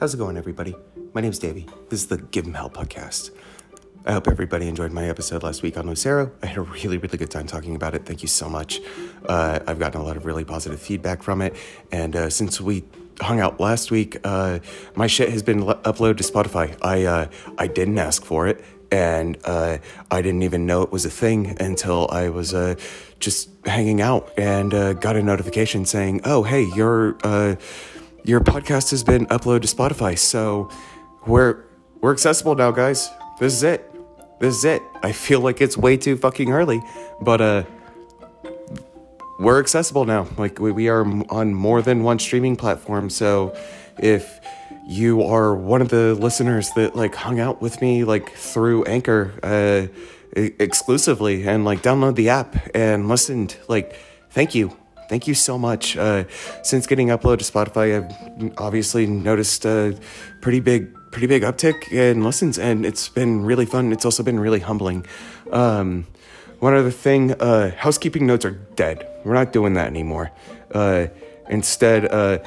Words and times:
How's 0.00 0.14
it 0.14 0.18
going, 0.18 0.36
everybody? 0.36 0.76
My 1.12 1.20
name's 1.20 1.40
Davey. 1.40 1.66
This 1.88 2.02
is 2.02 2.06
the 2.06 2.18
Give 2.18 2.46
'em 2.46 2.54
Hell 2.54 2.70
podcast. 2.70 3.32
I 4.06 4.12
hope 4.12 4.28
everybody 4.28 4.68
enjoyed 4.68 4.92
my 4.92 5.08
episode 5.08 5.42
last 5.42 5.62
week 5.62 5.76
on 5.76 5.88
Lucero. 5.88 6.30
I 6.40 6.46
had 6.46 6.56
a 6.56 6.62
really, 6.62 6.98
really 6.98 7.18
good 7.18 7.32
time 7.32 7.48
talking 7.48 7.74
about 7.74 7.96
it. 7.96 8.06
Thank 8.06 8.22
you 8.22 8.28
so 8.28 8.48
much. 8.48 8.80
Uh, 9.26 9.58
I've 9.66 9.80
gotten 9.80 10.00
a 10.00 10.04
lot 10.04 10.16
of 10.16 10.24
really 10.24 10.44
positive 10.44 10.80
feedback 10.80 11.24
from 11.24 11.42
it. 11.42 11.56
And 11.90 12.14
uh, 12.14 12.30
since 12.30 12.60
we 12.60 12.84
hung 13.20 13.40
out 13.40 13.58
last 13.58 13.90
week, 13.90 14.18
uh, 14.22 14.60
my 14.94 15.08
shit 15.08 15.30
has 15.30 15.42
been 15.42 15.64
uploaded 15.64 16.18
to 16.18 16.22
Spotify. 16.22 16.76
I, 16.80 17.04
uh, 17.04 17.26
I 17.58 17.66
didn't 17.66 17.98
ask 17.98 18.24
for 18.24 18.46
it. 18.46 18.64
And 18.92 19.36
uh, 19.44 19.78
I 20.12 20.22
didn't 20.22 20.44
even 20.44 20.64
know 20.64 20.82
it 20.82 20.92
was 20.92 21.06
a 21.06 21.10
thing 21.10 21.56
until 21.60 22.08
I 22.12 22.28
was 22.28 22.54
uh, 22.54 22.76
just 23.18 23.50
hanging 23.66 24.00
out 24.00 24.30
and 24.38 24.70
got 24.70 25.16
a 25.16 25.22
notification 25.22 25.84
saying, 25.84 26.22
"Oh, 26.24 26.42
hey, 26.42 26.64
your 26.74 27.18
your 28.28 28.40
podcast 28.40 28.90
has 28.90 29.02
been 29.02 29.26
uploaded 29.26 29.62
to 29.62 29.74
Spotify." 29.74 30.18
So 30.18 30.68
we're 31.26 31.64
we're 32.00 32.12
accessible 32.12 32.54
now, 32.54 32.70
guys. 32.70 33.10
This 33.40 33.54
is 33.54 33.62
it. 33.62 33.84
This 34.40 34.56
is 34.56 34.64
it. 34.64 34.82
I 35.02 35.12
feel 35.12 35.40
like 35.40 35.60
it's 35.60 35.76
way 35.76 35.96
too 35.96 36.16
fucking 36.16 36.52
early, 36.52 36.80
but 37.20 37.40
uh 37.40 37.64
we're 39.40 39.60
accessible 39.60 40.04
now. 40.04 40.26
Like 40.36 40.58
we, 40.58 40.72
we 40.72 40.88
are 40.88 41.04
on 41.30 41.54
more 41.54 41.80
than 41.80 42.02
one 42.02 42.18
streaming 42.18 42.56
platform. 42.56 43.08
So 43.08 43.56
if 43.98 44.40
you 44.88 45.22
are 45.22 45.54
one 45.54 45.80
of 45.80 45.88
the 45.88 46.14
listeners 46.14 46.70
that 46.76 46.96
like 46.96 47.14
hung 47.14 47.38
out 47.40 47.62
with 47.62 47.80
me 47.80 48.04
like 48.04 48.30
through 48.32 48.84
Anchor 48.84 49.32
uh 49.42 49.86
exclusively 50.36 51.48
and 51.48 51.64
like 51.64 51.82
download 51.82 52.16
the 52.16 52.28
app 52.28 52.56
and 52.74 53.08
listened, 53.08 53.56
like 53.68 53.96
thank 54.30 54.54
you. 54.54 54.77
Thank 55.08 55.26
you 55.26 55.34
so 55.34 55.58
much. 55.58 55.96
Uh, 55.96 56.24
since 56.62 56.86
getting 56.86 57.08
uploaded 57.08 57.38
to 57.38 57.52
Spotify, 57.52 57.96
I've 57.96 58.52
obviously 58.58 59.06
noticed 59.06 59.64
a 59.64 59.98
pretty 60.40 60.60
big 60.60 60.94
pretty 61.10 61.26
big 61.26 61.42
uptick 61.42 61.90
in 61.90 62.22
listens, 62.22 62.58
and 62.58 62.84
it's 62.84 63.08
been 63.08 63.42
really 63.42 63.64
fun. 63.64 63.92
It's 63.92 64.04
also 64.04 64.22
been 64.22 64.38
really 64.38 64.60
humbling. 64.60 65.06
Um, 65.50 66.06
one 66.58 66.74
other 66.74 66.90
thing, 66.90 67.32
uh, 67.40 67.70
housekeeping 67.76 68.26
notes 68.26 68.44
are 68.44 68.50
dead. 68.50 69.08
We're 69.24 69.34
not 69.34 69.52
doing 69.52 69.74
that 69.74 69.86
anymore. 69.86 70.30
Uh, 70.72 71.06
instead, 71.48 72.04
uh, 72.12 72.38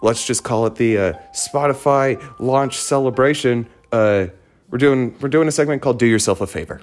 let's 0.00 0.26
just 0.26 0.44
call 0.44 0.66
it 0.66 0.76
the 0.76 0.98
uh, 0.98 1.12
Spotify 1.34 2.22
launch 2.38 2.78
celebration. 2.78 3.66
Uh, 3.92 4.28
we're 4.70 4.78
doing 4.78 5.14
we're 5.20 5.28
doing 5.28 5.48
a 5.48 5.52
segment 5.52 5.82
called 5.82 5.98
"Do 5.98 6.06
Yourself 6.06 6.40
a 6.40 6.46
Favor." 6.46 6.80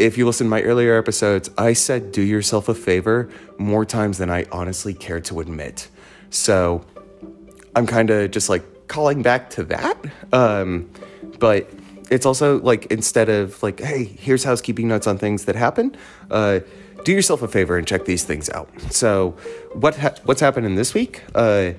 If 0.00 0.16
you 0.16 0.24
listen 0.24 0.46
to 0.46 0.50
my 0.50 0.62
earlier 0.62 0.96
episodes, 0.96 1.50
I 1.58 1.74
said 1.74 2.10
"Do 2.10 2.22
yourself 2.22 2.70
a 2.70 2.74
favor" 2.74 3.28
more 3.58 3.84
times 3.84 4.16
than 4.16 4.30
I 4.30 4.46
honestly 4.50 4.94
care 4.94 5.20
to 5.20 5.40
admit. 5.40 5.88
So 6.30 6.86
I'm 7.76 7.86
kind 7.86 8.08
of 8.08 8.30
just 8.30 8.48
like 8.48 8.88
calling 8.88 9.20
back 9.20 9.50
to 9.50 9.64
that. 9.64 9.98
Um, 10.32 10.90
but 11.38 11.68
it's 12.10 12.24
also 12.24 12.60
like 12.62 12.86
instead 12.86 13.28
of 13.28 13.62
like, 13.62 13.80
hey, 13.80 14.04
here's 14.04 14.42
housekeeping 14.42 14.88
notes 14.88 15.06
on 15.06 15.18
things 15.18 15.44
that 15.44 15.54
happen. 15.54 15.94
Uh, 16.30 16.60
do 17.04 17.12
yourself 17.12 17.42
a 17.42 17.48
favor 17.48 17.76
and 17.76 17.86
check 17.86 18.06
these 18.06 18.24
things 18.24 18.48
out. 18.48 18.70
So, 18.90 19.36
what 19.74 19.98
ha- 19.98 20.14
what's 20.24 20.40
happening 20.40 20.76
this 20.76 20.94
week? 20.94 21.22
Uh, 21.34 21.72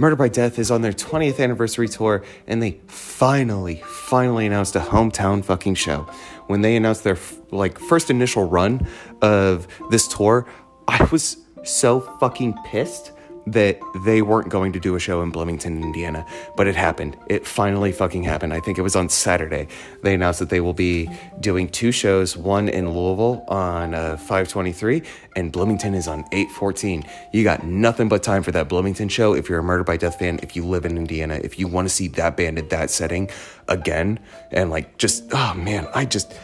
Murder 0.00 0.16
by 0.16 0.28
Death 0.28 0.58
is 0.58 0.70
on 0.70 0.80
their 0.80 0.94
20th 0.94 1.38
anniversary 1.38 1.86
tour, 1.86 2.24
and 2.46 2.62
they 2.62 2.80
finally, 2.86 3.82
finally 3.84 4.46
announced 4.46 4.74
a 4.74 4.80
hometown 4.80 5.44
fucking 5.44 5.74
show. 5.74 6.08
When 6.50 6.62
they 6.62 6.74
announced 6.74 7.04
their 7.04 7.16
like 7.52 7.78
first 7.78 8.10
initial 8.10 8.42
run 8.42 8.88
of 9.22 9.68
this 9.88 10.08
tour, 10.08 10.48
I 10.88 11.04
was 11.12 11.36
so 11.62 12.00
fucking 12.18 12.54
pissed 12.66 13.12
that 13.46 13.80
they 14.04 14.22
weren't 14.22 14.48
going 14.48 14.72
to 14.72 14.80
do 14.80 14.94
a 14.94 15.00
show 15.00 15.22
in 15.22 15.30
Bloomington, 15.30 15.82
Indiana, 15.82 16.26
but 16.56 16.66
it 16.66 16.76
happened. 16.76 17.16
It 17.28 17.46
finally 17.46 17.92
fucking 17.92 18.22
happened. 18.22 18.52
I 18.52 18.60
think 18.60 18.78
it 18.78 18.82
was 18.82 18.96
on 18.96 19.08
Saturday. 19.08 19.66
They 20.02 20.14
announced 20.14 20.40
that 20.40 20.50
they 20.50 20.60
will 20.60 20.74
be 20.74 21.08
doing 21.40 21.68
two 21.68 21.92
shows, 21.92 22.36
one 22.36 22.68
in 22.68 22.90
Louisville 22.90 23.44
on 23.48 23.94
uh, 23.94 24.16
523 24.16 25.02
and 25.36 25.52
Bloomington 25.52 25.94
is 25.94 26.08
on 26.08 26.20
814. 26.32 27.04
You 27.32 27.44
got 27.44 27.64
nothing 27.64 28.08
but 28.08 28.22
time 28.22 28.42
for 28.42 28.52
that 28.52 28.68
Bloomington 28.68 29.08
show 29.08 29.34
if 29.34 29.48
you're 29.48 29.58
a 29.58 29.62
Murder 29.62 29.84
by 29.84 29.96
Death 29.96 30.18
fan, 30.18 30.40
if 30.42 30.56
you 30.56 30.64
live 30.64 30.84
in 30.84 30.96
Indiana, 30.96 31.40
if 31.42 31.58
you 31.58 31.68
want 31.68 31.88
to 31.88 31.94
see 31.94 32.08
that 32.08 32.36
band 32.36 32.58
in 32.58 32.68
that 32.68 32.90
setting 32.90 33.30
again 33.68 34.18
and 34.50 34.70
like 34.70 34.98
just 34.98 35.24
oh 35.32 35.54
man, 35.54 35.88
I 35.94 36.04
just 36.04 36.34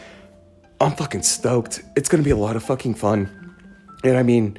I'm 0.79 0.95
fucking 0.95 1.23
stoked. 1.23 1.83
It's 1.95 2.07
going 2.09 2.23
to 2.23 2.25
be 2.25 2.31
a 2.31 2.37
lot 2.37 2.55
of 2.55 2.63
fucking 2.63 2.95
fun. 2.95 3.55
And 4.03 4.17
I 4.17 4.23
mean, 4.23 4.57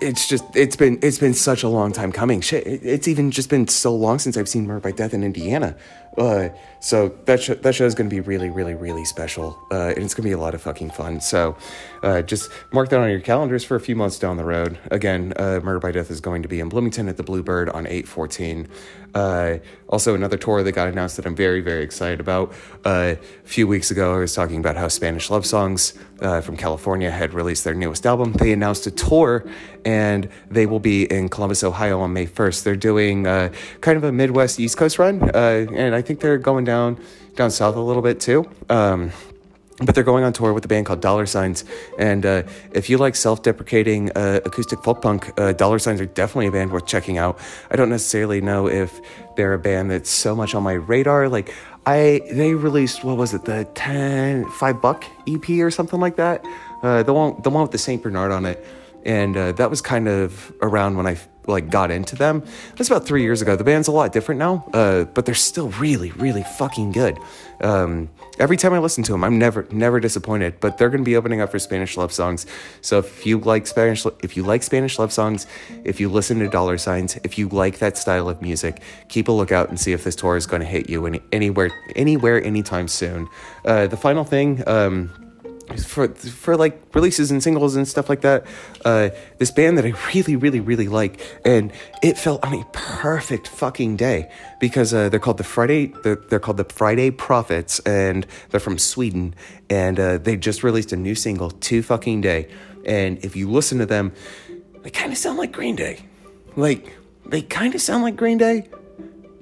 it's 0.00 0.28
just 0.28 0.44
it's 0.54 0.76
been 0.76 0.98
it's 1.02 1.18
been 1.18 1.34
such 1.34 1.62
a 1.62 1.68
long 1.68 1.92
time 1.92 2.12
coming. 2.12 2.40
Shit, 2.40 2.66
it's 2.66 3.08
even 3.08 3.30
just 3.30 3.50
been 3.50 3.68
so 3.68 3.94
long 3.94 4.18
since 4.18 4.36
I've 4.36 4.48
seen 4.48 4.66
Murder 4.66 4.80
by 4.80 4.92
Death 4.92 5.14
in 5.14 5.24
Indiana. 5.24 5.76
Uh, 6.16 6.48
so 6.80 7.08
that 7.26 7.42
sh- 7.42 7.50
that 7.60 7.74
show 7.74 7.84
is 7.84 7.94
going 7.94 8.08
to 8.08 8.14
be 8.14 8.20
really, 8.20 8.50
really, 8.50 8.74
really 8.74 9.04
special, 9.04 9.58
uh, 9.70 9.92
and 9.94 9.98
it's 9.98 10.14
going 10.14 10.22
to 10.22 10.28
be 10.28 10.32
a 10.32 10.38
lot 10.38 10.54
of 10.54 10.62
fucking 10.62 10.90
fun. 10.90 11.20
So 11.20 11.56
uh, 12.02 12.22
just 12.22 12.50
mark 12.72 12.88
that 12.90 13.00
on 13.00 13.10
your 13.10 13.20
calendars 13.20 13.64
for 13.64 13.76
a 13.76 13.80
few 13.80 13.96
months 13.96 14.18
down 14.18 14.36
the 14.36 14.44
road. 14.44 14.78
Again, 14.90 15.32
uh, 15.36 15.60
Murder 15.62 15.80
by 15.80 15.92
Death 15.92 16.10
is 16.10 16.20
going 16.20 16.42
to 16.42 16.48
be 16.48 16.60
in 16.60 16.68
Bloomington 16.68 17.08
at 17.08 17.16
the 17.16 17.22
Bluebird 17.22 17.68
on 17.68 17.86
eight 17.86 18.06
fourteen. 18.08 18.68
Uh, 19.14 19.58
also, 19.88 20.14
another 20.14 20.36
tour 20.36 20.62
that 20.62 20.72
got 20.72 20.86
announced 20.86 21.16
that 21.16 21.26
I'm 21.26 21.34
very, 21.34 21.60
very 21.60 21.82
excited 21.82 22.20
about. 22.20 22.52
Uh, 22.84 23.14
a 23.16 23.48
few 23.48 23.66
weeks 23.66 23.90
ago, 23.90 24.14
I 24.14 24.18
was 24.18 24.34
talking 24.34 24.58
about 24.58 24.76
how 24.76 24.88
Spanish 24.88 25.30
Love 25.30 25.46
Songs 25.46 25.94
from 26.18 26.56
California 26.56 27.10
had 27.10 27.32
released 27.32 27.64
their 27.64 27.74
newest 27.74 28.04
album. 28.04 28.32
They 28.32 28.52
announced 28.52 28.86
a 28.86 28.90
tour, 28.90 29.46
and 29.84 30.28
they 30.50 30.66
will 30.66 30.80
be 30.80 31.04
in 31.04 31.28
Columbus, 31.28 31.64
Ohio 31.64 32.00
on 32.00 32.12
May 32.12 32.26
1st. 32.26 32.64
They're 32.64 32.76
doing 32.76 33.24
kind 33.24 33.96
of 33.96 34.04
a 34.04 34.12
Midwest 34.12 34.60
East 34.60 34.76
Coast 34.76 34.98
run, 34.98 35.30
and 35.34 35.94
I 35.94 36.02
think 36.08 36.20
they're 36.20 36.38
going 36.38 36.64
down 36.64 36.98
down 37.36 37.50
south 37.50 37.76
a 37.76 37.80
little 37.80 38.02
bit 38.02 38.18
too. 38.18 38.48
Um, 38.70 39.12
but 39.80 39.94
they're 39.94 40.02
going 40.02 40.24
on 40.24 40.32
tour 40.32 40.52
with 40.52 40.64
a 40.64 40.68
band 40.68 40.86
called 40.86 41.00
Dollar 41.00 41.24
Signs. 41.24 41.64
And 41.98 42.26
uh, 42.26 42.42
if 42.72 42.90
you 42.90 42.98
like 42.98 43.14
self 43.14 43.42
deprecating 43.42 44.10
uh, 44.16 44.40
acoustic 44.44 44.82
folk 44.82 45.02
punk, 45.02 45.38
uh, 45.38 45.52
Dollar 45.52 45.78
Signs 45.78 46.00
are 46.00 46.06
definitely 46.06 46.48
a 46.48 46.50
band 46.50 46.72
worth 46.72 46.86
checking 46.86 47.16
out. 47.18 47.38
I 47.70 47.76
don't 47.76 47.90
necessarily 47.90 48.40
know 48.40 48.66
if 48.66 49.00
they're 49.36 49.54
a 49.54 49.58
band 49.58 49.90
that's 49.90 50.10
so 50.10 50.34
much 50.34 50.54
on 50.54 50.64
my 50.64 50.72
radar. 50.72 51.28
Like, 51.28 51.54
I 51.86 52.22
they 52.32 52.54
released, 52.54 53.04
what 53.04 53.16
was 53.18 53.34
it, 53.34 53.44
the 53.44 53.66
10, 53.74 54.50
5 54.50 54.82
buck 54.82 55.04
EP 55.28 55.48
or 55.60 55.70
something 55.70 56.00
like 56.00 56.16
that? 56.16 56.44
Uh, 56.82 57.04
the, 57.04 57.12
one, 57.12 57.40
the 57.42 57.50
one 57.50 57.62
with 57.62 57.70
the 57.70 57.78
St. 57.78 58.02
Bernard 58.02 58.32
on 58.32 58.46
it. 58.46 58.64
And 59.04 59.36
uh, 59.36 59.52
that 59.52 59.70
was 59.70 59.80
kind 59.80 60.08
of 60.08 60.52
around 60.60 60.96
when 60.96 61.06
I 61.06 61.18
like 61.48 61.70
got 61.70 61.90
into 61.90 62.16
them. 62.16 62.42
That's 62.76 62.90
about 62.90 63.06
three 63.06 63.22
years 63.22 63.42
ago. 63.42 63.56
The 63.56 63.64
band's 63.64 63.88
a 63.88 63.92
lot 63.92 64.12
different 64.12 64.38
now, 64.38 64.68
uh, 64.72 65.04
but 65.04 65.26
they're 65.26 65.34
still 65.34 65.70
really, 65.70 66.10
really 66.12 66.42
fucking 66.42 66.92
good. 66.92 67.18
Um, 67.60 68.08
every 68.38 68.56
time 68.56 68.72
I 68.72 68.78
listen 68.78 69.02
to 69.04 69.12
them, 69.12 69.24
I'm 69.24 69.38
never, 69.38 69.66
never 69.70 70.00
disappointed. 70.00 70.60
But 70.60 70.78
they're 70.78 70.90
going 70.90 71.02
to 71.02 71.08
be 71.08 71.16
opening 71.16 71.40
up 71.40 71.50
for 71.50 71.58
Spanish 71.58 71.96
love 71.96 72.12
songs. 72.12 72.46
So 72.80 72.98
if 72.98 73.26
you 73.26 73.38
like 73.38 73.66
Spanish, 73.66 74.06
if 74.22 74.36
you 74.36 74.42
like 74.42 74.62
Spanish 74.62 74.98
love 74.98 75.12
songs, 75.12 75.46
if 75.84 76.00
you 76.00 76.08
listen 76.08 76.38
to 76.40 76.48
dollar 76.48 76.78
signs, 76.78 77.16
if 77.24 77.38
you 77.38 77.48
like 77.48 77.78
that 77.78 77.96
style 77.96 78.28
of 78.28 78.40
music, 78.42 78.82
keep 79.08 79.28
a 79.28 79.32
lookout 79.32 79.68
and 79.68 79.78
see 79.78 79.92
if 79.92 80.04
this 80.04 80.16
tour 80.16 80.36
is 80.36 80.46
going 80.46 80.60
to 80.60 80.68
hit 80.68 80.88
you 80.88 81.06
any, 81.06 81.20
anywhere, 81.32 81.70
anywhere, 81.96 82.42
anytime 82.42 82.88
soon. 82.88 83.28
Uh, 83.64 83.86
the 83.86 83.96
final 83.96 84.24
thing. 84.24 84.62
Um, 84.68 85.27
for 85.76 86.08
for 86.08 86.56
like 86.56 86.80
releases 86.94 87.30
and 87.30 87.42
singles 87.42 87.76
and 87.76 87.86
stuff 87.86 88.08
like 88.08 88.22
that. 88.22 88.46
Uh, 88.84 89.10
this 89.38 89.50
band 89.50 89.78
that 89.78 89.84
I 89.84 89.92
really, 90.14 90.36
really, 90.36 90.60
really 90.60 90.88
like, 90.88 91.20
and 91.44 91.72
it 92.02 92.16
felt 92.16 92.44
on 92.44 92.54
a 92.54 92.64
perfect 92.72 93.48
fucking 93.48 93.96
day 93.96 94.30
because 94.60 94.94
uh, 94.94 95.08
they're 95.08 95.20
called 95.20 95.38
the 95.38 95.44
Friday. 95.44 95.92
They're, 96.02 96.16
they're, 96.16 96.40
called 96.40 96.56
the 96.56 96.64
Friday 96.64 97.10
Prophets, 97.10 97.80
and 97.80 98.26
they're 98.50 98.60
from 98.60 98.78
Sweden, 98.78 99.34
and 99.68 100.00
uh, 100.00 100.18
they 100.18 100.36
just 100.36 100.62
released 100.62 100.92
a 100.92 100.96
new 100.96 101.14
single, 101.14 101.50
two 101.50 101.82
Fucking 101.82 102.20
Day." 102.20 102.48
And 102.84 103.22
if 103.24 103.36
you 103.36 103.50
listen 103.50 103.78
to 103.78 103.86
them, 103.86 104.12
they 104.82 104.90
kind 104.90 105.12
of 105.12 105.18
sound 105.18 105.38
like 105.38 105.52
Green 105.52 105.76
Day. 105.76 106.00
Like 106.56 106.96
they 107.26 107.42
kind 107.42 107.74
of 107.74 107.80
sound 107.80 108.02
like 108.02 108.16
Green 108.16 108.38
Day, 108.38 108.68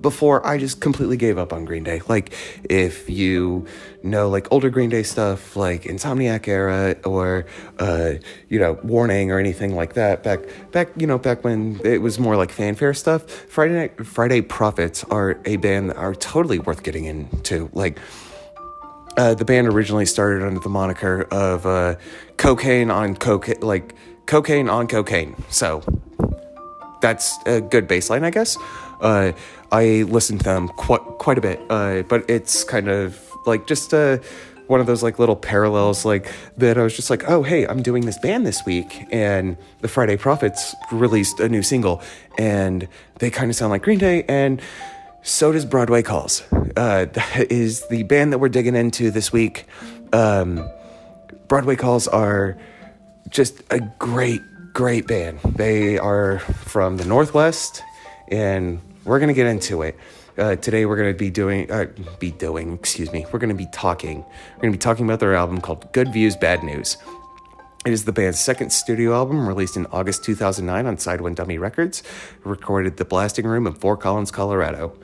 before 0.00 0.46
I 0.46 0.58
just 0.58 0.80
completely 0.80 1.16
gave 1.16 1.38
up 1.38 1.52
on 1.52 1.64
Green 1.64 1.84
Day. 1.84 2.00
Like, 2.08 2.32
if 2.64 3.08
you 3.08 3.66
know, 4.02 4.28
like 4.28 4.46
older 4.50 4.70
Green 4.70 4.90
Day 4.90 5.02
stuff, 5.02 5.56
like 5.56 5.82
Insomniac 5.82 6.46
era 6.48 6.96
or, 7.04 7.46
uh, 7.78 8.14
you 8.48 8.58
know, 8.58 8.78
Warning 8.82 9.30
or 9.30 9.38
anything 9.38 9.74
like 9.74 9.94
that, 9.94 10.22
back, 10.22 10.40
back, 10.72 10.88
you 10.96 11.06
know, 11.06 11.18
back 11.18 11.44
when 11.44 11.80
it 11.84 12.02
was 12.02 12.18
more 12.18 12.36
like 12.36 12.52
fanfare 12.52 12.94
stuff, 12.94 13.28
Friday 13.28 13.74
Night, 13.74 14.06
Friday 14.06 14.42
Prophets 14.42 15.04
are 15.04 15.40
a 15.44 15.56
band 15.56 15.90
that 15.90 15.96
are 15.96 16.14
totally 16.14 16.58
worth 16.58 16.82
getting 16.82 17.04
into. 17.06 17.70
Like, 17.72 17.98
uh, 19.16 19.34
the 19.34 19.44
band 19.44 19.66
originally 19.66 20.06
started 20.06 20.46
under 20.46 20.60
the 20.60 20.68
moniker 20.68 21.26
of 21.30 21.64
uh, 21.64 21.96
cocaine 22.36 22.90
on 22.90 23.16
cocaine, 23.16 23.60
like 23.60 23.94
cocaine 24.26 24.68
on 24.68 24.86
cocaine. 24.86 25.34
So 25.48 25.82
that's 27.00 27.36
a 27.46 27.60
good 27.60 27.88
baseline, 27.88 28.24
I 28.24 28.30
guess. 28.30 28.56
Uh, 29.00 29.32
I 29.72 30.04
listen 30.08 30.38
to 30.38 30.44
them 30.44 30.68
quite 30.68 31.02
quite 31.18 31.38
a 31.38 31.40
bit, 31.40 31.60
uh, 31.70 32.02
but 32.02 32.28
it's 32.30 32.64
kind 32.64 32.88
of 32.88 33.20
like 33.46 33.66
just 33.66 33.92
a 33.92 34.20
one 34.66 34.80
of 34.80 34.86
those 34.86 35.02
like 35.02 35.18
little 35.18 35.36
parallels, 35.36 36.04
like 36.04 36.32
that 36.56 36.76
I 36.76 36.82
was 36.82 36.96
just 36.96 37.08
like, 37.10 37.28
oh, 37.28 37.42
hey, 37.42 37.66
I'm 37.66 37.82
doing 37.82 38.04
this 38.04 38.18
band 38.18 38.46
this 38.46 38.64
week. 38.66 39.06
And 39.12 39.56
the 39.80 39.88
Friday 39.88 40.16
Prophets 40.16 40.74
released 40.90 41.40
a 41.40 41.48
new 41.48 41.62
single 41.62 42.02
and 42.36 42.88
they 43.20 43.30
kind 43.30 43.50
of 43.50 43.56
sound 43.56 43.70
like 43.70 43.82
Green 43.82 43.98
Day. 43.98 44.24
And 44.28 44.60
so 45.22 45.52
does 45.52 45.64
Broadway 45.64 46.02
Calls. 46.02 46.42
Uh, 46.76 47.06
that 47.12 47.50
is 47.50 47.86
the 47.88 48.02
band 48.04 48.32
that 48.32 48.38
we're 48.38 48.48
digging 48.48 48.76
into 48.76 49.10
this 49.10 49.32
week. 49.32 49.66
Um, 50.12 50.68
Broadway 51.48 51.76
Calls 51.76 52.08
are 52.08 52.56
just 53.28 53.62
a 53.70 53.80
great, 53.98 54.40
great 54.72 55.06
band. 55.06 55.40
They 55.44 55.98
are 55.98 56.38
from 56.38 56.96
the 56.96 57.04
Northwest, 57.04 57.82
and 58.28 58.80
we're 59.06 59.20
gonna 59.20 59.32
get 59.32 59.46
into 59.46 59.82
it. 59.82 59.96
Uh, 60.38 60.54
today 60.56 60.84
we're 60.84 60.96
going 60.96 61.10
to 61.10 61.16
be 61.16 61.30
doing, 61.30 61.70
uh, 61.70 61.86
be 62.18 62.30
doing, 62.30 62.74
excuse 62.74 63.10
me, 63.10 63.24
we're 63.32 63.38
going 63.38 63.48
to 63.48 63.54
be 63.54 63.68
talking. 63.72 64.18
We're 64.18 64.60
going 64.60 64.72
to 64.72 64.76
be 64.76 64.82
talking 64.82 65.06
about 65.06 65.18
their 65.18 65.34
album 65.34 65.62
called 65.62 65.90
Good 65.94 66.12
Views, 66.12 66.36
Bad 66.36 66.62
News. 66.62 66.98
It 67.86 67.92
is 67.92 68.04
the 68.04 68.12
band's 68.12 68.38
second 68.38 68.70
studio 68.70 69.14
album, 69.14 69.48
released 69.48 69.78
in 69.78 69.86
August 69.86 70.24
2009 70.24 70.86
on 70.86 70.98
Side 70.98 71.22
One 71.22 71.32
Dummy 71.32 71.56
Records, 71.56 72.02
recorded 72.44 72.98
the 72.98 73.06
Blasting 73.06 73.46
Room 73.46 73.66
in 73.66 73.72
Fort 73.72 74.00
Collins, 74.00 74.30
Colorado. 74.30 74.98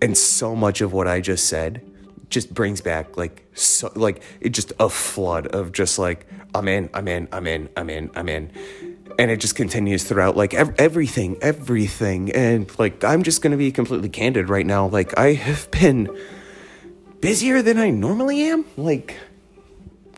And 0.00 0.16
so 0.16 0.56
much 0.56 0.80
of 0.80 0.94
what 0.94 1.06
I 1.06 1.20
just 1.20 1.46
said 1.46 1.82
just 2.30 2.52
brings 2.52 2.80
back 2.80 3.16
like 3.16 3.46
so 3.54 3.92
like 3.94 4.20
it 4.40 4.48
just 4.48 4.72
a 4.80 4.88
flood 4.88 5.46
of 5.48 5.72
just 5.72 5.98
like 5.98 6.26
I'm 6.54 6.68
in, 6.68 6.88
I'm 6.94 7.06
in, 7.06 7.28
I'm 7.32 7.46
in, 7.46 7.68
I'm 7.76 7.90
in, 7.90 8.10
I'm 8.14 8.28
in 8.28 8.50
and 9.18 9.30
it 9.30 9.40
just 9.40 9.56
continues 9.56 10.04
throughout 10.04 10.36
like 10.36 10.54
ev- 10.54 10.74
everything 10.78 11.36
everything. 11.40 12.32
And 12.32 12.70
like 12.78 13.04
i'm 13.04 13.22
just 13.22 13.42
gonna 13.42 13.56
be 13.56 13.72
completely 13.72 14.08
candid 14.08 14.48
right 14.48 14.66
now 14.66 14.86
like 14.86 15.18
i 15.18 15.32
have 15.32 15.70
been 15.70 16.08
busier 17.20 17.62
than 17.62 17.78
i 17.78 17.90
normally 17.90 18.42
am. 18.42 18.64
Like 18.76 19.16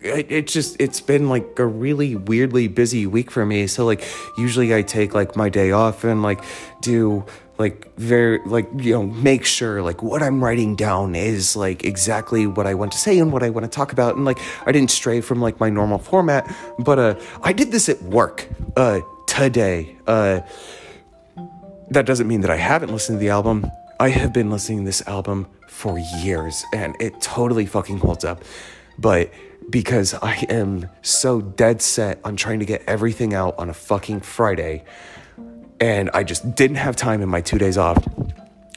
it, 0.02 0.30
it 0.30 0.46
just 0.46 0.80
it's 0.80 1.00
been 1.00 1.28
like 1.28 1.58
a 1.58 1.66
really 1.66 2.16
weirdly 2.16 2.68
busy 2.68 3.06
week 3.06 3.30
for 3.30 3.44
me. 3.44 3.66
So 3.66 3.84
like 3.84 4.04
usually 4.36 4.74
i 4.74 4.82
take 4.82 5.14
like 5.14 5.36
my 5.36 5.48
day 5.48 5.70
off 5.72 6.04
and 6.04 6.22
like 6.22 6.42
do 6.80 7.24
like 7.58 7.92
very 7.96 8.38
like 8.46 8.68
you 8.76 8.92
know 8.92 9.02
make 9.02 9.44
sure 9.44 9.82
like 9.82 10.02
what 10.02 10.22
i'm 10.22 10.42
writing 10.42 10.76
down 10.76 11.14
is 11.16 11.56
like 11.56 11.84
exactly 11.84 12.46
what 12.46 12.66
i 12.66 12.74
want 12.74 12.92
to 12.92 12.98
say 12.98 13.18
and 13.18 13.32
what 13.32 13.42
i 13.42 13.50
want 13.50 13.64
to 13.64 13.70
talk 13.70 13.92
about. 13.92 14.14
And 14.14 14.24
like 14.24 14.38
i 14.66 14.72
didn't 14.72 14.90
stray 14.90 15.20
from 15.20 15.40
like 15.40 15.58
my 15.58 15.68
normal 15.68 15.98
format 15.98 16.54
but 16.78 16.98
uh 16.98 17.14
i 17.42 17.52
did 17.52 17.72
this 17.72 17.88
at 17.88 18.00
work 18.02 18.48
uh 18.76 19.00
today. 19.26 19.96
Uh 20.06 20.40
that 21.90 22.06
doesn't 22.06 22.28
mean 22.28 22.42
that 22.42 22.50
i 22.50 22.56
haven't 22.56 22.92
listened 22.92 23.18
to 23.18 23.20
the 23.20 23.30
album. 23.30 23.66
I 24.00 24.10
have 24.10 24.32
been 24.32 24.50
listening 24.50 24.80
to 24.80 24.84
this 24.84 25.06
album 25.08 25.48
for 25.66 25.98
years 26.22 26.64
and 26.72 26.94
it 27.00 27.20
totally 27.20 27.66
fucking 27.66 27.98
holds 27.98 28.24
up. 28.24 28.44
But 28.98 29.32
because 29.70 30.14
i 30.14 30.34
am 30.48 30.88
so 31.02 31.42
dead 31.42 31.82
set 31.82 32.18
on 32.24 32.36
trying 32.36 32.58
to 32.58 32.64
get 32.64 32.82
everything 32.86 33.34
out 33.34 33.54
on 33.58 33.68
a 33.68 33.74
fucking 33.74 34.18
friday 34.20 34.82
and 35.80 36.10
I 36.14 36.24
just 36.24 36.54
didn't 36.54 36.76
have 36.76 36.96
time 36.96 37.22
in 37.22 37.28
my 37.28 37.40
two 37.40 37.58
days 37.58 37.78
off. 37.78 38.06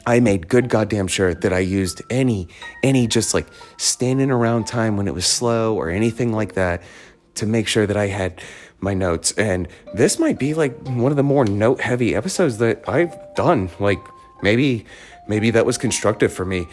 I 0.04 0.20
made 0.20 0.48
good 0.48 0.68
goddamn 0.68 1.06
sure 1.06 1.32
that 1.32 1.52
I 1.52 1.60
used 1.60 2.02
any 2.10 2.48
any 2.82 3.06
just 3.06 3.34
like 3.34 3.46
standing 3.76 4.30
around 4.30 4.66
time 4.66 4.96
when 4.96 5.06
it 5.06 5.14
was 5.14 5.26
slow 5.26 5.76
or 5.76 5.90
anything 5.90 6.32
like 6.32 6.54
that 6.54 6.82
to 7.34 7.46
make 7.46 7.68
sure 7.68 7.86
that 7.86 7.96
I 7.96 8.08
had 8.08 8.42
my 8.80 8.94
notes. 8.94 9.32
And 9.32 9.68
this 9.94 10.18
might 10.18 10.38
be 10.38 10.54
like 10.54 10.76
one 10.88 11.12
of 11.12 11.16
the 11.16 11.22
more 11.22 11.44
note 11.44 11.80
heavy 11.80 12.14
episodes 12.16 12.58
that 12.58 12.88
I've 12.88 13.16
done. 13.36 13.70
Like 13.78 14.00
maybe 14.42 14.86
maybe 15.28 15.50
that 15.52 15.64
was 15.64 15.78
constructive 15.78 16.32
for 16.32 16.44
me 16.44 16.66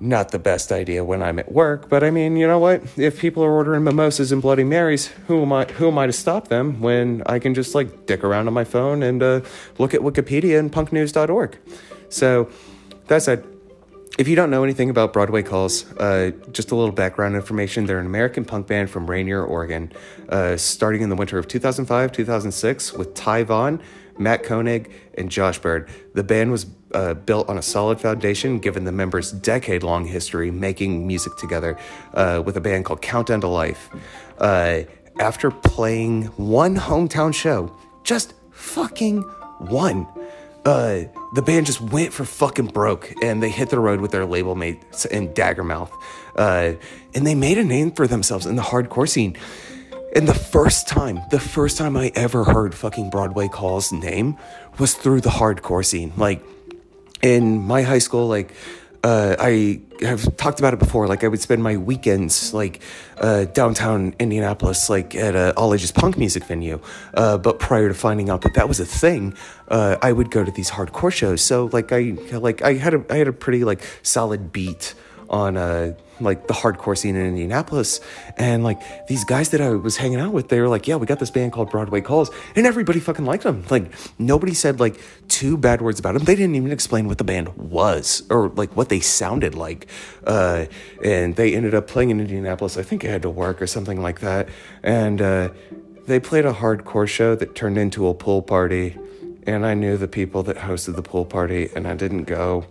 not 0.00 0.30
the 0.30 0.38
best 0.38 0.70
idea 0.70 1.04
when 1.04 1.22
I'm 1.22 1.38
at 1.38 1.50
work, 1.50 1.88
but 1.88 2.04
I 2.04 2.10
mean, 2.10 2.36
you 2.36 2.46
know 2.46 2.58
what? 2.58 2.82
If 2.96 3.18
people 3.18 3.44
are 3.44 3.50
ordering 3.50 3.84
mimosas 3.84 4.32
and 4.32 4.40
Bloody 4.40 4.64
Marys, 4.64 5.08
who 5.26 5.42
am 5.42 5.52
I? 5.52 5.64
Who 5.64 5.88
am 5.88 5.98
I 5.98 6.06
to 6.06 6.12
stop 6.12 6.48
them 6.48 6.80
when 6.80 7.22
I 7.26 7.38
can 7.38 7.54
just 7.54 7.74
like 7.74 8.06
dick 8.06 8.22
around 8.22 8.46
on 8.46 8.54
my 8.54 8.64
phone 8.64 9.02
and 9.02 9.22
uh, 9.22 9.40
look 9.78 9.94
at 9.94 10.00
Wikipedia 10.00 10.58
and 10.58 10.70
punknews.org? 10.70 11.58
So 12.08 12.48
that 13.06 13.22
said, 13.22 13.44
if 14.18 14.26
you 14.26 14.34
don't 14.34 14.50
know 14.50 14.64
anything 14.64 14.90
about 14.90 15.12
Broadway 15.12 15.42
Calls, 15.42 15.90
uh, 15.92 16.32
just 16.52 16.72
a 16.72 16.76
little 16.76 16.92
background 16.92 17.36
information. 17.36 17.86
They're 17.86 18.00
an 18.00 18.06
American 18.06 18.44
punk 18.44 18.66
band 18.66 18.90
from 18.90 19.08
Rainier, 19.08 19.44
Oregon, 19.44 19.92
uh, 20.28 20.56
starting 20.56 21.02
in 21.02 21.08
the 21.08 21.16
winter 21.16 21.38
of 21.38 21.46
2005 21.46 22.12
2006 22.12 22.92
with 22.94 23.14
Ty 23.14 23.44
Vaughn, 23.44 23.80
Matt 24.18 24.42
Koenig, 24.42 24.90
and 25.16 25.30
Josh 25.30 25.60
Baird. 25.60 25.88
The 26.14 26.24
band 26.24 26.50
was 26.50 26.66
uh, 26.92 27.14
built 27.14 27.48
on 27.48 27.58
a 27.58 27.62
solid 27.62 28.00
foundation 28.00 28.58
given 28.58 28.84
the 28.84 28.92
members' 28.92 29.32
decade 29.32 29.82
long 29.82 30.04
history 30.06 30.50
making 30.50 31.06
music 31.06 31.36
together 31.36 31.78
uh, 32.14 32.42
with 32.44 32.56
a 32.56 32.60
band 32.60 32.84
called 32.84 33.02
Countdown 33.02 33.40
to 33.40 33.48
Life. 33.48 33.90
Uh, 34.38 34.82
after 35.18 35.50
playing 35.50 36.24
one 36.36 36.76
hometown 36.76 37.34
show, 37.34 37.74
just 38.04 38.34
fucking 38.50 39.22
one, 39.58 40.06
uh, 40.64 41.04
the 41.34 41.42
band 41.42 41.66
just 41.66 41.80
went 41.80 42.12
for 42.12 42.24
fucking 42.24 42.66
broke 42.66 43.12
and 43.22 43.42
they 43.42 43.48
hit 43.48 43.70
the 43.70 43.78
road 43.78 44.00
with 44.00 44.10
their 44.10 44.26
label 44.26 44.54
mates 44.54 45.04
in 45.06 45.28
Daggermouth. 45.34 45.90
Uh, 46.36 46.74
and 47.14 47.26
they 47.26 47.34
made 47.34 47.58
a 47.58 47.64
name 47.64 47.90
for 47.90 48.06
themselves 48.06 48.46
in 48.46 48.56
the 48.56 48.62
hardcore 48.62 49.08
scene. 49.08 49.36
And 50.14 50.26
the 50.26 50.34
first 50.34 50.88
time, 50.88 51.20
the 51.30 51.40
first 51.40 51.76
time 51.76 51.96
I 51.96 52.12
ever 52.14 52.44
heard 52.44 52.74
fucking 52.74 53.10
Broadway 53.10 53.48
Call's 53.48 53.92
name 53.92 54.36
was 54.78 54.94
through 54.94 55.20
the 55.20 55.30
hardcore 55.30 55.84
scene. 55.84 56.12
Like, 56.16 56.42
in 57.22 57.60
my 57.60 57.82
high 57.82 57.98
school, 57.98 58.28
like, 58.28 58.52
uh, 59.04 59.36
I 59.38 59.80
have 60.00 60.36
talked 60.36 60.58
about 60.58 60.74
it 60.74 60.78
before. 60.78 61.06
Like, 61.06 61.22
I 61.22 61.28
would 61.28 61.40
spend 61.40 61.62
my 61.62 61.76
weekends, 61.76 62.52
like, 62.52 62.80
uh, 63.18 63.44
downtown 63.44 64.14
Indianapolis, 64.18 64.90
like, 64.90 65.14
at 65.14 65.34
a 65.34 65.54
all 65.54 65.72
ages 65.72 65.92
punk 65.92 66.18
music 66.18 66.44
venue. 66.44 66.80
Uh, 67.14 67.38
but 67.38 67.58
prior 67.58 67.88
to 67.88 67.94
finding 67.94 68.28
out 68.28 68.42
that 68.42 68.54
that 68.54 68.68
was 68.68 68.80
a 68.80 68.86
thing, 68.86 69.34
uh, 69.68 69.96
I 70.02 70.12
would 70.12 70.30
go 70.30 70.44
to 70.44 70.50
these 70.50 70.70
hardcore 70.70 71.12
shows. 71.12 71.42
So, 71.42 71.70
like, 71.72 71.92
I, 71.92 72.16
like, 72.32 72.62
I 72.62 72.74
had 72.74 72.94
a, 72.94 73.04
I 73.10 73.16
had 73.18 73.28
a 73.28 73.32
pretty, 73.32 73.64
like, 73.64 73.82
solid 74.02 74.52
beat 74.52 74.94
on 75.30 75.56
uh 75.58 75.94
like 76.20 76.46
the 76.46 76.54
hardcore 76.54 76.96
scene 76.96 77.16
in 77.16 77.26
Indianapolis. 77.26 78.00
And 78.36 78.64
like 78.64 78.80
these 79.06 79.24
guys 79.24 79.50
that 79.50 79.60
I 79.60 79.70
was 79.70 79.96
hanging 79.96 80.20
out 80.20 80.32
with 80.32 80.48
they 80.48 80.60
were 80.60 80.68
like 80.68 80.86
yeah 80.86 80.96
we 80.96 81.06
got 81.06 81.18
this 81.18 81.30
band 81.30 81.52
called 81.52 81.70
Broadway 81.70 82.00
Calls 82.00 82.30
and 82.56 82.66
everybody 82.66 83.00
fucking 83.00 83.24
liked 83.24 83.44
them. 83.44 83.64
Like 83.70 83.92
nobody 84.18 84.54
said 84.54 84.80
like 84.80 85.00
two 85.28 85.56
bad 85.56 85.80
words 85.80 85.98
about 85.98 86.14
them. 86.14 86.24
They 86.24 86.34
didn't 86.34 86.56
even 86.56 86.72
explain 86.72 87.08
what 87.08 87.18
the 87.18 87.24
band 87.24 87.48
was 87.56 88.22
or 88.30 88.48
like 88.50 88.76
what 88.76 88.88
they 88.88 89.00
sounded 89.00 89.54
like. 89.54 89.86
Uh 90.26 90.66
and 91.04 91.36
they 91.36 91.54
ended 91.54 91.74
up 91.74 91.86
playing 91.86 92.10
in 92.10 92.20
Indianapolis. 92.20 92.76
I 92.76 92.82
think 92.82 93.04
I 93.04 93.08
had 93.08 93.22
to 93.22 93.30
work 93.30 93.60
or 93.62 93.66
something 93.66 94.00
like 94.00 94.20
that. 94.20 94.48
And 94.82 95.20
uh 95.20 95.50
they 96.06 96.18
played 96.18 96.46
a 96.46 96.54
hardcore 96.54 97.06
show 97.06 97.34
that 97.34 97.54
turned 97.54 97.76
into 97.76 98.08
a 98.08 98.14
pool 98.14 98.40
party. 98.40 98.96
And 99.46 99.64
I 99.66 99.74
knew 99.74 99.96
the 99.96 100.08
people 100.08 100.42
that 100.44 100.56
hosted 100.56 100.96
the 100.96 101.02
pool 101.02 101.24
party 101.24 101.70
and 101.74 101.86
I 101.86 101.94
didn't 101.94 102.24
go 102.24 102.66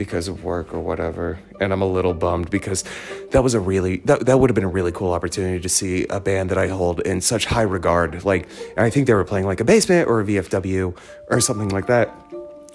because 0.00 0.28
of 0.28 0.44
work 0.44 0.72
or 0.72 0.80
whatever. 0.80 1.38
And 1.60 1.74
I'm 1.74 1.82
a 1.82 1.86
little 1.86 2.14
bummed 2.14 2.48
because 2.48 2.84
that 3.32 3.42
was 3.42 3.52
a 3.52 3.60
really 3.60 3.98
that 4.06 4.24
that 4.24 4.40
would 4.40 4.48
have 4.48 4.54
been 4.54 4.64
a 4.64 4.76
really 4.78 4.92
cool 4.92 5.12
opportunity 5.12 5.60
to 5.60 5.68
see 5.68 6.06
a 6.08 6.18
band 6.18 6.48
that 6.48 6.56
I 6.56 6.68
hold 6.68 7.00
in 7.00 7.20
such 7.20 7.44
high 7.44 7.68
regard. 7.78 8.24
Like 8.24 8.48
I 8.78 8.88
think 8.88 9.06
they 9.06 9.12
were 9.12 9.24
playing 9.24 9.44
like 9.44 9.60
a 9.60 9.64
basement 9.64 10.08
or 10.08 10.22
a 10.22 10.24
VFW 10.24 10.96
or 11.28 11.40
something 11.42 11.68
like 11.68 11.86
that 11.88 12.08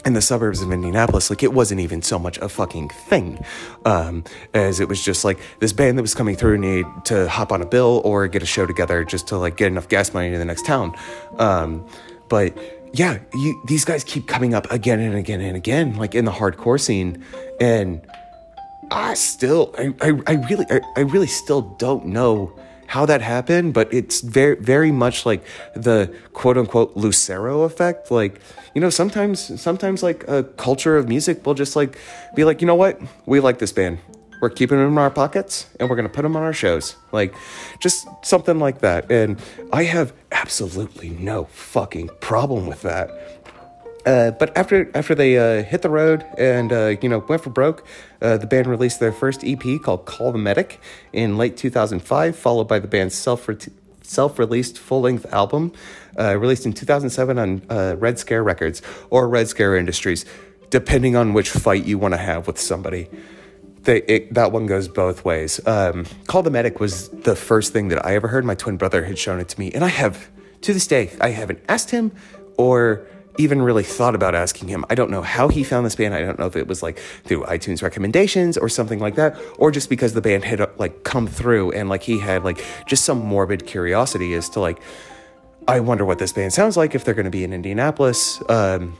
in 0.05 0.13
the 0.13 0.21
suburbs 0.21 0.61
of 0.61 0.71
Indianapolis, 0.71 1.31
like 1.31 1.41
it 1.41 1.51
wasn't 1.51 1.81
even 1.81 2.03
so 2.03 2.19
much 2.19 2.37
a 2.37 2.47
fucking 2.47 2.89
thing, 2.89 3.43
um, 3.85 4.23
as 4.53 4.79
it 4.79 4.87
was 4.87 5.03
just 5.03 5.25
like 5.25 5.39
this 5.61 5.73
band 5.73 5.97
that 5.97 6.03
was 6.03 6.13
coming 6.13 6.35
through 6.35 6.59
needed 6.59 6.85
to 7.05 7.27
hop 7.27 7.51
on 7.51 7.59
a 7.63 7.65
bill 7.65 8.03
or 8.05 8.27
get 8.27 8.43
a 8.43 8.45
show 8.45 8.67
together 8.67 9.03
just 9.03 9.29
to 9.29 9.37
like 9.39 9.57
get 9.57 9.65
enough 9.65 9.89
gas 9.89 10.13
money 10.13 10.29
to 10.29 10.37
the 10.37 10.45
next 10.45 10.63
town. 10.63 10.95
Um, 11.39 11.87
but 12.29 12.55
yeah, 12.95 13.19
you, 13.33 13.61
these 13.67 13.83
guys 13.83 14.05
keep 14.05 14.25
coming 14.25 14.53
up 14.53 14.71
again 14.71 15.01
and 15.01 15.15
again 15.15 15.41
and 15.41 15.57
again, 15.57 15.97
like 15.97 16.15
in 16.15 16.23
the 16.23 16.31
hardcore 16.31 16.79
scene, 16.79 17.25
and 17.59 18.01
I 18.89 19.15
still, 19.15 19.75
I, 19.77 19.93
I, 20.01 20.21
I 20.27 20.33
really, 20.49 20.65
I, 20.69 20.79
I 20.95 21.01
really 21.01 21.27
still 21.27 21.61
don't 21.61 22.05
know 22.05 22.57
how 22.87 23.05
that 23.05 23.21
happened, 23.21 23.73
but 23.73 23.93
it's 23.93 24.21
very, 24.21 24.55
very 24.55 24.93
much 24.93 25.25
like 25.25 25.43
the 25.75 26.15
quote 26.31 26.57
unquote 26.57 26.95
Lucero 26.95 27.63
effect. 27.63 28.11
Like, 28.11 28.39
you 28.73 28.79
know, 28.79 28.89
sometimes, 28.89 29.59
sometimes 29.59 30.01
like 30.01 30.25
a 30.29 30.43
culture 30.43 30.95
of 30.95 31.09
music 31.09 31.45
will 31.45 31.55
just 31.55 31.75
like 31.75 31.97
be 32.33 32.45
like, 32.45 32.61
you 32.61 32.67
know 32.67 32.75
what, 32.75 33.01
we 33.25 33.41
like 33.41 33.59
this 33.59 33.73
band. 33.73 33.99
We're 34.41 34.49
keeping 34.49 34.77
them 34.77 34.91
in 34.91 34.97
our 34.97 35.09
pockets 35.09 35.67
and 35.79 35.89
we're 35.89 35.95
going 35.95 36.07
to 36.07 36.13
put 36.13 36.23
them 36.23 36.35
on 36.35 36.43
our 36.43 36.53
shows. 36.53 36.95
Like, 37.11 37.33
just 37.79 38.07
something 38.23 38.59
like 38.59 38.79
that. 38.79 39.11
And 39.11 39.39
I 39.71 39.83
have 39.83 40.13
absolutely 40.31 41.09
no 41.09 41.45
fucking 41.45 42.09
problem 42.19 42.67
with 42.67 42.81
that. 42.81 43.09
Uh, 44.05 44.29
but 44.31 44.55
after 44.55 44.91
after 44.93 45.15
they 45.15 45.37
uh, 45.37 45.63
hit 45.63 45.81
the 45.81 45.89
road 45.89 46.23
and 46.37 46.71
uh, 46.71 46.95
you 47.01 47.09
know 47.09 47.19
went 47.27 47.41
for 47.41 47.49
broke, 47.49 47.83
uh, 48.21 48.37
the 48.37 48.45
band 48.45 48.67
released 48.67 48.99
their 48.99 49.11
first 49.11 49.43
EP 49.43 49.63
called 49.81 50.05
"Call 50.05 50.31
the 50.31 50.37
Medic" 50.37 50.79
in 51.11 51.37
late 51.37 51.57
2005, 51.57 52.35
followed 52.35 52.67
by 52.67 52.77
the 52.77 52.87
band's 52.87 53.15
self 53.15 53.49
self 54.03 54.37
released 54.37 54.77
full 54.77 55.01
length 55.01 55.25
album, 55.33 55.73
uh, 56.19 56.37
released 56.37 56.67
in 56.67 56.73
2007 56.73 57.39
on 57.39 57.63
uh, 57.67 57.95
Red 57.97 58.19
Scare 58.19 58.43
Records 58.43 58.83
or 59.09 59.27
Red 59.27 59.47
Scare 59.47 59.75
Industries, 59.75 60.23
depending 60.69 61.15
on 61.15 61.33
which 61.33 61.49
fight 61.49 61.85
you 61.85 61.97
want 61.97 62.13
to 62.13 62.19
have 62.19 62.45
with 62.45 62.59
somebody 62.59 63.09
they, 63.85 64.01
it, 64.03 64.33
that 64.33 64.51
one 64.51 64.65
goes 64.65 64.87
both 64.87 65.23
ways. 65.23 65.65
Um, 65.65 66.05
Call 66.27 66.43
the 66.43 66.51
Medic 66.51 66.79
was 66.79 67.09
the 67.09 67.35
first 67.35 67.73
thing 67.73 67.87
that 67.89 68.05
I 68.05 68.15
ever 68.15 68.27
heard. 68.27 68.45
My 68.45 68.55
twin 68.55 68.77
brother 68.77 69.05
had 69.05 69.17
shown 69.17 69.39
it 69.39 69.49
to 69.49 69.59
me, 69.59 69.71
and 69.71 69.83
I 69.83 69.87
have, 69.87 70.29
to 70.61 70.73
this 70.73 70.87
day, 70.87 71.11
I 71.21 71.29
haven't 71.29 71.59
asked 71.69 71.91
him 71.91 72.11
or 72.57 73.07
even 73.37 73.61
really 73.61 73.83
thought 73.83 74.15
about 74.15 74.33
asking 74.33 74.69
him. 74.69 74.85
I 74.89 74.95
don't 74.95 75.11
know 75.11 75.21
how 75.21 75.49
he 75.49 75.63
found 75.63 75.85
this 75.85 75.95
band. 75.95 76.13
I 76.13 76.21
don't 76.21 76.39
know 76.39 76.45
if 76.45 76.55
it 76.55 76.67
was 76.67 76.81
like 76.81 76.99
through 77.25 77.43
iTunes 77.43 77.81
recommendations 77.81 78.57
or 78.57 78.69
something 78.69 78.99
like 78.99 79.15
that, 79.15 79.37
or 79.57 79.71
just 79.71 79.89
because 79.89 80.13
the 80.13 80.21
band 80.21 80.45
had 80.45 80.67
like 80.79 81.03
come 81.03 81.27
through 81.27 81.71
and 81.71 81.89
like 81.89 82.03
he 82.03 82.19
had 82.19 82.43
like 82.43 82.63
just 82.85 83.03
some 83.03 83.19
morbid 83.19 83.65
curiosity 83.65 84.33
as 84.33 84.49
to 84.49 84.59
like, 84.59 84.79
I 85.67 85.79
wonder 85.79 86.05
what 86.05 86.19
this 86.19 86.31
band 86.31 86.53
sounds 86.53 86.77
like 86.77 86.95
if 86.95 87.03
they're 87.03 87.13
going 87.13 87.25
to 87.25 87.31
be 87.31 87.43
in 87.43 87.51
Indianapolis. 87.51 88.41
Um, 88.49 88.97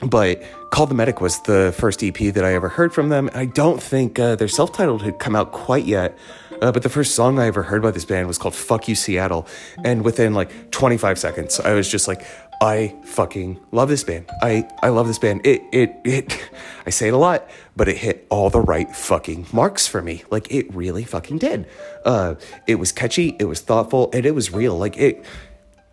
but 0.00 0.42
Call 0.70 0.86
the 0.86 0.94
Medic 0.94 1.20
was 1.20 1.40
the 1.42 1.74
first 1.76 2.02
EP 2.02 2.16
that 2.34 2.44
I 2.44 2.54
ever 2.54 2.68
heard 2.68 2.92
from 2.92 3.08
them. 3.08 3.30
I 3.34 3.46
don't 3.46 3.82
think 3.82 4.18
uh, 4.18 4.36
their 4.36 4.48
self 4.48 4.72
titled 4.72 5.02
had 5.02 5.18
come 5.18 5.34
out 5.34 5.52
quite 5.52 5.84
yet. 5.84 6.16
Uh, 6.62 6.72
but 6.72 6.82
the 6.82 6.88
first 6.88 7.14
song 7.14 7.38
I 7.38 7.46
ever 7.46 7.62
heard 7.62 7.82
by 7.82 7.90
this 7.90 8.04
band 8.04 8.26
was 8.26 8.38
called 8.38 8.54
Fuck 8.54 8.88
You 8.88 8.94
Seattle. 8.94 9.46
And 9.84 10.02
within 10.04 10.32
like 10.32 10.70
25 10.70 11.18
seconds, 11.18 11.60
I 11.60 11.74
was 11.74 11.90
just 11.90 12.08
like, 12.08 12.26
I 12.62 12.94
fucking 13.04 13.60
love 13.72 13.90
this 13.90 14.04
band. 14.04 14.30
I, 14.42 14.66
I 14.82 14.88
love 14.88 15.06
this 15.06 15.18
band. 15.18 15.46
It, 15.46 15.62
it, 15.72 15.96
it, 16.04 16.50
I 16.86 16.90
say 16.90 17.08
it 17.08 17.14
a 17.14 17.18
lot, 17.18 17.48
but 17.76 17.88
it 17.88 17.98
hit 17.98 18.26
all 18.30 18.48
the 18.48 18.60
right 18.60 18.90
fucking 18.90 19.46
marks 19.52 19.86
for 19.86 20.00
me. 20.00 20.24
Like 20.30 20.50
it 20.50 20.72
really 20.74 21.04
fucking 21.04 21.38
did. 21.38 21.66
Uh, 22.04 22.36
it 22.66 22.76
was 22.76 22.92
catchy, 22.92 23.36
it 23.38 23.44
was 23.44 23.60
thoughtful, 23.60 24.10
and 24.12 24.24
it 24.24 24.34
was 24.34 24.52
real. 24.52 24.78
Like 24.78 24.96
it, 24.96 25.24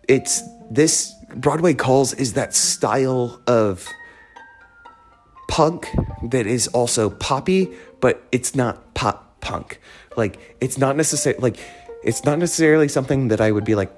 it's 0.08 0.42
this 0.70 1.14
Broadway 1.36 1.74
Calls 1.74 2.12
is 2.12 2.34
that 2.34 2.54
style 2.54 3.40
of 3.46 3.88
punk 5.48 5.88
that 6.22 6.46
is 6.46 6.68
also 6.68 7.10
poppy, 7.10 7.72
but 8.00 8.22
it's 8.32 8.54
not 8.54 8.94
pop 8.94 9.40
punk. 9.40 9.80
Like 10.16 10.56
it's 10.60 10.78
not 10.78 10.96
necessarily 10.96 11.40
like 11.40 11.58
it's 12.02 12.24
not 12.24 12.38
necessarily 12.38 12.88
something 12.88 13.28
that 13.28 13.40
I 13.40 13.50
would 13.50 13.64
be 13.64 13.74
like 13.74 13.94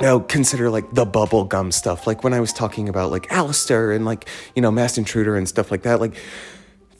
you 0.00 0.06
know, 0.06 0.20
consider 0.20 0.70
like 0.70 0.90
the 0.92 1.04
bubblegum 1.04 1.72
stuff. 1.72 2.06
Like 2.06 2.24
when 2.24 2.32
I 2.32 2.40
was 2.40 2.52
talking 2.52 2.88
about 2.88 3.10
like 3.10 3.30
Allister 3.30 3.92
and 3.92 4.04
like, 4.04 4.26
you 4.56 4.62
know, 4.62 4.70
Masked 4.70 4.98
Intruder 4.98 5.36
and 5.36 5.48
stuff 5.48 5.70
like 5.70 5.82
that. 5.82 6.00
Like 6.00 6.14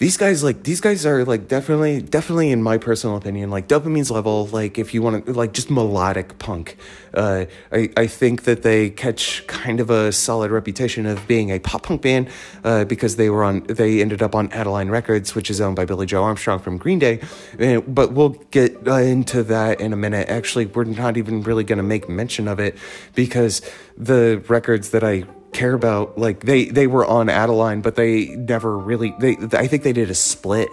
these 0.03 0.17
guys 0.17 0.43
like 0.43 0.65
these 0.65 0.81
guys 0.81 1.07
are 1.07 1.25
like 1.25 1.47
definitely 1.47 2.03
definitely 2.03 2.51
in 2.51 2.61
my 2.61 2.77
personal 2.77 3.17
opinion 3.17 3.51
like 3.51 3.69
dopamine's 3.69 4.11
level 4.11 4.49
like 4.49 4.77
if 4.77 4.93
you 4.93 5.01
want 5.01 5.25
to 5.25 5.33
like 5.33 5.53
just 5.53 5.71
melodic 5.71 6.41
punk. 6.41 6.77
Uh, 7.15 7.45
I, 7.71 7.89
I 7.97 8.07
think 8.09 8.43
that 8.43 8.63
they 8.63 8.91
catch 8.91 9.47
kind 9.47 9.79
of 9.79 9.91
a 9.91 10.11
solid 10.11 10.51
reputation 10.51 11.07
of 11.07 11.29
being 11.29 11.51
a 11.51 11.61
pop 11.61 11.85
punk 11.85 12.03
band 12.03 12.31
uh, 12.65 12.85
because 12.85 13.15
they 13.15 13.31
were 13.31 13.45
on 13.45 13.63
they 13.69 14.01
ended 14.01 14.23
up 14.23 14.35
on 14.35 14.51
Adeline 14.51 14.89
Records 14.89 15.37
which 15.37 15.49
is 15.49 15.61
owned 15.61 15.77
by 15.77 15.85
Billie 15.85 16.07
Joe 16.07 16.25
Armstrong 16.25 16.59
from 16.59 16.79
Green 16.79 16.99
Day. 16.99 17.21
And, 17.61 17.95
but 17.95 18.13
we'll 18.13 18.31
get 18.51 18.89
uh, 18.89 18.95
into 18.95 19.45
that 19.45 19.81
in 19.81 19.93
a 19.93 19.97
minute. 19.97 20.29
Actually 20.29 20.67
we're 20.67 20.83
not 20.83 21.17
even 21.17 21.45
really 21.45 21.63
going 21.63 21.77
to 21.77 21.85
make 21.85 22.09
mention 22.09 22.49
of 22.49 22.59
it 22.59 22.77
because 23.15 23.63
the 23.97 24.43
records 24.49 24.91
that 24.91 25.05
I 25.05 25.27
care 25.53 25.75
about 25.75 26.19
like 26.19 26.41
they 26.41 26.67
they 26.67 26.87
were 26.87 27.05
on 27.05 27.29
Adeline, 27.29 27.81
but 27.81 27.97
they 27.97 28.27
never 28.37 28.77
really 28.79 29.15
they 29.19 29.37
I 29.53 29.67
think 29.67 29.83
they 29.83 29.93
did 29.93 30.11
a 30.11 30.15
split 30.15 30.69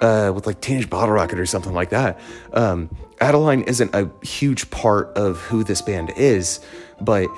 uh, 0.00 0.32
with 0.34 0.46
like 0.46 0.60
Teenage 0.60 0.90
Bottle 0.90 1.14
Rocket 1.14 1.38
or 1.38 1.46
something 1.46 1.72
like 1.72 1.90
that. 1.90 2.18
Um, 2.52 2.90
Adeline 3.20 3.62
isn't 3.62 3.94
a 3.94 4.10
huge 4.22 4.70
part 4.70 5.16
of 5.16 5.40
who 5.40 5.64
this 5.64 5.80
band 5.82 6.12
is, 6.16 6.60
but 7.00 7.28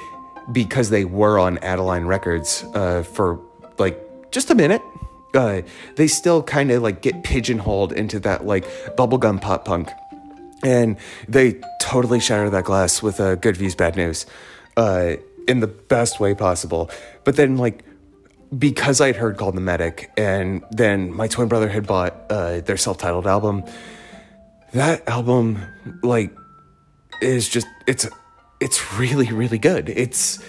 because 0.53 0.91
they 0.91 1.05
were 1.05 1.39
on 1.39 1.59
Adeline 1.59 2.07
Records 2.07 2.65
uh, 2.75 3.03
for 3.03 3.41
like 3.79 4.31
just 4.31 4.51
a 4.51 4.55
minute, 4.55 4.83
uh, 5.35 5.63
they 5.97 6.07
still 6.07 6.43
kind 6.43 6.71
of 6.71 6.83
like 6.83 7.03
get 7.03 7.23
pigeonholed 7.25 7.93
into 7.93 8.19
that 8.21 8.47
like 8.47 8.65
bubblegum 8.97 9.41
pop 9.41 9.65
punk. 9.65 9.91
And 10.65 10.97
they 11.29 11.61
totally 11.81 12.19
shatter 12.19 12.49
that 12.51 12.65
glass 12.65 13.03
with 13.03 13.21
uh, 13.21 13.35
good 13.37 13.57
views, 13.57 13.75
bad 13.75 13.95
news. 13.95 14.27
Uh, 14.77 15.17
in 15.47 15.61
the 15.61 15.67
best 15.67 16.21
way 16.21 16.35
possible. 16.35 16.91
But 17.25 17.37
then, 17.37 17.57
like, 17.57 17.85
because 18.57 19.01
I'd 19.01 19.17
heard 19.17 19.37
Called 19.37 19.57
the 19.57 19.61
Medic, 19.61 20.11
and 20.17 20.63
then 20.71 21.13
my 21.13 21.29
twin 21.29 21.49
brother 21.49 21.69
had 21.69 21.87
bought 21.87 22.15
uh, 22.31 22.61
their 22.61 22.77
self 22.77 22.99
titled 22.99 23.27
album, 23.27 23.65
that 24.73 25.07
album, 25.09 25.59
like, 26.03 26.31
is 27.21 27.49
just, 27.49 27.67
it's, 27.87 28.07
it's 28.61 28.93
really, 28.95 29.27
really 29.27 29.59
good. 29.59 29.89
It's, 29.89 30.43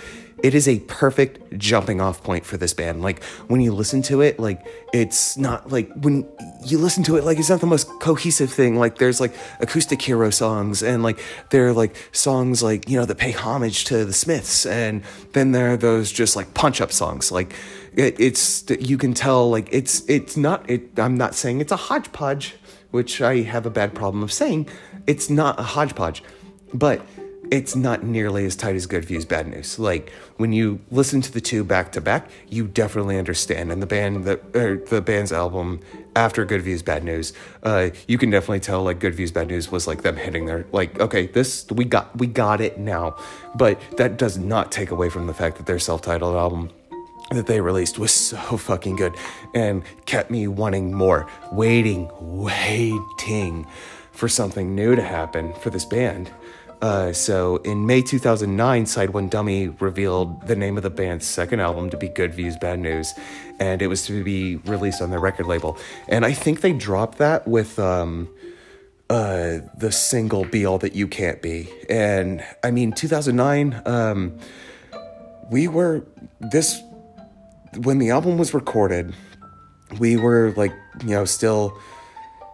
it 0.44 0.54
is 0.54 0.68
a 0.68 0.80
perfect 0.82 1.58
jumping 1.58 2.00
off 2.00 2.24
point 2.24 2.46
for 2.46 2.58
this 2.58 2.74
band. 2.74 3.02
Like 3.02 3.24
when 3.48 3.60
you 3.60 3.74
listen 3.74 4.02
to 4.04 4.22
it, 4.22 4.40
like 4.40 4.66
it's 4.94 5.36
not 5.38 5.72
like 5.72 5.92
when 5.96 6.30
you 6.64 6.78
listen 6.78 7.04
to 7.06 7.18
it, 7.18 7.24
like 7.24 7.40
it's 7.40 7.50
not 7.50 7.60
the 7.60 7.68
most 7.68 7.88
cohesive 8.00 8.52
thing. 8.52 8.78
Like 8.78 9.00
there's 9.00 9.20
like 9.20 9.34
acoustic 9.60 10.02
hero 10.02 10.30
songs 10.30 10.84
and 10.84 11.02
like 11.02 11.20
there 11.50 11.68
are 11.68 11.74
like 11.74 11.96
songs 12.12 12.62
like, 12.62 12.88
you 12.88 13.00
know, 13.00 13.06
that 13.06 13.18
pay 13.18 13.32
homage 13.32 13.86
to 13.86 14.06
the 14.06 14.14
Smiths. 14.14 14.66
And 14.66 15.04
then 15.34 15.54
there 15.54 15.74
are 15.74 15.78
those 15.78 16.12
just 16.12 16.36
like 16.36 16.54
punch 16.54 16.82
up 16.82 16.92
songs. 16.92 17.32
Like 17.32 17.56
it, 17.96 18.20
it's, 18.20 18.64
you 18.80 18.98
can 18.98 19.16
tell 19.16 19.50
like 19.50 19.70
it's, 19.72 20.08
it's 20.08 20.38
not, 20.38 20.70
it, 20.70 21.00
I'm 21.00 21.18
not 21.18 21.34
saying 21.34 21.62
it's 21.62 21.72
a 21.72 21.78
hodgepodge, 21.78 22.56
which 22.92 23.22
I 23.22 23.42
have 23.42 23.66
a 23.66 23.72
bad 23.72 23.96
problem 23.96 24.22
of 24.22 24.32
saying. 24.32 24.70
It's 25.08 25.30
not 25.30 25.60
a 25.60 25.64
hodgepodge, 25.64 26.22
but 26.74 27.02
it's 27.52 27.76
not 27.76 28.04
nearly 28.04 28.46
as 28.46 28.56
tight 28.56 28.76
as 28.76 28.86
Good 28.86 29.06
Views 29.06 29.26
Bad 29.26 29.48
News. 29.48 29.80
Like 29.80 30.12
when 30.38 30.54
you 30.54 30.80
listen 30.92 31.22
to 31.22 31.32
the 31.32 31.42
two 31.42 31.64
back 31.64 31.92
to 31.94 32.02
back, 32.02 32.30
you 32.50 32.68
definitely 32.68 33.18
understand. 33.18 33.72
And 33.72 33.82
the 33.82 33.88
band 33.88 34.26
the 34.26 34.84
the 34.90 35.02
band's 35.02 35.32
album 35.32 35.82
after 36.16 36.46
Good 36.46 36.62
Views 36.62 36.82
Bad 36.82 37.04
News, 37.04 37.34
uh, 37.64 37.90
you 38.08 38.18
can 38.18 38.30
definitely 38.30 38.60
tell 38.60 38.84
like 38.84 39.00
Good 39.00 39.16
Views 39.16 39.32
Bad 39.32 39.48
News 39.48 39.72
was 39.72 39.88
like 39.88 40.02
them 40.02 40.18
hitting 40.18 40.46
their 40.46 40.66
like 40.72 41.00
okay 41.00 41.28
this 41.28 41.70
we 41.72 41.86
got 41.86 42.16
we 42.18 42.28
got 42.28 42.62
it 42.62 42.78
now. 42.78 43.16
But 43.56 43.80
that 43.98 44.18
does 44.18 44.38
not 44.38 44.72
take 44.72 44.92
away 44.92 45.10
from 45.10 45.28
the 45.28 45.34
fact 45.34 45.58
that 45.58 45.66
their 45.66 45.80
self 45.80 46.02
titled 46.02 46.36
album 46.36 46.70
that 47.32 47.48
they 47.48 47.60
released 47.62 48.00
was 48.00 48.12
so 48.12 48.38
fucking 48.58 48.96
good 48.96 49.14
and 49.54 49.84
kept 50.06 50.32
me 50.32 50.48
wanting 50.48 50.94
more, 50.94 51.28
waiting, 51.52 52.10
waiting 52.20 53.68
for 54.12 54.28
something 54.28 54.74
new 54.74 54.96
to 54.96 55.02
happen 55.02 55.54
for 55.56 55.70
this 55.70 55.86
band. 55.86 56.32
Uh, 56.82 57.12
so 57.12 57.58
in 57.58 57.86
May 57.88 58.02
2009, 58.02 58.86
Side 58.86 59.10
One 59.10 59.30
Dummy 59.30 59.70
revealed 59.70 60.48
the 60.48 60.56
name 60.56 60.78
of 60.78 60.84
the 60.84 60.90
band's 60.90 61.26
second 61.26 61.60
album 61.60 61.90
to 61.90 61.98
be 61.98 62.08
Good 62.08 62.36
Views, 62.36 62.56
Bad 62.58 62.80
News, 62.80 63.14
and 63.60 63.82
it 63.82 63.88
was 63.88 64.06
to 64.06 64.24
be 64.24 64.58
released 64.58 65.02
on 65.02 65.10
their 65.10 65.20
record 65.20 65.48
label. 65.48 65.78
And 66.08 66.24
I 66.24 66.34
think 66.34 66.62
they 66.62 66.74
dropped 66.74 67.18
that 67.18 67.48
with 67.48 67.80
um, 67.80 68.30
uh, 69.10 69.60
the 69.76 69.92
single 69.92 70.46
"Be 70.46 70.66
All 70.66 70.78
That 70.78 70.94
You 70.94 71.08
Can't 71.08 71.42
Be." 71.42 71.68
And 71.90 72.44
I 72.64 72.70
mean, 72.70 72.92
2009, 72.92 73.82
um, 73.86 74.38
we 75.50 75.68
were 75.68 76.06
this 76.40 76.80
when 77.76 77.98
the 77.98 78.12
album 78.12 78.38
was 78.38 78.54
recorded. 78.54 79.16
We 80.00 80.16
were 80.18 80.54
like, 80.56 80.74
you 81.02 81.12
know, 81.12 81.26
still 81.26 81.76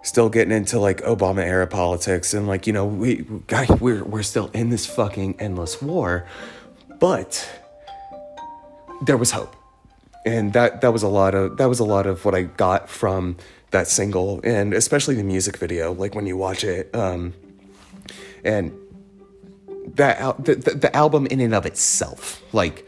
still 0.03 0.29
getting 0.29 0.53
into 0.53 0.79
like 0.79 1.01
Obama 1.01 1.43
era 1.43 1.65
politics 1.65 2.33
and 2.33 2.47
like 2.47 2.67
you 2.67 2.73
know 2.73 2.85
we 2.85 3.25
guy 3.47 3.65
we're 3.79 4.03
we're 4.03 4.23
still 4.23 4.51
in 4.53 4.69
this 4.69 4.85
fucking 4.85 5.35
endless 5.39 5.81
war, 5.81 6.27
but 6.99 7.49
there 9.05 9.17
was 9.17 9.31
hope, 9.31 9.55
and 10.25 10.53
that 10.53 10.81
that 10.81 10.93
was 10.93 11.03
a 11.03 11.07
lot 11.07 11.33
of 11.33 11.57
that 11.57 11.67
was 11.67 11.79
a 11.79 11.85
lot 11.85 12.05
of 12.05 12.23
what 12.25 12.35
I 12.35 12.43
got 12.43 12.89
from 12.89 13.37
that 13.73 13.87
single 13.87 14.39
and 14.43 14.73
especially 14.73 15.15
the 15.15 15.23
music 15.23 15.57
video 15.57 15.91
like 15.93 16.13
when 16.13 16.27
you 16.27 16.37
watch 16.37 16.63
it 16.63 16.95
um, 16.95 17.33
and 18.45 18.71
that 19.95 20.45
the, 20.45 20.55
the, 20.55 20.71
the 20.75 20.95
album 20.95 21.25
in 21.25 21.39
and 21.41 21.55
of 21.55 21.65
itself 21.65 22.41
like 22.53 22.87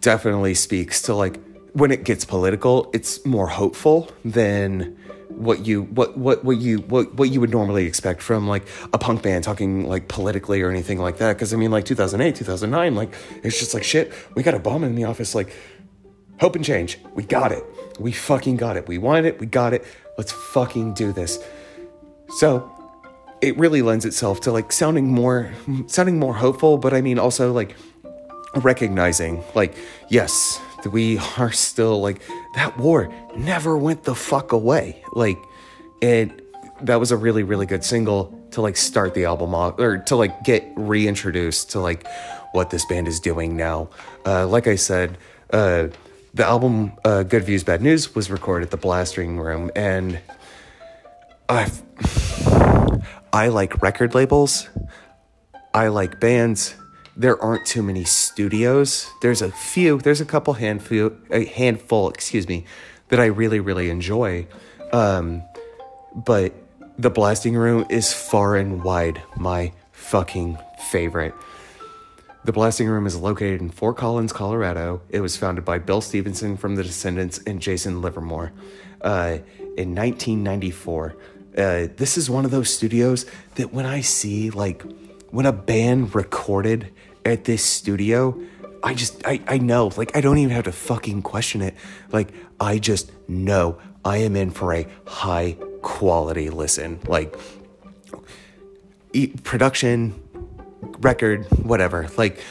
definitely 0.00 0.52
speaks 0.52 1.00
to 1.02 1.14
like 1.14 1.38
when 1.74 1.92
it 1.92 2.02
gets 2.02 2.24
political 2.24 2.90
it's 2.92 3.24
more 3.24 3.46
hopeful 3.46 4.10
than 4.24 4.98
what 5.40 5.66
you 5.66 5.82
what 5.82 6.16
what 6.16 6.44
what 6.44 6.58
you 6.58 6.78
what 6.78 7.14
what 7.14 7.30
you 7.30 7.40
would 7.40 7.50
normally 7.50 7.86
expect 7.86 8.22
from 8.22 8.46
like 8.46 8.66
a 8.92 8.98
punk 8.98 9.22
band 9.22 9.42
talking 9.42 9.88
like 9.88 10.08
politically 10.08 10.60
or 10.60 10.70
anything 10.70 10.98
like 10.98 11.18
that. 11.18 11.34
Because 11.34 11.54
i 11.54 11.56
mean 11.56 11.70
like 11.70 11.84
2008 11.84 12.36
2009 12.36 12.94
like 12.94 13.14
it's 13.42 13.58
just 13.58 13.74
like 13.74 13.82
shit 13.84 14.12
we 14.34 14.42
got 14.42 14.54
Obama 14.54 14.84
in 14.84 14.94
the 14.94 15.04
office 15.04 15.34
like 15.34 15.54
hope 16.40 16.56
and 16.56 16.64
change. 16.64 16.98
We 17.14 17.22
got 17.22 17.52
it. 17.52 17.64
We 17.98 18.12
fucking 18.12 18.56
got 18.56 18.76
it. 18.78 18.88
We 18.88 18.96
wanted 18.96 19.26
it. 19.26 19.38
We 19.38 19.46
got 19.46 19.74
it. 19.74 19.84
Let's 20.16 20.32
fucking 20.32 20.94
do 20.94 21.12
this. 21.12 21.38
So 22.38 22.70
it 23.40 23.56
really 23.56 23.82
lends 23.82 24.04
itself 24.04 24.40
to 24.42 24.52
like 24.52 24.72
sounding 24.72 25.08
more 25.08 25.50
sounding 25.86 26.18
more 26.18 26.34
hopeful 26.34 26.76
but 26.76 26.92
i 26.92 27.00
mean 27.00 27.18
also 27.18 27.52
like 27.52 27.74
recognizing 28.56 29.42
like 29.54 29.74
yes 30.08 30.60
we 30.92 31.18
are 31.38 31.52
still 31.52 32.00
like 32.00 32.20
that 32.54 32.76
war 32.78 33.12
never 33.36 33.76
went 33.76 34.04
the 34.04 34.14
fuck 34.14 34.52
away. 34.52 35.02
Like, 35.12 35.38
and 36.02 36.40
that 36.82 36.98
was 36.98 37.10
a 37.10 37.16
really 37.16 37.42
really 37.42 37.66
good 37.66 37.84
single 37.84 38.36
to 38.52 38.60
like 38.60 38.76
start 38.76 39.14
the 39.14 39.24
album 39.24 39.54
off 39.54 39.78
or 39.78 39.98
to 39.98 40.16
like 40.16 40.42
get 40.44 40.66
reintroduced 40.76 41.70
to 41.70 41.80
like 41.80 42.06
what 42.52 42.70
this 42.70 42.84
band 42.86 43.06
is 43.08 43.20
doing 43.20 43.56
now. 43.56 43.88
Uh, 44.26 44.46
like 44.46 44.66
I 44.66 44.76
said, 44.76 45.18
uh, 45.52 45.88
the 46.34 46.44
album 46.44 46.92
uh, 47.04 47.22
"Good 47.22 47.44
Views 47.44 47.64
Bad 47.64 47.82
News" 47.82 48.14
was 48.14 48.30
recorded 48.30 48.66
at 48.66 48.70
the 48.70 48.76
Blasting 48.76 49.38
Room, 49.38 49.70
and 49.74 50.20
I 51.48 51.70
I 53.32 53.48
like 53.48 53.82
record 53.82 54.14
labels. 54.14 54.68
I 55.72 55.88
like 55.88 56.18
bands. 56.18 56.74
There 57.16 57.40
aren't 57.42 57.66
too 57.66 57.82
many 57.82 58.04
studios. 58.04 59.10
There's 59.20 59.42
a 59.42 59.50
few. 59.50 59.98
There's 59.98 60.20
a 60.20 60.24
couple 60.24 60.54
handful, 60.54 61.12
a 61.30 61.44
handful, 61.44 62.08
excuse 62.10 62.48
me, 62.48 62.64
that 63.08 63.20
I 63.20 63.26
really 63.26 63.60
really 63.60 63.90
enjoy. 63.90 64.46
Um, 64.92 65.42
but 66.14 66.52
the 66.98 67.10
blasting 67.10 67.54
room 67.54 67.86
is 67.88 68.12
far 68.12 68.56
and 68.56 68.82
wide 68.82 69.22
my 69.36 69.72
fucking 69.92 70.58
favorite. 70.90 71.34
The 72.42 72.52
Blasting 72.52 72.88
Room 72.88 73.06
is 73.06 73.16
located 73.16 73.60
in 73.60 73.68
Fort 73.68 73.98
Collins, 73.98 74.32
Colorado. 74.32 75.02
It 75.10 75.20
was 75.20 75.36
founded 75.36 75.62
by 75.62 75.76
Bill 75.76 76.00
Stevenson 76.00 76.56
from 76.56 76.74
The 76.74 76.82
Descendents 76.82 77.38
and 77.46 77.60
Jason 77.60 78.00
Livermore 78.00 78.52
uh, 79.02 79.38
in 79.76 79.94
1994. 79.94 81.16
Uh, 81.56 81.88
this 81.96 82.16
is 82.16 82.30
one 82.30 82.46
of 82.46 82.50
those 82.50 82.72
studios 82.72 83.26
that 83.56 83.74
when 83.74 83.84
I 83.84 84.00
see, 84.00 84.48
like, 84.48 84.82
when 85.30 85.46
a 85.46 85.52
band 85.52 86.14
recorded 86.14 86.92
at 87.24 87.44
this 87.44 87.64
studio, 87.64 88.40
I 88.82 88.94
just, 88.94 89.26
I, 89.26 89.40
I 89.46 89.58
know, 89.58 89.90
like, 89.96 90.16
I 90.16 90.20
don't 90.20 90.38
even 90.38 90.54
have 90.54 90.64
to 90.64 90.72
fucking 90.72 91.22
question 91.22 91.62
it. 91.62 91.74
Like, 92.12 92.32
I 92.58 92.78
just 92.78 93.12
know 93.28 93.78
I 94.04 94.18
am 94.18 94.36
in 94.36 94.50
for 94.50 94.74
a 94.74 94.86
high 95.06 95.56
quality 95.82 96.50
listen. 96.50 97.00
Like, 97.06 97.36
production, 99.44 100.20
record, 101.00 101.44
whatever. 101.62 102.08
Like, 102.16 102.42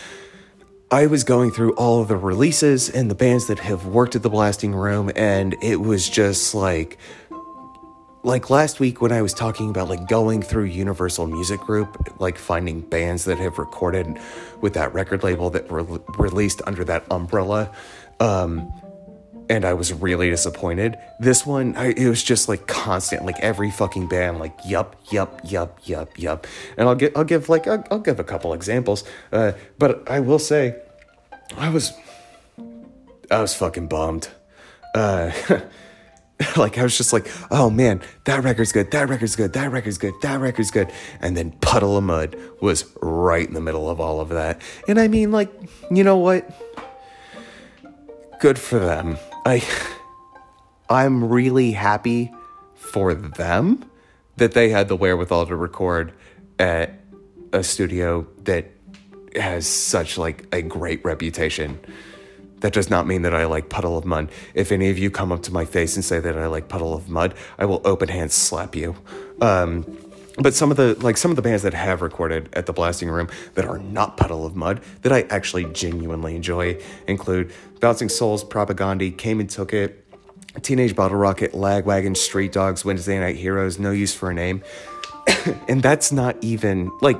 I 0.91 1.05
was 1.05 1.23
going 1.23 1.51
through 1.51 1.73
all 1.73 2.01
of 2.01 2.07
the 2.07 2.17
releases 2.17 2.89
and 2.89 3.11
the 3.11 3.15
bands 3.15 3.47
that 3.47 3.59
have 3.59 3.85
worked 3.85 4.15
at 4.15 4.23
the 4.23 4.29
Blasting 4.29 4.73
Room, 4.73 5.11
and 5.15 5.55
it 5.61 5.77
was 5.77 6.09
just 6.09 6.55
like, 6.55 6.97
like 8.23 8.49
last 8.49 8.79
week 8.79 9.01
when 9.01 9.11
I 9.11 9.21
was 9.21 9.33
talking 9.33 9.69
about 9.69 9.89
like 9.89 10.07
going 10.07 10.41
through 10.41 10.65
Universal 10.65 11.27
Music 11.27 11.59
Group, 11.61 12.19
like 12.19 12.37
finding 12.37 12.81
bands 12.81 13.25
that 13.25 13.37
have 13.37 13.57
recorded 13.57 14.19
with 14.61 14.73
that 14.73 14.93
record 14.93 15.23
label 15.23 15.49
that 15.51 15.69
were 15.69 15.83
released 16.17 16.61
under 16.65 16.83
that 16.85 17.05
umbrella. 17.09 17.73
Um, 18.19 18.71
and 19.49 19.65
I 19.65 19.73
was 19.73 19.91
really 19.91 20.29
disappointed. 20.29 20.95
This 21.19 21.45
one, 21.45 21.75
I, 21.75 21.87
it 21.87 22.07
was 22.07 22.21
just 22.21 22.47
like 22.47 22.67
constant, 22.67 23.25
like 23.25 23.39
every 23.39 23.71
fucking 23.71 24.07
band, 24.07 24.37
like 24.37 24.53
yup, 24.63 24.95
yup, 25.11 25.41
yup, 25.43 25.79
yup, 25.85 26.19
yup. 26.19 26.45
And 26.77 26.87
I'll 26.87 26.95
get, 26.95 27.17
I'll 27.17 27.23
give 27.23 27.49
like, 27.49 27.67
I'll, 27.67 27.83
I'll 27.89 27.99
give 27.99 28.19
a 28.19 28.23
couple 28.23 28.53
examples. 28.53 29.03
Uh, 29.31 29.53
but 29.79 30.07
I 30.09 30.19
will 30.19 30.39
say, 30.39 30.75
I 31.57 31.69
was, 31.69 31.93
I 33.31 33.41
was 33.41 33.55
fucking 33.55 33.87
bummed. 33.87 34.29
Uh, 34.93 35.31
like 36.57 36.77
I 36.77 36.83
was 36.83 36.97
just 36.97 37.11
like, 37.11 37.29
oh 37.51 37.69
man, 37.69 38.01
that 38.25 38.43
record's 38.43 38.71
good, 38.71 38.91
that 38.91 39.09
record's 39.09 39.35
good, 39.35 39.53
that 39.53 39.71
record's 39.71 39.97
good, 39.97 40.13
that 40.21 40.39
record's 40.39 40.71
good. 40.71 40.91
And 41.21 41.35
then 41.35 41.51
Puddle 41.59 41.97
of 41.97 42.03
Mudd 42.03 42.35
was 42.61 42.85
right 43.01 43.47
in 43.47 43.53
the 43.53 43.61
middle 43.61 43.89
of 43.89 43.99
all 43.99 44.21
of 44.21 44.29
that. 44.29 44.61
And 44.87 44.99
I 44.99 45.07
mean, 45.07 45.31
like, 45.31 45.51
you 45.91 46.03
know 46.03 46.17
what? 46.17 46.49
Good 48.39 48.57
for 48.57 48.79
them. 48.79 49.17
I 49.45 49.63
I'm 50.89 51.25
really 51.25 51.71
happy 51.71 52.31
for 52.75 53.13
them 53.13 53.89
that 54.37 54.53
they 54.53 54.69
had 54.69 54.87
the 54.87 54.95
wherewithal 54.95 55.45
to 55.47 55.55
record 55.55 56.13
at 56.57 56.99
a 57.51 57.63
studio 57.63 58.25
that 58.43 58.71
has 59.35 59.67
such 59.67 60.17
like 60.17 60.47
a 60.53 60.61
great 60.61 61.03
reputation. 61.03 61.79
That 62.61 62.73
does 62.73 62.89
not 62.89 63.07
mean 63.07 63.21
that 63.21 63.33
I 63.33 63.45
like 63.45 63.69
Puddle 63.69 63.97
of 63.97 64.05
Mudd. 64.05 64.29
If 64.53 64.71
any 64.71 64.89
of 64.89 64.97
you 64.97 65.09
come 65.09 65.31
up 65.31 65.43
to 65.43 65.53
my 65.53 65.65
face 65.65 65.95
and 65.95 66.03
say 66.03 66.19
that 66.19 66.37
I 66.37 66.47
like 66.47 66.67
Puddle 66.67 66.93
of 66.93 67.09
Mudd, 67.09 67.33
I 67.57 67.65
will 67.65 67.81
open 67.85 68.09
hand 68.09 68.31
slap 68.31 68.75
you. 68.75 68.95
Um, 69.41 69.85
but 70.39 70.53
some 70.53 70.71
of 70.71 70.77
the 70.77 70.95
like 71.01 71.17
some 71.17 71.31
of 71.31 71.35
the 71.35 71.41
bands 71.41 71.63
that 71.63 71.73
have 71.73 72.01
recorded 72.01 72.49
at 72.53 72.65
the 72.65 72.73
blasting 72.73 73.09
room 73.09 73.29
that 73.55 73.65
are 73.65 73.79
not 73.79 74.17
Puddle 74.17 74.45
of 74.45 74.55
Mudd 74.55 74.81
that 75.01 75.11
i 75.11 75.21
actually 75.23 75.65
genuinely 75.65 76.35
enjoy 76.35 76.79
include 77.07 77.51
bouncing 77.79 78.09
souls 78.09 78.43
Propagandhi 78.43 79.15
came 79.15 79.39
and 79.39 79.49
took 79.49 79.73
it 79.73 80.05
teenage 80.61 80.95
bottle 80.95 81.17
rocket 81.17 81.51
lagwagon 81.53 82.15
street 82.15 82.51
dogs 82.51 82.83
wednesday 82.83 83.19
night 83.19 83.35
heroes 83.35 83.79
no 83.79 83.91
use 83.91 84.13
for 84.13 84.31
a 84.31 84.33
name 84.33 84.63
and 85.67 85.81
that's 85.81 86.11
not 86.11 86.35
even 86.41 86.89
like 87.01 87.17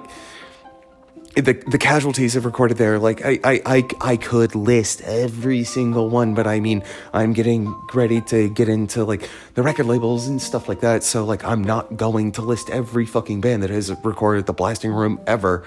the 1.36 1.54
the 1.68 1.78
casualties 1.78 2.34
have 2.34 2.46
recorded 2.46 2.78
there. 2.78 3.00
Like 3.00 3.24
I, 3.24 3.40
I 3.44 3.62
I 3.66 3.88
I 4.02 4.18
could 4.18 4.56
list 4.56 5.02
every 5.02 5.64
single 5.64 6.10
one, 6.10 6.34
but 6.34 6.48
I 6.48 6.60
mean 6.60 6.84
I'm 7.14 7.34
getting 7.34 7.74
ready 7.94 8.22
to 8.22 8.50
get 8.50 8.68
into 8.68 9.04
like 9.04 9.30
the 9.54 9.64
record 9.64 9.86
labels 9.86 10.28
and 10.28 10.42
stuff 10.42 10.68
like 10.68 10.82
that. 10.82 11.04
So 11.04 11.26
like 11.26 11.44
I'm 11.44 11.64
not 11.64 11.98
going 11.98 12.32
to 12.34 12.42
list 12.42 12.70
every 12.70 13.06
fucking 13.06 13.42
band 13.42 13.64
that 13.64 13.70
has 13.70 13.92
recorded 14.04 14.46
the 14.48 14.54
blasting 14.54 14.92
room 14.92 15.20
ever. 15.28 15.64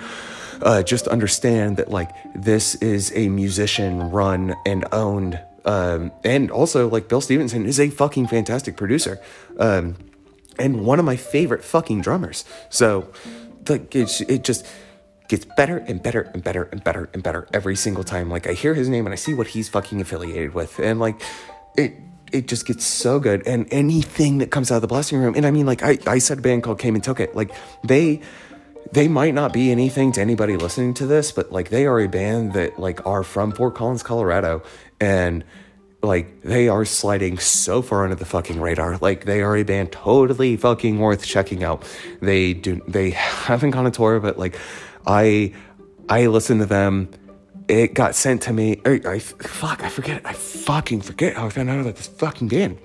Uh, 0.61 0.83
just 0.83 1.09
understand 1.09 1.77
that 1.77 1.91
like 1.91 2.11
this 2.35 2.77
is 2.77 3.13
a 3.17 3.29
musician 3.29 4.11
run 4.11 4.55
and 4.65 4.85
owned, 4.93 5.41
um, 5.65 6.13
and 6.23 6.51
also 6.51 6.89
like 6.89 7.09
Bill 7.09 7.21
Stevenson 7.21 7.67
is 7.67 7.81
a 7.81 7.91
fucking 7.91 8.29
fantastic 8.29 8.77
producer, 8.77 9.21
um, 9.59 9.97
and 10.59 10.85
one 10.85 11.01
of 11.01 11.05
my 11.05 11.17
favorite 11.17 11.65
fucking 11.65 12.01
drummers. 12.03 12.45
So 12.69 13.13
like 13.69 13.95
it's 13.95 14.21
it 14.23 14.45
just 14.45 14.67
gets 15.33 15.47
better 15.47 15.79
and 15.79 16.03
better 16.03 16.31
and 16.35 16.45
better 16.45 16.65
and 16.73 16.85
better 16.85 17.09
and 17.15 17.23
better 17.23 17.49
every 17.55 17.75
single 17.75 18.05
time. 18.05 18.29
Like 18.29 18.47
I 18.47 18.53
hear 18.53 18.75
his 18.75 18.91
name 18.91 19.07
and 19.07 19.15
I 19.15 19.17
see 19.17 19.33
what 19.33 19.47
he's 19.47 19.67
fucking 19.67 19.99
affiliated 19.99 20.53
with, 20.53 20.79
and 20.79 21.01
like 21.01 21.23
it 21.75 21.95
it 22.31 22.49
just 22.49 22.67
gets 22.67 22.85
so 22.85 23.19
good. 23.19 23.43
And 23.47 23.67
anything 23.73 24.39
that 24.39 24.51
comes 24.51 24.71
out 24.71 24.77
of 24.77 24.83
the 24.83 24.89
blasting 24.89 25.19
room, 25.21 25.35
and 25.35 25.47
I 25.47 25.51
mean, 25.51 25.65
like 25.65 25.83
I 25.83 25.97
I 26.07 26.19
said, 26.19 26.41
a 26.41 26.43
band 26.43 26.65
called 26.65 26.79
Came 26.79 26.95
and 26.95 27.03
Took 27.03 27.19
It, 27.19 27.35
like 27.35 27.51
they 27.83 28.21
they 28.93 29.09
might 29.09 29.33
not 29.33 29.55
be 29.55 29.71
anything 29.71 30.13
to 30.13 30.21
anybody 30.21 30.59
listening 30.59 30.93
to 30.95 31.07
this, 31.07 31.33
but 31.33 31.51
like 31.51 31.71
they 31.71 31.87
are 31.87 31.99
a 31.99 32.09
band 32.09 32.53
that 32.53 32.79
like 32.79 33.07
are 33.07 33.23
from 33.23 33.53
Fort 33.53 33.75
Collins, 33.75 34.03
Colorado, 34.03 34.63
and 35.01 35.45
like 36.03 36.43
they 36.43 36.69
are 36.69 36.85
sliding 36.85 37.39
so 37.39 37.81
far 37.81 38.05
under 38.05 38.17
the 38.17 38.27
fucking 38.27 38.61
radar. 38.61 38.99
Like 38.99 39.25
they 39.25 39.41
are 39.41 39.57
a 39.57 39.63
band 39.63 39.93
totally 39.93 40.59
fucking 40.59 40.99
worth 40.99 41.25
checking 41.25 41.65
out. 41.65 41.91
They 42.21 42.53
do 42.53 42.83
they 42.87 43.11
haven't 43.47 43.71
gone 43.71 43.87
on 43.87 43.93
tour, 43.93 44.21
but 44.21 44.39
like 44.39 44.59
I 45.07 45.53
I 46.09 46.27
listened 46.27 46.61
to 46.61 46.67
them. 46.67 47.11
It 47.69 47.95
got 47.95 48.15
sent 48.15 48.43
to 48.43 48.53
me. 48.53 48.81
I, 48.85 49.01
I 49.07 49.19
fuck. 49.19 49.83
I 49.83 49.89
forget. 49.89 50.21
I 50.25 50.33
fucking 50.33 51.03
forget 51.03 51.37
how 51.37 51.47
I 51.47 51.51
found 51.51 51.71
out 51.71 51.81
about 51.81 51.97
this 51.97 52.09
fucking 52.09 52.49
band. 52.49 52.79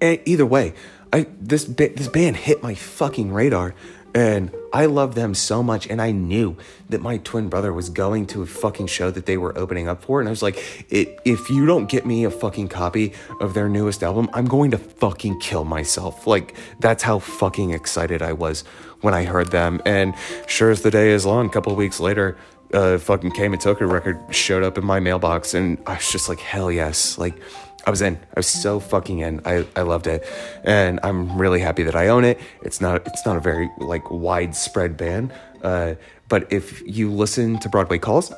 And 0.00 0.20
either 0.24 0.46
way, 0.46 0.74
I 1.12 1.26
this 1.40 1.64
this 1.64 2.08
band 2.08 2.36
hit 2.36 2.62
my 2.62 2.74
fucking 2.74 3.32
radar, 3.32 3.74
and 4.18 4.50
I 4.72 4.86
love 4.86 5.14
them 5.14 5.32
so 5.32 5.62
much. 5.62 5.86
And 5.86 6.02
I 6.02 6.10
knew 6.10 6.56
that 6.88 7.00
my 7.00 7.18
twin 7.18 7.48
brother 7.48 7.72
was 7.72 7.88
going 7.88 8.26
to 8.28 8.42
a 8.42 8.46
fucking 8.46 8.88
show 8.88 9.12
that 9.12 9.26
they 9.26 9.36
were 9.36 9.56
opening 9.56 9.86
up 9.86 10.02
for. 10.02 10.18
And 10.18 10.28
I 10.28 10.30
was 10.30 10.42
like, 10.42 10.86
if 10.90 11.48
you 11.48 11.66
don't 11.66 11.88
get 11.88 12.04
me 12.04 12.24
a 12.24 12.30
fucking 12.30 12.66
copy 12.66 13.12
of 13.40 13.54
their 13.54 13.68
newest 13.68 14.02
album, 14.02 14.28
I'm 14.32 14.46
going 14.46 14.72
to 14.72 14.78
fucking 14.78 15.38
kill 15.38 15.62
myself. 15.62 16.26
Like, 16.26 16.56
that's 16.80 17.04
how 17.04 17.20
fucking 17.20 17.70
excited 17.70 18.20
I 18.20 18.32
was 18.32 18.62
when 19.02 19.14
I 19.14 19.22
heard 19.24 19.52
them. 19.52 19.80
And 19.86 20.16
sure 20.48 20.72
as 20.72 20.82
the 20.82 20.90
day 20.90 21.10
is 21.10 21.24
long, 21.24 21.46
a 21.46 21.50
couple 21.50 21.72
weeks 21.76 22.00
later, 22.00 22.36
uh, 22.74 22.98
fucking 22.98 23.30
Came 23.30 23.52
and 23.52 23.64
record 23.64 24.18
showed 24.30 24.64
up 24.64 24.76
in 24.76 24.84
my 24.84 24.98
mailbox. 24.98 25.54
And 25.54 25.78
I 25.86 25.94
was 25.94 26.10
just 26.10 26.28
like, 26.28 26.40
hell 26.40 26.72
yes. 26.72 27.18
Like, 27.18 27.36
I 27.86 27.90
was 27.90 28.02
in. 28.02 28.16
I 28.16 28.40
was 28.40 28.46
so 28.46 28.80
fucking 28.80 29.20
in. 29.20 29.40
I, 29.44 29.64
I 29.76 29.82
loved 29.82 30.06
it, 30.06 30.26
and 30.64 30.98
I'm 31.02 31.38
really 31.40 31.60
happy 31.60 31.84
that 31.84 31.94
I 31.94 32.08
own 32.08 32.24
it. 32.24 32.38
It's 32.62 32.80
not 32.80 33.06
it's 33.06 33.24
not 33.24 33.36
a 33.36 33.40
very 33.40 33.70
like 33.78 34.10
widespread 34.10 34.96
band, 34.96 35.32
uh, 35.62 35.94
but 36.28 36.52
if 36.52 36.82
you 36.86 37.10
listen 37.10 37.58
to 37.60 37.68
Broadway 37.68 37.98
Calls, 37.98 38.32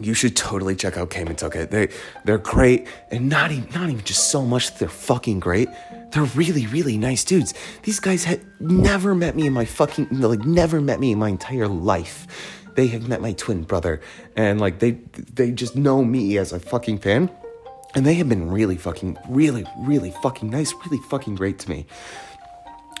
you 0.00 0.14
should 0.14 0.34
totally 0.34 0.74
check 0.74 0.96
out 0.96 1.10
Came 1.10 1.28
and 1.28 1.36
Took 1.38 1.56
It. 1.56 1.70
They 1.70 1.88
they're 2.24 2.38
great, 2.38 2.88
and 3.10 3.28
not 3.28 3.52
even 3.52 3.68
not 3.74 3.90
even 3.90 4.04
just 4.04 4.30
so 4.30 4.44
much 4.44 4.70
that 4.70 4.78
they're 4.78 4.88
fucking 4.88 5.40
great. 5.40 5.68
They're 6.12 6.24
really 6.24 6.66
really 6.66 6.96
nice 6.96 7.22
dudes. 7.22 7.54
These 7.82 8.00
guys 8.00 8.24
had 8.24 8.40
never 8.60 9.14
met 9.14 9.36
me 9.36 9.46
in 9.46 9.52
my 9.52 9.66
fucking 9.66 10.08
like 10.10 10.44
never 10.44 10.80
met 10.80 11.00
me 11.00 11.12
in 11.12 11.18
my 11.18 11.28
entire 11.28 11.68
life. 11.68 12.26
They 12.76 12.88
have 12.88 13.06
met 13.06 13.20
my 13.20 13.34
twin 13.34 13.62
brother, 13.62 14.00
and 14.36 14.58
like 14.60 14.78
they 14.78 14.92
they 15.34 15.52
just 15.52 15.76
know 15.76 16.02
me 16.02 16.38
as 16.38 16.52
a 16.52 16.58
fucking 16.58 16.98
fan 16.98 17.30
and 17.94 18.04
they 18.04 18.14
have 18.14 18.28
been 18.28 18.50
really 18.50 18.76
fucking, 18.76 19.18
really, 19.28 19.64
really 19.78 20.10
fucking 20.22 20.50
nice, 20.50 20.74
really 20.84 20.98
fucking 21.08 21.36
great 21.36 21.58
to 21.60 21.70
me. 21.70 21.86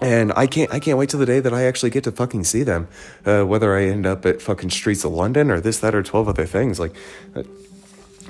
And 0.00 0.32
I 0.36 0.46
can't, 0.46 0.72
I 0.72 0.80
can't 0.80 0.98
wait 0.98 1.10
till 1.10 1.20
the 1.20 1.26
day 1.26 1.40
that 1.40 1.52
I 1.54 1.64
actually 1.64 1.90
get 1.90 2.04
to 2.04 2.12
fucking 2.12 2.44
see 2.44 2.62
them. 2.62 2.88
Uh, 3.24 3.42
whether 3.42 3.76
I 3.76 3.84
end 3.84 4.06
up 4.06 4.26
at 4.26 4.42
fucking 4.42 4.70
streets 4.70 5.04
of 5.04 5.12
London 5.12 5.50
or 5.50 5.60
this, 5.60 5.78
that, 5.80 5.94
or 5.94 6.02
twelve 6.02 6.28
other 6.28 6.46
things. 6.46 6.78
Like, 6.80 6.94
uh, 7.34 7.42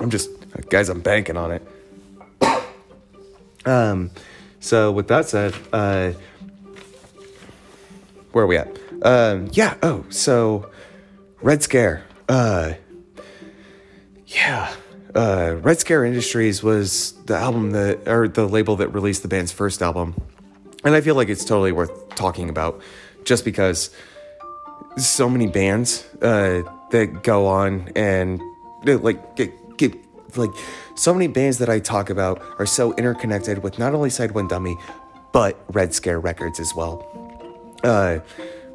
I'm 0.01 0.11
just, 0.11 0.31
guys, 0.69 0.89
I'm 0.89 1.01
banking 1.01 1.37
on 1.37 1.53
it. 1.53 1.67
Um, 3.67 4.11
so 4.61 4.93
with 4.93 5.09
that 5.09 5.27
said, 5.27 5.55
uh, 5.73 6.13
where 8.33 8.45
are 8.45 8.47
we 8.47 8.59
at? 8.59 8.69
Um, 9.01 9.49
yeah. 9.53 9.77
Oh, 9.83 10.05
so 10.11 10.71
Red 11.41 11.63
Scare. 11.63 12.05
Uh, 12.29 12.75
yeah 14.27 14.75
uh, 15.15 15.57
Red 15.61 15.79
Scare 15.79 16.05
Industries 16.05 16.63
was 16.63 17.13
the 17.25 17.37
album 17.37 17.71
that, 17.73 18.07
or 18.09 18.29
the 18.29 18.47
label 18.47 18.77
that 18.77 18.89
released 18.89 19.23
the 19.23 19.29
band's 19.29 19.53
first 19.53 19.83
album. 19.83 20.15
and 20.85 20.95
I 20.95 21.01
feel 21.01 21.15
like 21.15 21.29
it's 21.29 21.45
totally 21.45 21.73
worth 21.73 22.15
talking 22.15 22.49
about 22.49 22.81
just 23.25 23.45
because 23.45 23.91
so 24.97 25.29
many 25.29 25.47
bands 25.47 26.05
uh, 26.23 26.63
that 26.91 27.23
go 27.23 27.47
on 27.47 27.91
and 27.97 28.41
like 28.85 29.37
get, 29.37 29.77
get 29.79 29.95
like 30.37 30.51
so 30.95 31.13
many 31.13 31.27
bands 31.27 31.59
that 31.59 31.69
I 31.69 31.79
talk 31.79 32.11
about 32.11 32.43
are 32.59 32.67
so 32.67 32.93
interconnected 32.95 33.63
with 33.63 33.79
not 33.79 33.95
only 33.95 34.11
Side 34.11 34.33
One 34.33 34.49
Dummy 34.49 34.77
but 35.33 35.59
Red 35.73 35.93
Scare 35.93 36.21
Records 36.21 36.61
as 36.61 36.75
well. 36.77 37.05
Uh, 37.83 38.21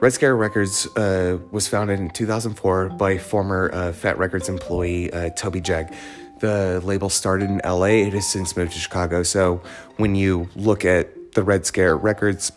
Red 0.02 0.13
Scare 0.13 0.36
Records 0.36 0.88
uh, 0.97 1.38
was 1.52 1.69
founded 1.69 1.99
in 1.99 2.10
2004 2.10 2.89
by 2.89 3.17
former 3.17 3.69
uh, 3.73 3.93
Fat 3.93 4.17
Records 4.17 4.49
employee 4.49 5.12
uh, 5.13 5.30
Toby 5.32 5.62
Jeg. 5.62 5.93
The 6.39 6.82
label 6.84 7.10
started 7.10 7.49
in 7.49 7.62
LA. 7.65 8.06
It 8.08 8.13
has 8.13 8.28
since 8.28 8.56
moved 8.56 8.73
to 8.73 8.80
Chicago. 8.80 9.23
So 9.23 9.62
when 9.97 10.15
you 10.15 10.49
look 10.56 10.86
at 10.86 11.34
the 11.34 11.43
Red 11.43 11.65
Scare 11.65 11.97
Records, 11.97 12.52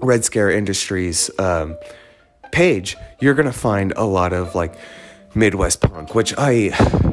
Red 0.00 0.24
Scare 0.24 0.50
Industries 0.50 1.30
um, 1.38 1.76
page, 2.52 2.96
you're 3.20 3.34
gonna 3.34 3.52
find 3.52 3.92
a 3.96 4.04
lot 4.04 4.32
of 4.32 4.54
like 4.54 4.74
Midwest 5.34 5.80
punk, 5.80 6.14
which 6.14 6.34
I 6.38 6.70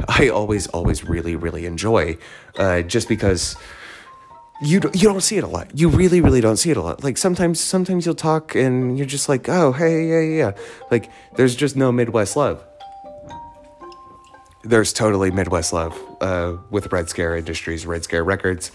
I 0.07 0.29
always 0.29 0.67
always 0.67 1.03
really 1.03 1.35
really 1.35 1.65
enjoy, 1.65 2.17
uh, 2.57 2.81
just 2.81 3.09
because 3.09 3.55
you 4.61 4.79
don't, 4.79 4.95
you 4.95 5.09
don't 5.09 5.21
see 5.21 5.37
it 5.37 5.43
a 5.43 5.47
lot. 5.47 5.77
You 5.77 5.89
really 5.89 6.21
really 6.21 6.41
don't 6.41 6.57
see 6.57 6.71
it 6.71 6.77
a 6.77 6.81
lot. 6.81 7.03
Like 7.03 7.17
sometimes 7.17 7.59
sometimes 7.59 8.05
you'll 8.05 8.15
talk 8.15 8.55
and 8.55 8.97
you're 8.97 9.07
just 9.07 9.27
like, 9.27 9.49
oh 9.49 9.71
hey 9.71 10.07
yeah 10.07 10.37
yeah, 10.37 10.51
like 10.91 11.11
there's 11.35 11.55
just 11.55 11.75
no 11.75 11.91
Midwest 11.91 12.35
love. 12.35 12.63
There's 14.65 14.91
totally 14.91 15.31
Midwest 15.31 15.73
love 15.73 15.97
uh, 16.21 16.57
with 16.69 16.91
Red 16.91 17.07
Scare 17.07 17.37
Industries, 17.37 17.85
Red 17.85 18.03
Scare 18.03 18.23
Records. 18.23 18.71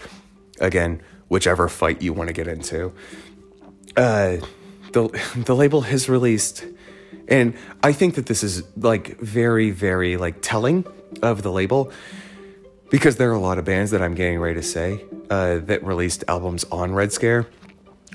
Again, 0.59 1.01
whichever 1.27 1.67
fight 1.67 2.01
you 2.01 2.13
want 2.13 2.27
to 2.27 2.33
get 2.33 2.47
into. 2.47 2.93
Uh, 3.97 4.37
the 4.93 5.09
the 5.45 5.55
label 5.55 5.81
has 5.81 6.09
released 6.09 6.65
and 7.27 7.55
I 7.81 7.93
think 7.93 8.15
that 8.15 8.25
this 8.25 8.43
is 8.43 8.63
like 8.75 9.19
very, 9.19 9.71
very 9.71 10.17
like 10.17 10.37
telling 10.41 10.85
of 11.21 11.43
the 11.43 11.51
label 11.51 11.91
because 12.89 13.15
there 13.15 13.29
are 13.31 13.35
a 13.35 13.39
lot 13.39 13.57
of 13.57 13.65
bands 13.65 13.91
that 13.91 14.01
I'm 14.01 14.15
getting 14.15 14.39
ready 14.39 14.55
to 14.55 14.63
say 14.63 15.05
uh, 15.29 15.59
that 15.59 15.83
released 15.83 16.23
albums 16.27 16.65
on 16.71 16.93
Red 16.93 17.13
Scare 17.13 17.47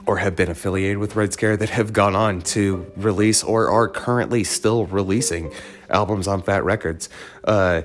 or 0.07 0.19
have 0.19 0.37
been 0.37 0.51
affiliated 0.51 0.99
with 0.99 1.17
Red 1.17 1.33
Scare 1.33 1.57
that 1.57 1.71
have 1.71 1.93
gone 1.93 2.15
on 2.15 2.43
to 2.43 2.91
release 2.97 3.43
or 3.43 3.71
are 3.71 3.89
currently 3.89 4.45
still 4.45 4.87
releasing 4.87 5.53
albums 5.91 6.29
on 6.29 6.43
Fat 6.43 6.65
Records. 6.65 7.09
Uh, 7.45 7.83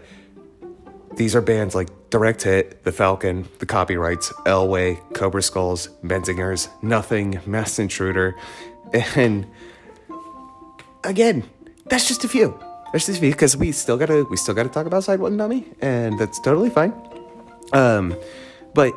these 1.16 1.36
are 1.36 1.42
bands 1.42 1.76
like 1.76 1.90
Direct 2.10 2.44
Hit, 2.44 2.84
The 2.84 2.92
Falcon, 2.92 3.48
The 3.60 3.66
Copyrights, 3.66 4.32
Elway, 4.46 5.00
Cobra 5.14 5.42
Skulls, 5.42 5.90
Menzingers, 6.04 6.70
Nothing, 6.82 7.40
Masked 7.46 7.80
Intruder, 7.80 8.36
and 9.16 9.48
again, 11.04 11.44
that's 11.86 12.08
just 12.08 12.24
a 12.24 12.28
few. 12.28 12.58
That's 12.92 13.06
just 13.06 13.20
a 13.20 13.22
few 13.22 13.32
because 13.32 13.56
we 13.56 13.72
still 13.72 13.98
gotta 13.98 14.26
we 14.30 14.38
still 14.38 14.54
gotta 14.54 14.70
talk 14.70 14.86
about 14.86 15.04
side 15.04 15.20
one 15.20 15.38
dummy, 15.38 15.66
and 15.82 16.20
that's 16.20 16.40
totally 16.42 16.70
fine. 16.70 16.94
Um, 17.74 18.16
but 18.74 18.94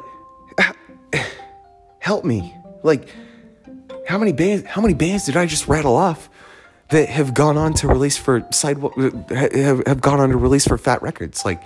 help 2.01 2.25
me, 2.25 2.55
like 2.83 3.09
how 4.07 4.19
many 4.19 4.33
bands? 4.33 4.67
How 4.67 4.81
many 4.81 4.95
bands 4.95 5.27
did 5.27 5.37
I 5.37 5.47
just 5.47 5.69
rattle 5.69 5.97
off 5.97 6.29
that 6.95 7.09
have 7.09 7.35
gone 7.35 7.59
on 7.59 7.75
to 7.75 7.89
release 7.89 8.17
for 8.17 8.47
side 8.53 8.79
have, 9.31 9.85
have 9.85 10.01
gone 10.01 10.21
on 10.21 10.29
to 10.31 10.37
release 10.37 10.65
for 10.65 10.79
Fat 10.79 11.03
Records? 11.03 11.45
Like 11.45 11.61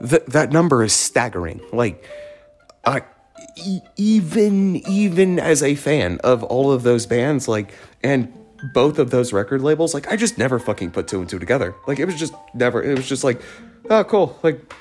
that 0.00 0.24
that 0.28 0.52
number 0.52 0.82
is 0.82 0.94
staggering. 0.94 1.60
Like 1.70 2.08
I 2.82 3.02
even 3.98 4.76
even 4.88 5.38
as 5.38 5.62
a 5.62 5.74
fan 5.74 6.18
of 6.24 6.42
all 6.42 6.72
of 6.72 6.82
those 6.82 7.04
bands, 7.04 7.46
like 7.46 7.74
and 8.02 8.32
both 8.72 8.98
of 8.98 9.10
those 9.10 9.34
record 9.34 9.60
labels, 9.60 9.92
like 9.92 10.10
I 10.10 10.16
just 10.16 10.38
never 10.38 10.58
fucking 10.58 10.92
put 10.92 11.08
two 11.08 11.20
and 11.20 11.28
two 11.28 11.38
together. 11.38 11.74
Like 11.86 11.98
it 11.98 12.06
was 12.06 12.14
just 12.14 12.32
never. 12.54 12.82
It 12.82 12.96
was 12.96 13.06
just 13.06 13.22
like, 13.22 13.42
oh 13.90 14.02
cool. 14.04 14.38
Like, 14.42 14.72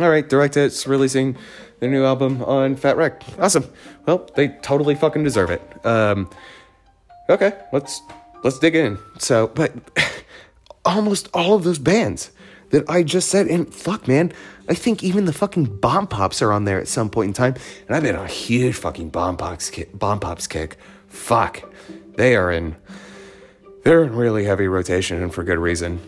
all 0.00 0.10
right, 0.10 0.28
Direct 0.28 0.56
Hits 0.56 0.88
releasing 0.88 1.36
their 1.78 1.88
new 1.88 2.04
album 2.04 2.42
on 2.42 2.74
Fat 2.74 2.96
Wreck. 2.96 3.22
Awesome. 3.38 3.70
Well, 4.06 4.28
they 4.34 4.48
totally 4.48 4.96
fucking 4.96 5.22
deserve 5.22 5.50
it. 5.50 5.62
Um, 5.86 6.28
okay, 7.30 7.52
let's 7.72 8.02
let's 8.44 8.60
dig 8.60 8.76
in. 8.76 8.98
So, 9.18 9.48
but 9.48 9.72
almost 10.84 11.28
all 11.34 11.54
of 11.54 11.64
those 11.64 11.80
bands 11.80 12.30
that 12.70 12.88
I 12.88 13.02
just 13.02 13.28
said, 13.28 13.48
and 13.48 13.72
fuck, 13.74 14.06
man, 14.06 14.32
I 14.68 14.74
think 14.74 15.02
even 15.02 15.24
the 15.24 15.32
fucking 15.32 15.78
Bomb 15.80 16.06
Pops 16.06 16.40
are 16.40 16.52
on 16.52 16.64
there 16.64 16.78
at 16.78 16.86
some 16.86 17.10
point 17.10 17.28
in 17.28 17.32
time, 17.32 17.54
and 17.88 17.96
I've 17.96 18.02
been 18.02 18.14
on 18.14 18.26
a 18.26 18.28
huge 18.28 18.76
fucking 18.76 19.10
Bomb 19.10 19.36
Pops 19.36 19.70
kick, 19.70 19.98
Bomb 19.98 20.20
Pops 20.20 20.46
kick. 20.46 20.76
Fuck, 21.08 21.62
they 22.16 22.36
are 22.36 22.52
in 22.52 22.76
they're 23.84 24.02
in 24.02 24.16
really 24.16 24.44
heavy 24.44 24.66
rotation 24.66 25.22
and 25.22 25.32
for 25.32 25.44
good 25.44 25.58
reason. 25.58 26.00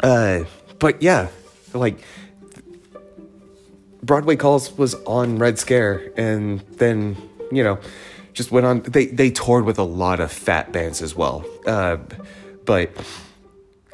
Uh, 0.00 0.44
but 0.78 1.02
yeah, 1.02 1.28
like 1.74 1.98
Broadway 4.02 4.36
Calls 4.36 4.76
was 4.76 4.94
on 5.04 5.38
Red 5.38 5.58
Scare, 5.58 6.10
and 6.16 6.60
then 6.60 7.16
you 7.52 7.62
know 7.62 7.78
just 8.32 8.50
went 8.50 8.66
on. 8.66 8.82
They 8.82 9.06
they 9.06 9.30
toured 9.30 9.64
with 9.64 9.78
a 9.78 9.84
lot 9.84 10.20
of 10.20 10.32
fat 10.32 10.72
bands 10.72 11.02
as 11.02 11.14
well. 11.14 11.44
Uh, 11.66 11.98
but 12.64 12.90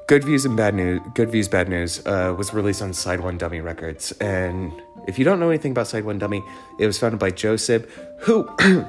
Good 0.07 0.25
Views 0.25 0.45
and 0.45 0.57
Bad 0.57 0.75
News, 0.75 1.01
Good 1.15 1.31
Views 1.31 1.49
Bad 1.49 1.69
News 1.69 2.05
uh, 2.07 2.35
was 2.37 2.53
released 2.55 2.83
on 2.83 2.93
Side 2.93 3.21
One 3.21 3.39
Dummy 3.39 3.61
Records, 3.61 4.13
and 4.13 4.73
if 5.07 5.19
you 5.19 5.25
don't 5.25 5.41
know 5.41 5.49
anything 5.49 5.73
about 5.73 5.87
Side 5.87 6.05
One 6.05 6.19
Dummy, 6.19 6.43
it 6.79 6.87
was 6.87 6.99
founded 6.99 7.21
by 7.21 7.31
Joe 7.31 7.57
Sib, 7.57 7.89
who 8.21 8.49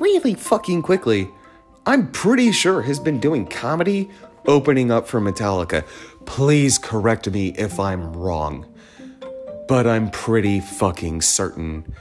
really 0.00 0.34
fucking 0.34 0.82
quickly 0.82 1.28
I'm 1.84 2.12
pretty 2.12 2.52
sure 2.52 2.82
has 2.82 3.00
been 3.00 3.18
doing 3.18 3.44
comedy 3.44 4.08
opening 4.46 4.92
up 4.92 5.08
for 5.08 5.20
Metallica. 5.20 5.84
Please 6.26 6.78
correct 6.78 7.28
me 7.28 7.48
if 7.58 7.80
I'm 7.80 8.12
wrong. 8.12 8.72
But 9.66 9.88
I'm 9.88 10.08
pretty 10.10 10.60
fucking 10.60 11.22
certain 11.22 11.92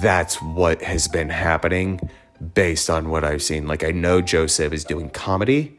that's 0.00 0.40
what 0.40 0.82
has 0.82 1.08
been 1.08 1.28
happening 1.28 2.00
based 2.54 2.88
on 2.88 3.10
what 3.10 3.24
I've 3.24 3.42
seen. 3.42 3.66
Like, 3.66 3.84
I 3.84 3.90
know 3.90 4.20
Joe 4.20 4.46
Sib 4.46 4.72
is 4.72 4.84
doing 4.84 5.10
comedy, 5.10 5.78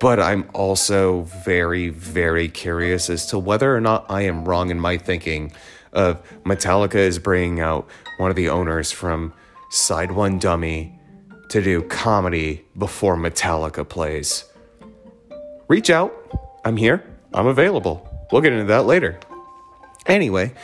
but 0.00 0.18
I'm 0.18 0.48
also 0.54 1.22
very, 1.44 1.90
very 1.90 2.48
curious 2.48 3.10
as 3.10 3.26
to 3.26 3.38
whether 3.38 3.74
or 3.74 3.80
not 3.80 4.06
I 4.08 4.22
am 4.22 4.44
wrong 4.44 4.70
in 4.70 4.80
my 4.80 4.96
thinking 4.96 5.52
of 5.92 6.22
Metallica 6.44 6.96
is 6.96 7.18
bringing 7.18 7.60
out 7.60 7.88
one 8.18 8.30
of 8.30 8.36
the 8.36 8.48
owners 8.48 8.92
from 8.92 9.32
Side 9.70 10.12
One 10.12 10.38
Dummy 10.38 10.98
to 11.50 11.62
do 11.62 11.82
comedy 11.82 12.64
before 12.76 13.16
Metallica 13.16 13.88
plays. 13.88 14.44
Reach 15.68 15.90
out. 15.90 16.14
I'm 16.64 16.76
here. 16.76 17.04
I'm 17.32 17.46
available. 17.46 18.08
We'll 18.30 18.42
get 18.42 18.52
into 18.52 18.66
that 18.66 18.86
later. 18.86 19.18
Anyway, 20.06 20.54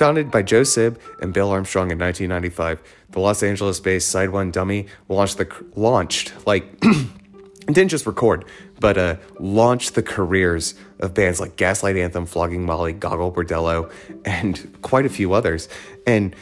founded 0.00 0.30
by 0.30 0.40
Joe 0.40 0.64
Sib 0.64 0.98
and 1.20 1.34
Bill 1.34 1.50
Armstrong 1.50 1.90
in 1.90 1.98
1995, 1.98 2.82
the 3.10 3.20
Los 3.20 3.42
Angeles-based 3.42 4.08
Side 4.08 4.30
One 4.30 4.50
Dummy 4.50 4.86
launched 5.10 5.36
the 5.36 5.46
launched 5.76 6.32
like 6.46 6.80
didn't 7.66 7.88
just 7.88 8.06
record, 8.06 8.46
but 8.80 8.96
uh, 8.96 9.16
launched 9.38 9.94
the 9.94 10.02
careers 10.02 10.74
of 11.00 11.12
bands 11.12 11.38
like 11.38 11.56
Gaslight 11.56 11.98
Anthem, 11.98 12.24
Flogging 12.24 12.64
Molly, 12.64 12.94
Gogol 12.94 13.30
Bordello, 13.30 13.92
and 14.24 14.74
quite 14.82 15.04
a 15.04 15.10
few 15.10 15.34
others. 15.34 15.68
And 16.06 16.34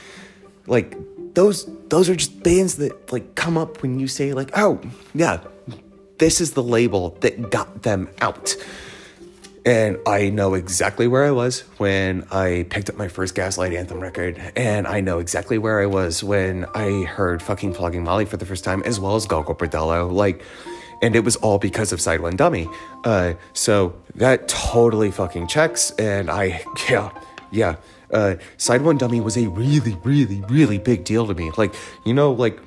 like 0.69 0.97
those 1.35 1.69
those 1.89 2.09
are 2.09 2.15
just 2.15 2.41
bands 2.45 2.77
that 2.77 3.11
like 3.11 3.35
come 3.35 3.59
up 3.59 3.83
when 3.83 3.99
you 3.99 4.07
say 4.07 4.35
like, 4.35 4.57
oh 4.57 4.81
yeah, 5.15 5.41
this 6.19 6.41
is 6.41 6.53
the 6.53 6.63
label 6.63 7.11
that 7.23 7.51
got 7.51 7.83
them 7.83 8.09
out. 8.21 8.55
And 9.69 9.99
I 10.07 10.31
know 10.31 10.55
exactly 10.55 11.07
where 11.07 11.25
I 11.25 11.31
was 11.31 11.61
when 11.77 12.27
I 12.31 12.65
picked 12.71 12.89
up 12.89 12.97
my 12.97 13.09
first 13.09 13.35
Gaslight 13.35 13.75
Anthem 13.75 14.01
record. 14.01 14.41
And 14.57 14.87
I 14.87 15.03
know 15.03 15.19
exactly 15.19 15.59
where 15.59 15.79
I 15.79 15.85
was 15.85 16.25
when 16.25 16.65
I 16.75 17.03
heard 17.03 17.43
fucking 17.43 17.75
Flogging 17.75 18.03
Molly 18.03 18.25
for 18.25 18.39
the 18.39 18.47
first 18.47 18.65
time, 18.65 18.83
as 18.85 18.99
well 18.99 19.15
as 19.15 19.27
Gogol 19.27 19.55
Bordello. 19.55 20.11
Like, 20.11 20.43
and 21.03 21.15
it 21.15 21.23
was 21.23 21.37
all 21.37 21.59
because 21.59 21.93
of 21.93 22.01
Side 22.01 22.23
One 22.23 22.35
Dummy. 22.35 22.67
Uh, 23.05 23.35
so 23.53 23.95
that 24.15 24.49
totally 24.49 25.11
fucking 25.11 25.49
checks. 25.49 25.91
And 25.99 26.31
I, 26.31 26.63
yeah, 26.89 27.11
yeah 27.51 27.77
uh, 28.11 28.37
Side 28.57 28.81
One 28.81 28.97
Dummy 28.97 29.21
was 29.21 29.37
a 29.37 29.49
really, 29.49 29.99
really, 30.03 30.41
really 30.49 30.79
big 30.79 31.05
deal 31.05 31.27
to 31.27 31.35
me. 31.35 31.53
Like, 31.59 31.75
you 32.07 32.15
know, 32.15 32.33
like 32.33 32.59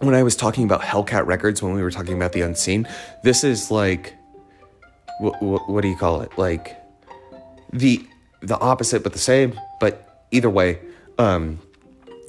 when 0.00 0.16
I 0.16 0.24
was 0.24 0.34
talking 0.34 0.64
about 0.64 0.80
Hellcat 0.80 1.26
Records, 1.26 1.62
when 1.62 1.74
we 1.74 1.82
were 1.82 1.92
talking 1.92 2.14
about 2.14 2.32
the 2.32 2.40
unseen, 2.40 2.88
this 3.22 3.44
is 3.44 3.70
like, 3.70 4.16
what, 5.20 5.68
what, 5.68 5.80
do 5.80 5.88
you 5.88 5.96
call 5.96 6.20
it? 6.20 6.36
Like 6.36 6.76
the 7.72 8.04
the 8.40 8.58
opposite, 8.58 9.02
but 9.02 9.12
the 9.12 9.18
same. 9.18 9.58
But 9.80 10.26
either 10.30 10.50
way, 10.50 10.78
um, 11.18 11.60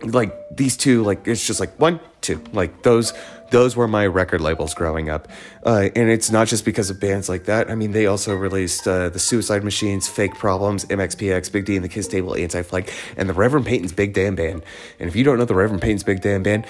like 0.03 0.33
these 0.55 0.77
two, 0.77 1.03
like 1.03 1.27
it's 1.27 1.45
just 1.45 1.59
like 1.59 1.77
one, 1.79 1.99
two, 2.21 2.41
like 2.53 2.83
those 2.83 3.13
those 3.51 3.75
were 3.75 3.87
my 3.87 4.05
record 4.07 4.41
labels 4.41 4.73
growing 4.73 5.09
up. 5.09 5.27
Uh, 5.63 5.89
and 5.95 6.09
it's 6.09 6.31
not 6.31 6.47
just 6.47 6.65
because 6.65 6.89
of 6.89 6.99
bands 6.99 7.29
like 7.29 7.45
that. 7.45 7.69
I 7.69 7.75
mean, 7.75 7.91
they 7.91 8.05
also 8.05 8.35
released 8.35 8.87
uh, 8.87 9.09
the 9.09 9.19
Suicide 9.19 9.63
Machines, 9.63 10.07
Fake 10.07 10.35
Problems, 10.35 10.85
MXPX, 10.85 11.51
Big 11.51 11.65
D 11.65 11.75
and 11.75 11.85
the 11.85 11.89
Kids 11.89 12.07
Table, 12.07 12.35
Anti 12.35 12.63
Flag, 12.63 12.89
and 13.17 13.29
the 13.29 13.33
Reverend 13.33 13.65
Peyton's 13.65 13.93
Big 13.93 14.13
Damn 14.13 14.35
Band. 14.35 14.63
And 14.99 15.07
if 15.07 15.15
you 15.15 15.23
don't 15.23 15.37
know 15.37 15.45
the 15.45 15.55
Reverend 15.55 15.81
Peyton's 15.81 16.03
Big 16.03 16.21
Damn 16.21 16.43
Band, 16.43 16.65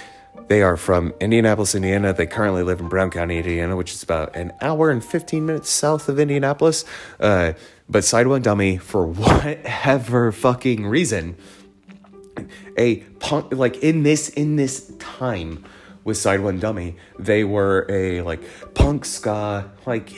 they 0.48 0.62
are 0.62 0.78
from 0.78 1.14
Indianapolis, 1.20 1.74
Indiana. 1.76 2.14
They 2.14 2.28
currently 2.28 2.64
live 2.64 2.80
in 2.80 2.88
Brown 2.88 3.10
County, 3.10 3.38
Indiana, 3.38 3.76
which 3.76 3.94
is 3.94 4.04
about 4.04 4.36
an 4.36 4.54
hour 4.62 4.92
and 4.92 5.04
15 5.04 5.46
minutes 5.46 5.70
south 5.70 6.08
of 6.08 6.20
Indianapolis. 6.20 6.86
Uh, 7.20 7.54
but 7.90 8.04
Side 8.04 8.28
One 8.28 8.42
Dummy, 8.42 8.78
for 8.78 9.06
whatever 9.08 10.32
fucking 10.32 10.86
reason, 10.86 11.36
a 12.78 12.98
punk 13.20 13.54
like 13.54 13.78
in 13.78 14.04
this 14.04 14.30
in 14.30 14.56
this 14.56 14.92
time 15.00 15.66
with 16.04 16.18
Side 16.18 16.42
One 16.42 16.60
Dummy, 16.60 16.98
they 17.18 17.44
were 17.44 17.86
a 17.90 18.22
like 18.22 18.42
punk 18.74 19.06
ska 19.06 19.72
like 19.86 20.12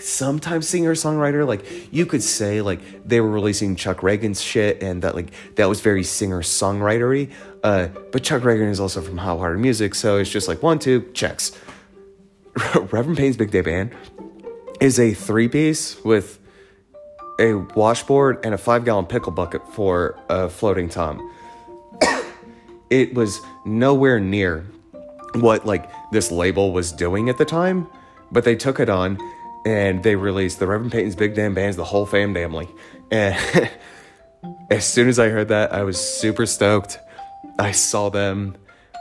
sometimes 0.00 0.68
singer 0.68 0.94
songwriter 0.94 1.46
like 1.46 1.64
you 1.92 2.04
could 2.04 2.22
say 2.22 2.60
like 2.60 2.80
they 3.06 3.20
were 3.20 3.30
releasing 3.30 3.76
Chuck 3.76 4.02
Ragan's 4.02 4.42
shit 4.42 4.82
and 4.82 5.02
that 5.02 5.14
like 5.14 5.32
that 5.56 5.68
was 5.68 5.80
very 5.80 6.04
singer 6.04 6.42
songwritery. 6.42 7.32
Uh, 7.66 7.88
but 8.12 8.22
Chuck 8.22 8.42
Ragan 8.42 8.70
is 8.70 8.78
also 8.78 9.00
from 9.00 9.18
Hot 9.18 9.38
Water 9.38 9.58
Music, 9.58 9.96
so 9.96 10.18
it's 10.18 10.30
just 10.30 10.46
like 10.46 10.62
one 10.62 10.78
two 10.78 11.10
checks. 11.14 11.50
Reverend 12.76 13.16
Peyton's 13.16 13.36
Big 13.36 13.50
Damn 13.50 13.64
Band 13.64 13.94
is 14.80 15.00
a 15.00 15.12
three 15.14 15.48
piece 15.48 16.00
with 16.04 16.38
a 17.40 17.54
washboard 17.74 18.38
and 18.44 18.54
a 18.54 18.58
five 18.58 18.84
gallon 18.84 19.04
pickle 19.04 19.32
bucket 19.32 19.66
for 19.74 20.16
a 20.28 20.48
floating 20.48 20.88
tom. 20.88 21.18
it 22.90 23.14
was 23.14 23.40
nowhere 23.64 24.20
near 24.20 24.64
what 25.34 25.66
like 25.66 25.90
this 26.12 26.30
label 26.30 26.72
was 26.72 26.92
doing 26.92 27.28
at 27.28 27.36
the 27.36 27.44
time, 27.44 27.88
but 28.30 28.44
they 28.44 28.54
took 28.54 28.78
it 28.78 28.88
on 28.88 29.18
and 29.66 30.04
they 30.04 30.14
released 30.14 30.60
the 30.60 30.68
Reverend 30.68 30.92
Peyton's 30.92 31.16
Big 31.16 31.34
Damn 31.34 31.52
Bands, 31.52 31.76
the 31.76 31.82
whole 31.82 32.06
fam 32.06 32.32
family. 32.32 32.68
And 33.10 33.36
as 34.70 34.86
soon 34.86 35.08
as 35.08 35.18
I 35.18 35.30
heard 35.30 35.48
that, 35.48 35.72
I 35.72 35.82
was 35.82 35.98
super 35.98 36.46
stoked. 36.46 37.00
I 37.58 37.72
saw 37.72 38.08
them 38.08 38.56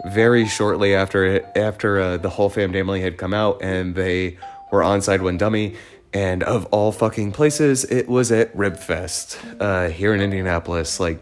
very 0.08 0.46
shortly 0.48 0.94
after 0.94 1.26
it, 1.26 1.46
after 1.56 2.00
uh, 2.00 2.18
the 2.18 2.30
whole 2.30 2.50
fam 2.50 2.72
family 2.72 3.02
had 3.02 3.18
come 3.18 3.34
out, 3.34 3.62
and 3.62 3.96
they 3.96 4.38
were 4.72 4.84
on 4.84 5.02
Side 5.02 5.22
One 5.22 5.38
Dummy. 5.38 5.76
And 6.14 6.44
of 6.44 6.66
all 6.68 6.94
fucking 6.94 7.34
places, 7.34 7.84
it 7.84 8.08
was 8.08 8.32
at 8.32 8.56
Ribfest 8.56 9.60
uh, 9.60 9.90
here 9.90 10.14
in 10.14 10.22
Indianapolis. 10.22 10.98
Like, 10.98 11.22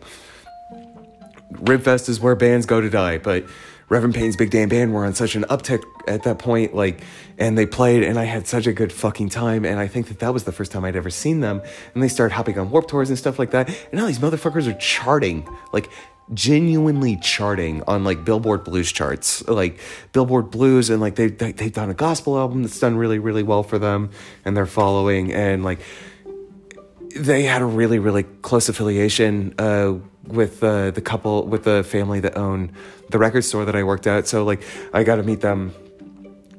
Ribfest 1.51 2.09
is 2.09 2.19
where 2.19 2.35
bands 2.35 2.67
go 2.67 2.79
to 2.79 2.89
die, 2.91 3.17
but 3.17 3.45
Reverend 3.89 4.15
Peyton's 4.15 4.35
Big 4.35 4.51
Damn 4.51 4.69
Band 4.69 4.93
were 4.93 5.05
on 5.05 5.13
such 5.13 5.35
an 5.35 5.43
uptick 5.45 5.83
at 6.07 6.23
that 6.23 6.39
point, 6.39 6.75
like, 6.75 7.01
and 7.37 7.57
they 7.57 7.65
played, 7.65 8.03
and 8.03 8.19
I 8.19 8.23
had 8.23 8.47
such 8.47 8.67
a 8.67 8.73
good 8.73 8.91
fucking 8.91 9.29
time, 9.29 9.65
and 9.65 9.79
I 9.79 9.87
think 9.87 10.07
that 10.07 10.19
that 10.19 10.33
was 10.33 10.45
the 10.45 10.51
first 10.51 10.71
time 10.71 10.85
I'd 10.85 10.95
ever 10.95 11.09
seen 11.09 11.41
them, 11.41 11.61
and 11.93 12.03
they 12.03 12.07
started 12.07 12.33
hopping 12.33 12.57
on 12.57 12.69
Warp 12.69 12.87
Tours 12.87 13.09
and 13.09 13.17
stuff 13.17 13.39
like 13.39 13.51
that, 13.51 13.67
and 13.67 13.93
now 13.93 14.05
these 14.05 14.19
motherfuckers 14.19 14.67
are 14.67 14.77
charting, 14.77 15.47
like, 15.73 15.89
genuinely 16.33 17.17
charting 17.17 17.83
on 17.87 18.03
like 18.03 18.23
Billboard 18.23 18.63
Blues 18.63 18.91
charts, 18.91 19.47
like 19.47 19.79
Billboard 20.11 20.51
Blues, 20.51 20.89
and 20.89 21.01
like 21.01 21.15
they, 21.15 21.27
they 21.27 21.51
they've 21.51 21.73
done 21.73 21.89
a 21.89 21.93
gospel 21.93 22.37
album 22.37 22.63
that's 22.63 22.79
done 22.79 22.95
really 22.95 23.19
really 23.19 23.43
well 23.43 23.63
for 23.63 23.79
them, 23.79 24.11
and 24.45 24.55
they're 24.55 24.65
following, 24.65 25.33
and 25.33 25.63
like 25.63 25.79
they 27.15 27.43
had 27.43 27.61
a 27.61 27.65
really 27.65 27.99
really 27.99 28.23
close 28.23 28.69
affiliation 28.69 29.53
uh, 29.57 29.93
with 30.27 30.63
uh, 30.63 30.91
the 30.91 31.01
couple 31.01 31.45
with 31.45 31.63
the 31.63 31.83
family 31.83 32.19
that 32.19 32.37
own 32.37 32.71
the 33.09 33.17
record 33.17 33.43
store 33.43 33.65
that 33.65 33.75
I 33.75 33.83
worked 33.83 34.07
at. 34.07 34.27
So 34.27 34.43
like 34.43 34.63
I 34.93 35.03
got 35.03 35.17
to 35.17 35.23
meet 35.23 35.41
them 35.41 35.73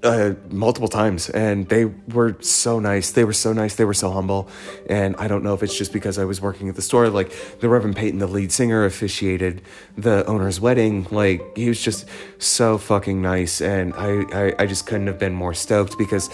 uh, 0.05 0.35
multiple 0.51 0.89
times, 0.89 1.31
and 1.31 1.69
they 1.69 1.87
were 1.87 2.37
so 2.41 2.79
nice. 2.79 3.11
They 3.11 3.25
were 3.25 3.33
so 3.33 3.53
nice. 3.53 3.75
They 3.75 3.85
were 3.85 3.95
so 3.95 4.11
humble. 4.11 4.49
And 4.89 5.17
I 5.17 5.27
don't 5.29 5.43
know 5.43 5.55
if 5.55 5.63
it's 5.63 5.77
just 5.77 5.93
because 5.93 6.19
I 6.19 6.25
was 6.25 6.41
working 6.41 6.69
at 6.69 6.77
the 6.77 6.83
store. 6.83 7.09
Like 7.09 7.33
the 7.61 7.69
Reverend 7.69 7.97
Peyton, 7.97 8.19
the 8.19 8.27
lead 8.27 8.53
singer, 8.53 8.85
officiated 8.85 9.63
the 9.97 10.25
owner's 10.27 10.61
wedding. 10.61 11.07
Like 11.11 11.57
he 11.57 11.69
was 11.69 11.83
just 11.83 12.07
so 12.39 12.79
fucking 12.79 13.21
nice, 13.21 13.61
and 13.61 13.95
I 13.95 14.25
I, 14.33 14.55
I 14.61 14.67
just 14.67 14.87
couldn't 14.87 15.07
have 15.07 15.19
been 15.19 15.35
more 15.35 15.55
stoked 15.55 15.97
because 15.99 16.31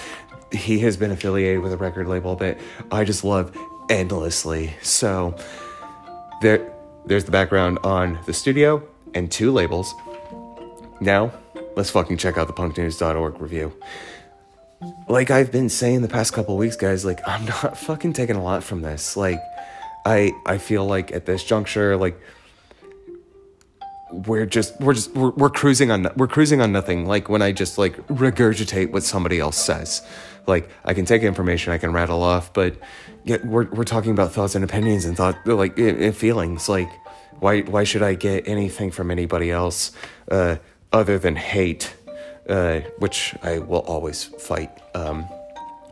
he 0.52 0.80
has 0.80 0.96
been 0.96 1.12
affiliated 1.12 1.60
with 1.60 1.72
a 1.72 1.76
record 1.76 2.08
label 2.08 2.34
that 2.36 2.58
I 2.90 3.04
just 3.04 3.22
love 3.24 3.56
endlessly. 3.88 4.74
So 4.82 5.36
there 6.42 6.72
there's 7.06 7.24
the 7.24 7.30
background 7.30 7.78
on 7.84 8.18
the 8.26 8.34
studio 8.34 8.82
and 9.14 9.30
two 9.30 9.52
labels. 9.52 9.94
Now, 11.00 11.32
let's 11.80 11.88
fucking 11.88 12.18
check 12.18 12.36
out 12.36 12.46
the 12.46 12.52
punknews.org 12.52 13.40
review. 13.40 13.72
Like 15.08 15.30
I've 15.30 15.50
been 15.50 15.70
saying 15.70 16.02
the 16.02 16.08
past 16.08 16.34
couple 16.34 16.58
weeks, 16.58 16.76
guys, 16.76 17.06
like 17.06 17.26
I'm 17.26 17.46
not 17.46 17.78
fucking 17.88 18.12
taking 18.12 18.36
a 18.36 18.42
lot 18.42 18.62
from 18.62 18.82
this. 18.82 19.16
Like 19.16 19.40
I 20.04 20.32
I 20.44 20.58
feel 20.58 20.84
like 20.84 21.10
at 21.10 21.24
this 21.24 21.42
juncture, 21.42 21.96
like 21.96 22.20
we're 24.12 24.44
just 24.44 24.78
we're 24.78 24.92
just 24.92 25.10
we're, 25.14 25.30
we're 25.30 25.48
cruising 25.48 25.90
on 25.90 26.06
we're 26.16 26.28
cruising 26.28 26.60
on 26.60 26.70
nothing 26.72 27.06
like 27.06 27.28
when 27.28 27.42
i 27.42 27.52
just 27.52 27.78
like 27.78 27.96
regurgitate 28.08 28.90
what 28.90 29.04
somebody 29.04 29.38
else 29.38 29.56
says 29.56 30.02
like 30.48 30.68
i 30.84 30.92
can 30.92 31.04
take 31.04 31.22
information 31.22 31.72
i 31.72 31.78
can 31.78 31.92
rattle 31.92 32.24
off 32.24 32.52
but 32.52 32.74
yet 33.22 33.46
we're, 33.46 33.66
we're 33.70 33.84
talking 33.84 34.10
about 34.10 34.32
thoughts 34.32 34.56
and 34.56 34.64
opinions 34.64 35.04
and 35.04 35.16
thought 35.16 35.36
like 35.46 35.78
and 35.78 36.16
feelings 36.16 36.68
like 36.68 36.90
why 37.38 37.60
why 37.60 37.84
should 37.84 38.02
i 38.02 38.12
get 38.14 38.48
anything 38.48 38.90
from 38.90 39.12
anybody 39.12 39.48
else 39.48 39.92
uh, 40.32 40.56
other 40.92 41.18
than 41.18 41.36
hate 41.36 41.94
uh, 42.48 42.80
which 42.98 43.34
i 43.42 43.58
will 43.58 43.80
always 43.80 44.24
fight 44.24 44.70
um, 44.94 45.26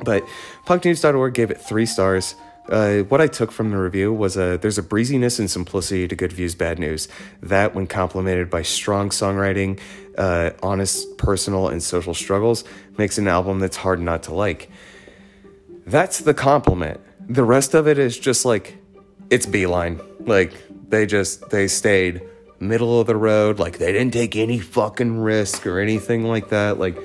but 0.05 0.23
punknews.org 0.67 1.35
gave 1.35 1.51
it 1.51 1.61
three 1.61 1.87
stars 1.87 2.35
uh, 2.69 2.99
what 3.05 3.21
I 3.21 3.27
took 3.27 3.51
from 3.51 3.71
the 3.71 3.79
review 3.79 4.13
was 4.13 4.37
a 4.37 4.59
there's 4.59 4.77
a 4.77 4.83
breeziness 4.83 5.39
and 5.39 5.51
simplicity 5.51 6.07
to 6.07 6.15
Good 6.15 6.33
Views 6.33 6.55
Bad 6.55 6.79
News 6.79 7.09
that, 7.43 7.75
when 7.75 7.87
complemented 7.87 8.51
by 8.51 8.63
strong 8.63 9.09
songwriting, 9.09 9.81
uh, 10.19 10.51
honest 10.63 11.17
personal 11.17 11.69
and 11.69 11.83
social 11.83 12.13
struggles, 12.13 12.65
makes 12.99 13.17
an 13.17 13.27
album 13.27 13.59
that's 13.59 13.79
hard 13.79 14.01
not 14.01 14.25
to 14.25 14.35
like. 14.35 14.71
That's 15.87 16.19
the 16.19 16.35
compliment. 16.35 17.01
The 17.27 17.45
rest 17.45 17.73
of 17.73 17.89
it 17.89 17.99
is 17.99 18.19
just 18.19 18.45
like 18.45 18.77
it's 19.31 19.47
beeline. 19.47 20.01
Like 20.21 20.53
they 20.91 21.07
just 21.07 21.49
they 21.49 21.69
stayed 21.69 22.21
middle 22.61 23.01
of 23.01 23.07
the 23.07 23.17
road. 23.17 23.59
Like 23.59 23.79
they 23.79 23.93
didn't 23.93 24.13
take 24.13 24.37
any 24.37 24.59
fucking 24.59 25.19
risk 25.21 25.67
or 25.67 25.81
anything 25.81 26.25
like 26.25 26.51
that. 26.51 26.79
Like 26.79 26.99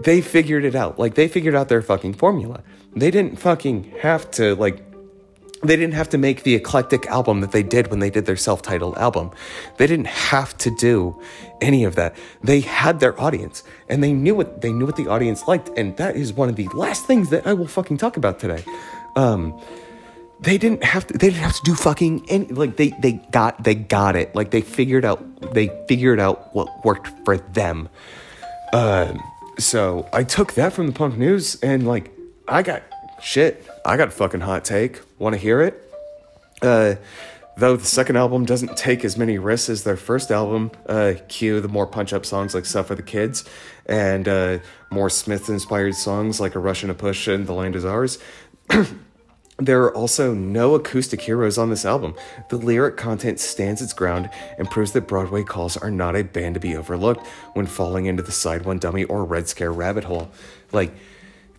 they 0.00 0.20
figured 0.20 0.64
it 0.64 0.74
out. 0.74 0.98
Like 0.98 1.14
they 1.14 1.28
figured 1.28 1.54
out 1.54 1.68
their 1.68 1.82
fucking 1.82 2.14
formula. 2.14 2.62
They 2.94 3.10
didn't 3.10 3.36
fucking 3.36 3.94
have 4.00 4.30
to 4.32 4.54
like 4.56 4.82
they 5.62 5.74
didn't 5.74 5.94
have 5.94 6.10
to 6.10 6.18
make 6.18 6.42
the 6.42 6.54
eclectic 6.54 7.06
album 7.06 7.40
that 7.40 7.50
they 7.50 7.62
did 7.62 7.88
when 7.88 7.98
they 7.98 8.10
did 8.10 8.26
their 8.26 8.36
self-titled 8.36 8.96
album. 8.98 9.30
They 9.78 9.86
didn't 9.86 10.06
have 10.06 10.56
to 10.58 10.70
do 10.70 11.20
any 11.60 11.84
of 11.84 11.94
that. 11.96 12.14
They 12.44 12.60
had 12.60 13.00
their 13.00 13.18
audience 13.20 13.64
and 13.88 14.04
they 14.04 14.12
knew 14.12 14.34
what 14.34 14.60
they 14.60 14.72
knew 14.72 14.86
what 14.86 14.96
the 14.96 15.08
audience 15.08 15.46
liked 15.48 15.70
and 15.76 15.96
that 15.96 16.16
is 16.16 16.32
one 16.32 16.48
of 16.48 16.56
the 16.56 16.68
last 16.68 17.06
things 17.06 17.30
that 17.30 17.46
I 17.46 17.54
will 17.54 17.66
fucking 17.66 17.96
talk 17.96 18.16
about 18.16 18.38
today. 18.38 18.64
Um 19.16 19.58
they 20.40 20.58
didn't 20.58 20.84
have 20.84 21.06
to 21.06 21.14
they 21.14 21.28
didn't 21.30 21.42
have 21.42 21.56
to 21.56 21.62
do 21.64 21.74
fucking 21.74 22.26
any 22.28 22.46
like 22.46 22.76
they 22.76 22.90
they 23.00 23.12
got 23.12 23.62
they 23.64 23.74
got 23.74 24.16
it. 24.16 24.34
Like 24.34 24.50
they 24.50 24.60
figured 24.60 25.04
out 25.04 25.52
they 25.54 25.68
figured 25.88 26.20
out 26.20 26.54
what 26.54 26.84
worked 26.84 27.08
for 27.24 27.38
them. 27.38 27.88
Um 28.72 29.22
so 29.58 30.08
I 30.12 30.24
took 30.24 30.54
that 30.54 30.72
from 30.72 30.86
the 30.86 30.92
punk 30.92 31.16
news 31.16 31.58
and 31.62 31.86
like 31.86 32.10
I 32.48 32.62
got 32.62 32.82
shit. 33.22 33.66
I 33.84 33.96
got 33.96 34.08
a 34.08 34.12
fucking 34.12 34.40
hot 34.40 34.64
take. 34.64 35.00
Want 35.18 35.34
to 35.34 35.38
hear 35.38 35.62
it? 35.62 35.82
Uh, 36.62 36.96
though 37.56 37.76
the 37.76 37.84
second 37.84 38.16
album 38.16 38.44
doesn't 38.44 38.76
take 38.76 39.04
as 39.04 39.16
many 39.16 39.38
risks 39.38 39.68
as 39.68 39.84
their 39.84 39.96
first 39.96 40.30
album, 40.30 40.70
uh, 40.88 41.14
cue 41.28 41.60
the 41.60 41.68
more 41.68 41.86
punch 41.86 42.12
up 42.12 42.26
songs 42.26 42.54
like 42.54 42.66
Stuff 42.66 42.88
for 42.88 42.94
the 42.94 43.02
Kids 43.02 43.44
and 43.86 44.28
uh, 44.28 44.58
more 44.90 45.10
Smith 45.10 45.48
inspired 45.48 45.94
songs 45.94 46.40
like 46.40 46.54
A 46.54 46.58
Rush 46.58 46.82
and 46.82 46.90
a 46.90 46.94
Push 46.94 47.28
and 47.28 47.46
The 47.46 47.52
Land 47.52 47.76
Is 47.76 47.84
Ours. 47.84 48.18
There 49.58 49.82
are 49.84 49.96
also 49.96 50.34
no 50.34 50.74
acoustic 50.74 51.22
heroes 51.22 51.56
on 51.56 51.70
this 51.70 51.86
album. 51.86 52.14
The 52.50 52.58
lyric 52.58 52.98
content 52.98 53.40
stands 53.40 53.80
its 53.80 53.94
ground 53.94 54.28
and 54.58 54.70
proves 54.70 54.92
that 54.92 55.08
Broadway 55.08 55.44
Calls 55.44 55.78
are 55.78 55.90
not 55.90 56.14
a 56.14 56.24
band 56.24 56.54
to 56.54 56.60
be 56.60 56.76
overlooked 56.76 57.26
when 57.54 57.64
falling 57.64 58.04
into 58.04 58.22
the 58.22 58.32
Side 58.32 58.66
One 58.66 58.78
Dummy 58.78 59.04
or 59.04 59.24
Red 59.24 59.48
Scare 59.48 59.72
rabbit 59.72 60.04
hole. 60.04 60.30
Like, 60.72 60.94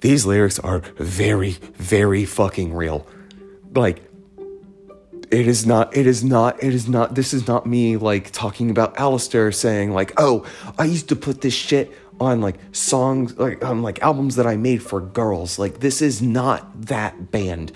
these 0.02 0.28
lyrics 0.28 0.60
are 0.60 0.80
very, 0.98 1.52
very 1.52 2.24
fucking 2.24 2.74
real. 2.74 3.08
Like, 3.74 4.04
it 5.32 5.48
is 5.48 5.66
not, 5.66 5.98
it 5.98 6.06
is 6.06 6.24
not, 6.24 6.64
it 6.64 6.74
is 6.74 6.88
not, 6.88 7.16
this 7.16 7.34
is 7.34 7.48
not 7.48 7.66
me 7.66 7.98
like 7.98 8.32
talking 8.32 8.70
about 8.70 8.98
Allister 9.00 9.52
saying, 9.52 9.92
like, 9.92 10.14
oh, 10.18 10.46
I 10.78 10.86
used 10.86 11.10
to 11.10 11.16
put 11.16 11.42
this 11.42 11.56
shit 11.56 11.92
on 12.20 12.42
like 12.42 12.58
songs 12.72 13.38
like 13.38 13.64
on 13.64 13.82
like 13.82 14.02
albums 14.02 14.36
that 14.36 14.48
I 14.48 14.58
made 14.58 14.82
for 14.82 15.02
girls. 15.02 15.60
Like 15.60 15.80
this 15.80 16.02
is 16.02 16.22
not 16.22 16.82
that 16.84 17.32
band. 17.32 17.72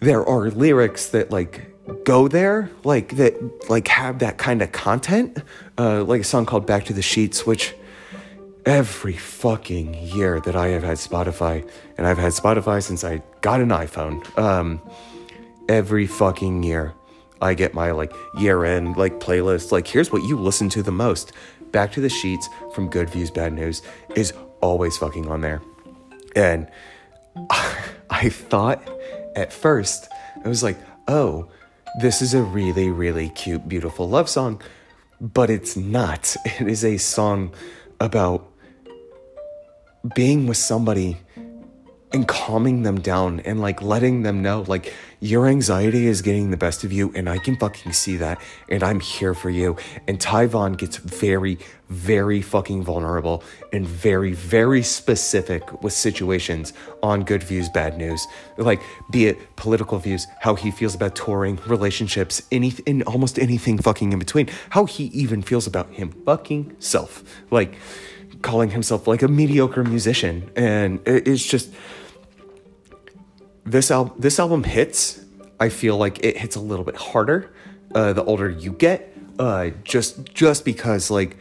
There 0.00 0.24
are 0.26 0.50
lyrics 0.50 1.08
that 1.08 1.30
like 1.30 1.72
go 2.04 2.28
there, 2.28 2.70
like 2.84 3.16
that 3.16 3.70
like 3.70 3.88
have 3.88 4.18
that 4.20 4.38
kind 4.38 4.62
of 4.62 4.72
content. 4.72 5.38
Uh 5.78 6.04
like 6.04 6.20
a 6.22 6.24
song 6.24 6.46
called 6.46 6.66
Back 6.66 6.84
to 6.86 6.92
the 6.92 7.02
Sheets, 7.02 7.46
which 7.46 7.74
every 8.66 9.12
fucking 9.12 9.94
year 9.94 10.40
that 10.40 10.56
I 10.56 10.68
have 10.68 10.82
had 10.82 10.98
Spotify, 10.98 11.66
and 11.96 12.06
I've 12.06 12.18
had 12.18 12.32
Spotify 12.32 12.82
since 12.82 13.04
I 13.04 13.22
got 13.40 13.60
an 13.60 13.68
iPhone. 13.68 14.36
Um, 14.36 14.82
every 15.68 16.06
fucking 16.06 16.64
year, 16.64 16.92
I 17.40 17.54
get 17.54 17.72
my 17.74 17.92
like 17.92 18.12
year 18.38 18.64
end 18.64 18.96
like 18.96 19.20
playlist. 19.20 19.70
Like, 19.72 19.86
here's 19.86 20.10
what 20.10 20.24
you 20.24 20.36
listen 20.36 20.68
to 20.70 20.82
the 20.82 20.92
most. 20.92 21.32
Back 21.72 21.92
to 21.92 22.00
the 22.00 22.08
Sheets 22.08 22.48
from 22.74 22.88
Good 22.88 23.10
Views 23.10 23.30
Bad 23.30 23.52
News 23.52 23.82
is 24.14 24.32
always 24.60 24.96
fucking 24.96 25.28
on 25.28 25.40
there, 25.40 25.60
and 26.34 26.68
I 28.10 28.28
thought 28.28 28.88
at 29.34 29.52
first 29.52 30.08
I 30.44 30.48
was 30.48 30.62
like, 30.62 30.78
oh, 31.08 31.48
this 32.00 32.22
is 32.22 32.34
a 32.34 32.42
really 32.42 32.90
really 32.90 33.28
cute 33.30 33.68
beautiful 33.68 34.08
love 34.08 34.28
song, 34.28 34.62
but 35.20 35.50
it's 35.50 35.76
not. 35.76 36.36
It 36.60 36.68
is 36.68 36.84
a 36.84 36.96
song 36.96 37.52
about 38.00 38.50
being 40.14 40.46
with 40.46 40.56
somebody 40.56 41.18
and 42.16 42.26
calming 42.26 42.82
them 42.82 42.98
down 42.98 43.40
and 43.40 43.60
like 43.60 43.82
letting 43.82 44.22
them 44.22 44.40
know 44.40 44.64
like 44.66 44.94
your 45.20 45.46
anxiety 45.46 46.06
is 46.06 46.22
getting 46.22 46.50
the 46.50 46.56
best 46.56 46.82
of 46.82 46.90
you 46.90 47.12
and 47.14 47.28
I 47.28 47.36
can 47.36 47.56
fucking 47.56 47.92
see 47.92 48.16
that 48.16 48.40
and 48.70 48.82
I'm 48.82 49.00
here 49.00 49.34
for 49.34 49.50
you. 49.50 49.76
And 50.08 50.18
Ty 50.18 50.46
Vaughn 50.46 50.72
gets 50.72 50.96
very, 50.96 51.58
very 51.90 52.40
fucking 52.40 52.82
vulnerable 52.82 53.44
and 53.70 53.86
very, 53.86 54.32
very 54.32 54.82
specific 54.82 55.82
with 55.82 55.92
situations 55.92 56.72
on 57.02 57.22
good 57.22 57.42
views, 57.42 57.68
bad 57.68 57.98
news. 57.98 58.26
Like, 58.56 58.80
be 59.10 59.26
it 59.26 59.56
political 59.56 59.98
views, 59.98 60.26
how 60.40 60.54
he 60.54 60.70
feels 60.70 60.94
about 60.94 61.16
touring, 61.16 61.60
relationships, 61.66 62.40
any 62.50 62.72
in 62.86 63.02
almost 63.02 63.38
anything 63.38 63.76
fucking 63.76 64.14
in 64.14 64.18
between, 64.18 64.48
how 64.70 64.86
he 64.86 65.04
even 65.06 65.42
feels 65.42 65.66
about 65.66 65.92
him 65.92 66.12
fucking 66.24 66.76
self. 66.78 67.22
Like 67.50 67.76
calling 68.40 68.70
himself 68.70 69.06
like 69.06 69.22
a 69.22 69.28
mediocre 69.28 69.84
musician. 69.84 70.50
And 70.56 71.00
it's 71.04 71.44
just 71.44 71.70
this 73.66 73.90
album 73.90 74.14
this 74.18 74.38
album 74.38 74.64
hits 74.64 75.20
i 75.60 75.68
feel 75.68 75.96
like 75.96 76.24
it 76.24 76.36
hits 76.36 76.56
a 76.56 76.60
little 76.60 76.84
bit 76.84 76.96
harder 76.96 77.52
uh, 77.94 78.12
the 78.12 78.24
older 78.24 78.48
you 78.48 78.72
get 78.72 79.12
uh, 79.38 79.70
just 79.84 80.24
just 80.34 80.64
because 80.64 81.10
like 81.10 81.36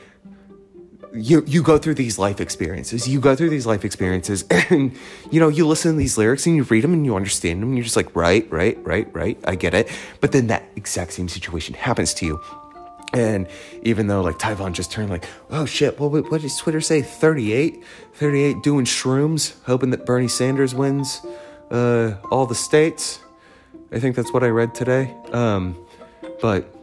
you 1.14 1.44
you 1.48 1.64
go 1.64 1.78
through 1.78 1.94
these 1.94 2.20
life 2.20 2.42
experiences 2.42 3.08
you 3.08 3.20
go 3.20 3.36
through 3.36 3.50
these 3.50 3.66
life 3.66 3.86
experiences 3.86 4.44
and 4.70 4.96
you 5.32 5.40
know 5.40 5.48
you 5.48 5.66
listen 5.66 5.92
to 5.92 5.98
these 5.98 6.18
lyrics 6.18 6.46
and 6.46 6.56
you 6.56 6.64
read 6.64 6.84
them 6.84 6.94
and 6.94 7.06
you 7.06 7.16
understand 7.16 7.62
them 7.62 7.70
and 7.70 7.78
you're 7.78 7.84
just 7.84 7.96
like 7.96 8.14
right 8.16 8.50
right 8.52 8.78
right 8.86 9.08
right 9.14 9.38
i 9.46 9.56
get 9.56 9.74
it 9.74 9.90
but 10.20 10.32
then 10.32 10.48
that 10.48 10.64
exact 10.76 11.14
same 11.14 11.30
situation 11.30 11.74
happens 11.74 12.14
to 12.14 12.26
you 12.26 12.42
and 13.14 13.48
even 13.84 14.08
though 14.08 14.22
like 14.22 14.38
Ty 14.38 14.56
Vaughn 14.56 14.74
just 14.74 14.92
turned 14.92 15.10
like, 15.10 15.26
oh 15.50 15.66
shit, 15.66 15.98
what, 16.00 16.12
what 16.30 16.42
does 16.42 16.58
Twitter 16.58 16.82
say? 16.82 17.02
38? 17.02 17.82
38 18.14 18.62
doing 18.62 18.84
shrooms, 18.84 19.54
hoping 19.64 19.92
that 19.92 20.06
Bernie 20.06 20.28
Sanders 20.28 20.76
wins 20.76 21.22
uh, 21.72 22.16
all 22.32 22.46
the 22.46 22.56
states. 22.56 23.20
I 23.92 24.00
think 24.00 24.16
that's 24.16 24.34
what 24.34 24.44
I 24.44 24.48
read 24.48 24.76
today. 24.76 25.16
Um, 25.32 25.78
but 26.42 26.74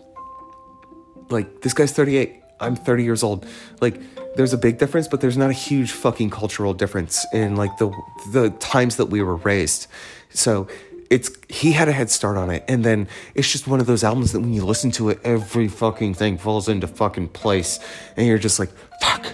like 1.31 1.63
this 1.63 1.75
guy's 1.75 1.93
38. 1.93 2.41
I'm 2.61 2.77
30 2.77 3.05
years 3.05 3.23
old. 3.23 3.47
Like 3.81 4.01
there's 4.37 4.53
a 4.53 4.59
big 4.59 4.79
difference, 4.79 5.09
but 5.09 5.21
there's 5.21 5.37
not 5.37 5.51
a 5.51 5.55
huge 5.55 5.93
fucking 5.93 6.31
cultural 6.31 6.75
difference 6.75 7.27
in 7.33 7.57
like 7.57 7.77
the 7.79 7.93
the 8.33 8.51
times 8.61 8.97
that 8.97 9.07
we 9.07 9.23
were 9.23 9.37
raised. 9.37 9.89
So 10.31 10.69
it's 11.11 11.31
he 11.49 11.73
had 11.73 11.89
a 11.89 11.93
head 11.93 12.11
start 12.11 12.37
on 12.37 12.51
it, 12.51 12.65
and 12.69 12.85
then 12.85 13.09
it's 13.35 13.51
just 13.51 13.67
one 13.67 13.81
of 13.81 13.87
those 13.87 14.03
albums 14.03 14.33
that 14.33 14.41
when 14.41 14.55
you 14.55 14.65
listen 14.65 14.91
to 14.93 15.11
it, 15.11 15.21
every 15.25 15.69
fucking 15.69 16.15
thing 16.15 16.39
falls 16.39 16.69
into 16.69 16.87
fucking 16.87 17.29
place, 17.29 17.79
and 18.17 18.27
you're 18.27 18.39
just 18.39 18.59
like 18.59 18.71
fuck. 19.01 19.27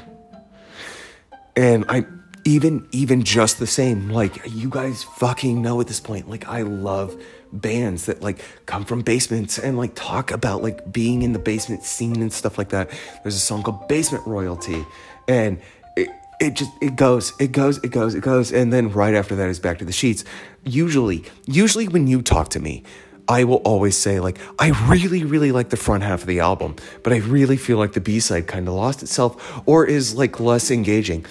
And 1.54 1.84
I 1.88 2.06
even 2.48 2.88
even 2.92 3.22
just 3.22 3.58
the 3.58 3.66
same. 3.66 4.08
Like 4.08 4.40
you 4.50 4.70
guys 4.70 5.04
fucking 5.04 5.60
know 5.60 5.80
at 5.82 5.86
this 5.86 6.00
point. 6.00 6.30
Like 6.30 6.48
i 6.48 6.62
love 6.62 7.20
bands 7.52 8.06
that 8.06 8.22
like 8.22 8.42
come 8.66 8.84
from 8.84 9.02
basements 9.02 9.58
and 9.58 9.76
like 9.76 9.94
talk 9.94 10.30
about 10.30 10.62
like 10.62 10.90
being 10.90 11.22
in 11.22 11.32
the 11.32 11.38
basement 11.38 11.82
scene 11.82 12.22
and 12.22 12.32
stuff 12.32 12.56
like 12.56 12.70
that. 12.70 12.90
There's 13.22 13.36
a 13.36 13.40
song 13.40 13.62
called 13.62 13.86
basement 13.86 14.26
royalty 14.26 14.84
and 15.28 15.60
it, 15.94 16.08
it 16.40 16.54
just 16.54 16.70
it 16.80 16.96
goes 16.96 17.34
it 17.38 17.52
goes 17.52 17.76
it 17.84 17.90
goes 17.90 18.14
it 18.14 18.22
goes 18.22 18.50
and 18.50 18.72
then 18.72 18.90
right 18.92 19.14
after 19.14 19.36
that 19.36 19.50
is 19.50 19.60
back 19.60 19.78
to 19.78 19.84
the 19.84 19.92
sheets. 19.92 20.24
Usually 20.64 21.24
usually 21.46 21.86
when 21.86 22.06
you 22.06 22.22
talk 22.22 22.48
to 22.50 22.60
me 22.60 22.82
I 23.30 23.44
will 23.44 23.56
always 23.56 23.94
say, 23.94 24.20
like, 24.20 24.38
I 24.58 24.70
really, 24.90 25.22
really 25.22 25.52
like 25.52 25.68
the 25.68 25.76
front 25.76 26.02
half 26.02 26.22
of 26.22 26.26
the 26.26 26.40
album, 26.40 26.76
but 27.02 27.12
I 27.12 27.18
really 27.18 27.58
feel 27.58 27.76
like 27.76 27.92
the 27.92 28.00
B 28.00 28.20
side 28.20 28.46
kind 28.46 28.66
of 28.66 28.72
lost 28.72 29.02
itself 29.02 29.60
or 29.66 29.84
is 29.84 30.14
like 30.14 30.40
less 30.40 30.70
engaging 30.70 31.26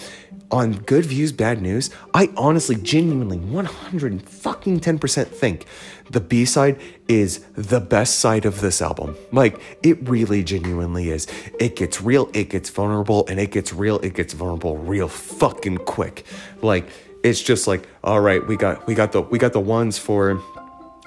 on 0.49 0.73
good 0.73 1.05
views, 1.05 1.31
bad 1.31 1.61
news, 1.61 1.89
I 2.13 2.29
honestly, 2.37 2.75
genuinely, 2.75 3.37
100 3.37 4.29
fucking 4.29 4.79
10% 4.79 5.27
think 5.27 5.65
the 6.09 6.21
B 6.21 6.45
side 6.45 6.79
is 7.07 7.39
the 7.53 7.81
best 7.81 8.19
side 8.19 8.45
of 8.45 8.61
this 8.61 8.81
album. 8.81 9.17
Like, 9.31 9.59
it 9.83 10.07
really 10.07 10.43
genuinely 10.43 11.09
is. 11.09 11.27
It 11.59 11.75
gets 11.75 12.01
real, 12.01 12.29
it 12.33 12.49
gets 12.49 12.69
vulnerable, 12.69 13.27
and 13.27 13.39
it 13.39 13.51
gets 13.51 13.73
real, 13.73 13.99
it 13.99 14.13
gets 14.13 14.33
vulnerable 14.33 14.77
real 14.77 15.09
fucking 15.09 15.79
quick. 15.79 16.25
Like, 16.61 16.87
it's 17.23 17.41
just 17.41 17.67
like, 17.67 17.87
all 18.03 18.21
right, 18.21 18.45
we 18.45 18.55
got 18.55 18.87
we 18.87 18.95
got 18.95 19.11
the 19.11 19.21
we 19.21 19.37
got 19.37 19.53
the 19.53 19.59
ones 19.59 19.97
for 19.97 20.41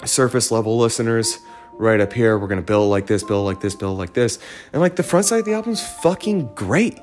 surface 0.05 0.51
level 0.51 0.77
listeners 0.77 1.39
right 1.75 2.01
up 2.01 2.13
here. 2.13 2.39
We're 2.39 2.49
gonna 2.49 2.63
build 2.63 2.91
like 2.91 3.07
this, 3.07 3.23
build 3.23 3.47
like 3.47 3.61
this, 3.61 3.75
build 3.75 3.97
like 3.97 4.13
this. 4.13 4.39
And 4.73 4.83
like 4.83 4.97
the 4.97 5.03
front 5.03 5.27
side 5.27 5.41
of 5.41 5.45
the 5.47 5.55
album's 5.55 5.83
fucking 6.03 6.55
great. 6.55 6.99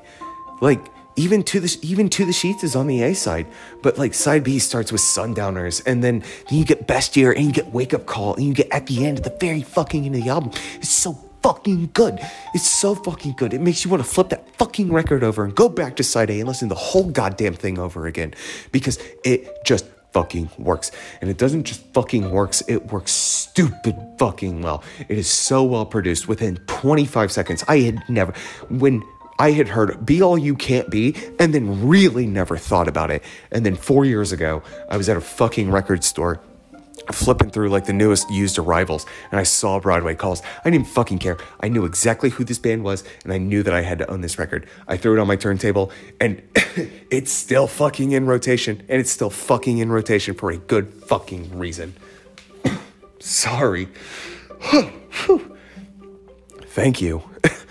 Like 0.60 0.86
even 1.18 1.42
to 1.42 1.60
the 1.60 1.78
even 1.82 2.08
to 2.10 2.24
the 2.24 2.32
sheets 2.32 2.62
is 2.62 2.76
on 2.76 2.86
the 2.86 3.02
A 3.02 3.14
side, 3.14 3.46
but 3.82 3.98
like 3.98 4.14
side 4.14 4.44
B 4.44 4.58
starts 4.58 4.92
with 4.92 5.00
Sundowners, 5.00 5.80
and 5.80 6.02
then, 6.02 6.20
then 6.48 6.58
you 6.58 6.64
get 6.64 6.86
Best 6.86 7.16
Year, 7.16 7.32
and 7.32 7.44
you 7.44 7.52
get 7.52 7.66
Wake 7.68 7.92
Up 7.92 8.06
Call, 8.06 8.34
and 8.36 8.44
you 8.44 8.54
get 8.54 8.68
at 8.72 8.86
the 8.86 9.04
end, 9.04 9.18
at 9.18 9.24
the 9.24 9.36
very 9.38 9.62
fucking 9.62 10.06
end 10.06 10.14
of 10.14 10.22
the 10.22 10.30
album. 10.30 10.52
It's 10.76 10.88
so 10.88 11.12
fucking 11.42 11.90
good. 11.92 12.18
It's 12.54 12.68
so 12.68 12.94
fucking 12.94 13.34
good. 13.36 13.52
It 13.52 13.60
makes 13.60 13.84
you 13.84 13.90
want 13.90 14.02
to 14.02 14.08
flip 14.08 14.28
that 14.30 14.56
fucking 14.56 14.92
record 14.92 15.24
over 15.24 15.44
and 15.44 15.54
go 15.54 15.68
back 15.68 15.96
to 15.96 16.04
side 16.04 16.30
A 16.30 16.38
and 16.38 16.48
listen 16.48 16.68
to 16.68 16.74
the 16.74 16.80
whole 16.80 17.10
goddamn 17.10 17.54
thing 17.54 17.78
over 17.78 18.06
again 18.06 18.34
because 18.72 18.98
it 19.24 19.64
just 19.64 19.86
fucking 20.12 20.50
works. 20.58 20.90
And 21.20 21.30
it 21.30 21.38
doesn't 21.38 21.64
just 21.64 21.82
fucking 21.92 22.30
works, 22.30 22.62
it 22.68 22.90
works 22.92 23.12
stupid 23.12 23.96
fucking 24.18 24.62
well. 24.62 24.82
It 25.08 25.18
is 25.18 25.28
so 25.28 25.62
well 25.64 25.86
produced 25.86 26.28
within 26.28 26.56
25 26.66 27.30
seconds. 27.30 27.64
I 27.68 27.80
had 27.80 28.02
never 28.08 28.32
when 28.68 29.02
I 29.38 29.52
had 29.52 29.68
heard 29.68 30.04
Be 30.04 30.20
All 30.20 30.36
You 30.36 30.56
Can't 30.56 30.90
Be 30.90 31.14
and 31.38 31.54
then 31.54 31.86
really 31.88 32.26
never 32.26 32.56
thought 32.56 32.88
about 32.88 33.10
it. 33.10 33.22
And 33.52 33.64
then 33.64 33.76
four 33.76 34.04
years 34.04 34.32
ago, 34.32 34.62
I 34.90 34.96
was 34.96 35.08
at 35.08 35.16
a 35.16 35.20
fucking 35.20 35.70
record 35.70 36.02
store 36.02 36.40
flipping 37.12 37.50
through 37.50 37.70
like 37.70 37.86
the 37.86 37.92
newest 37.92 38.28
used 38.30 38.58
arrivals 38.58 39.06
and 39.30 39.40
I 39.40 39.44
saw 39.44 39.78
Broadway 39.78 40.14
calls. 40.14 40.42
I 40.64 40.70
didn't 40.70 40.88
fucking 40.88 41.18
care. 41.20 41.38
I 41.60 41.68
knew 41.68 41.84
exactly 41.84 42.30
who 42.30 42.44
this 42.44 42.58
band 42.58 42.84
was 42.84 43.04
and 43.24 43.32
I 43.32 43.38
knew 43.38 43.62
that 43.62 43.72
I 43.72 43.82
had 43.82 43.98
to 43.98 44.10
own 44.10 44.20
this 44.20 44.38
record. 44.38 44.66
I 44.86 44.96
threw 44.96 45.16
it 45.16 45.20
on 45.20 45.26
my 45.26 45.36
turntable 45.36 45.90
and 46.20 46.42
it's 47.10 47.32
still 47.32 47.66
fucking 47.66 48.12
in 48.12 48.26
rotation 48.26 48.82
and 48.88 49.00
it's 49.00 49.10
still 49.10 49.30
fucking 49.30 49.78
in 49.78 49.90
rotation 49.90 50.34
for 50.34 50.50
a 50.50 50.58
good 50.58 50.92
fucking 50.92 51.58
reason. 51.58 51.94
Sorry. 53.20 53.88
Thank 56.66 57.00
you. 57.00 57.22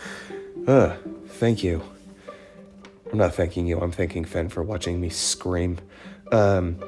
uh. 0.68 0.96
Thank 1.38 1.64
you. 1.64 1.84
I'm 3.12 3.20
not 3.20 3.36
thanking 3.36 3.68
you. 3.68 3.80
I'm 3.80 3.92
thanking 3.92 4.26
Fen 4.26 4.50
for 4.50 4.64
watching 4.64 5.00
me 5.00 5.10
scream. 5.10 5.78
Um, 6.32 6.80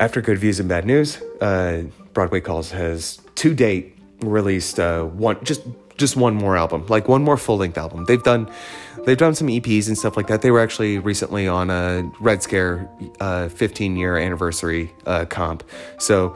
after 0.00 0.20
Good 0.20 0.38
Views 0.38 0.58
and 0.58 0.68
Bad 0.68 0.84
News, 0.84 1.22
uh, 1.40 1.84
Broadway 2.12 2.40
Calls 2.40 2.72
has 2.72 3.20
to 3.36 3.54
date 3.54 3.96
released 4.20 4.80
uh, 4.80 5.04
one 5.04 5.42
just 5.44 5.62
just 5.96 6.16
one 6.16 6.34
more 6.34 6.56
album, 6.56 6.86
like 6.88 7.06
one 7.06 7.22
more 7.22 7.36
full 7.36 7.58
length 7.58 7.78
album. 7.78 8.04
They've 8.06 8.22
done 8.22 8.50
they've 9.04 9.16
done 9.16 9.36
some 9.36 9.46
EPs 9.46 9.86
and 9.86 9.96
stuff 9.96 10.16
like 10.16 10.26
that. 10.26 10.42
They 10.42 10.50
were 10.50 10.60
actually 10.60 10.98
recently 10.98 11.46
on 11.46 11.70
a 11.70 12.10
Red 12.18 12.42
Scare 12.42 12.90
uh, 13.20 13.48
15 13.48 13.96
year 13.96 14.16
anniversary 14.16 14.92
uh, 15.06 15.24
comp, 15.26 15.62
so 15.98 16.34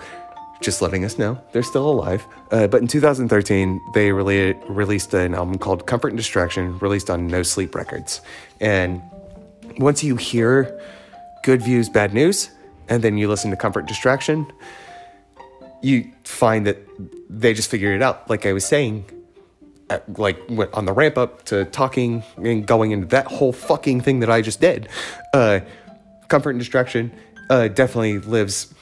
just 0.64 0.80
letting 0.82 1.04
us 1.04 1.18
know 1.18 1.40
they're 1.52 1.62
still 1.62 1.88
alive. 1.88 2.26
Uh, 2.50 2.66
but 2.66 2.80
in 2.80 2.88
2013, 2.88 3.80
they 3.94 4.12
really 4.12 4.54
released 4.68 5.12
an 5.14 5.34
album 5.34 5.58
called 5.58 5.86
Comfort 5.86 6.08
and 6.08 6.16
Distraction, 6.16 6.78
released 6.78 7.10
on 7.10 7.26
No 7.26 7.42
Sleep 7.42 7.74
Records. 7.74 8.20
And 8.60 9.02
once 9.78 10.02
you 10.02 10.16
hear 10.16 10.80
good 11.42 11.62
views, 11.62 11.88
bad 11.88 12.14
news, 12.14 12.50
and 12.88 13.02
then 13.02 13.18
you 13.18 13.28
listen 13.28 13.50
to 13.50 13.56
Comfort 13.56 13.80
and 13.80 13.88
Distraction, 13.88 14.50
you 15.82 16.10
find 16.24 16.66
that 16.66 16.78
they 17.28 17.52
just 17.52 17.70
figured 17.70 17.96
it 17.96 18.02
out. 18.02 18.28
Like 18.30 18.46
I 18.46 18.52
was 18.52 18.64
saying, 18.64 19.04
at, 19.90 20.18
like 20.18 20.38
on 20.72 20.86
the 20.86 20.92
ramp 20.92 21.18
up 21.18 21.44
to 21.44 21.64
talking 21.66 22.22
and 22.36 22.66
going 22.66 22.92
into 22.92 23.06
that 23.08 23.26
whole 23.26 23.52
fucking 23.52 24.00
thing 24.00 24.20
that 24.20 24.30
I 24.30 24.40
just 24.40 24.60
did. 24.60 24.88
Uh, 25.32 25.60
Comfort 26.28 26.50
and 26.50 26.58
Distraction 26.58 27.12
uh, 27.50 27.68
definitely 27.68 28.18
lives 28.18 28.72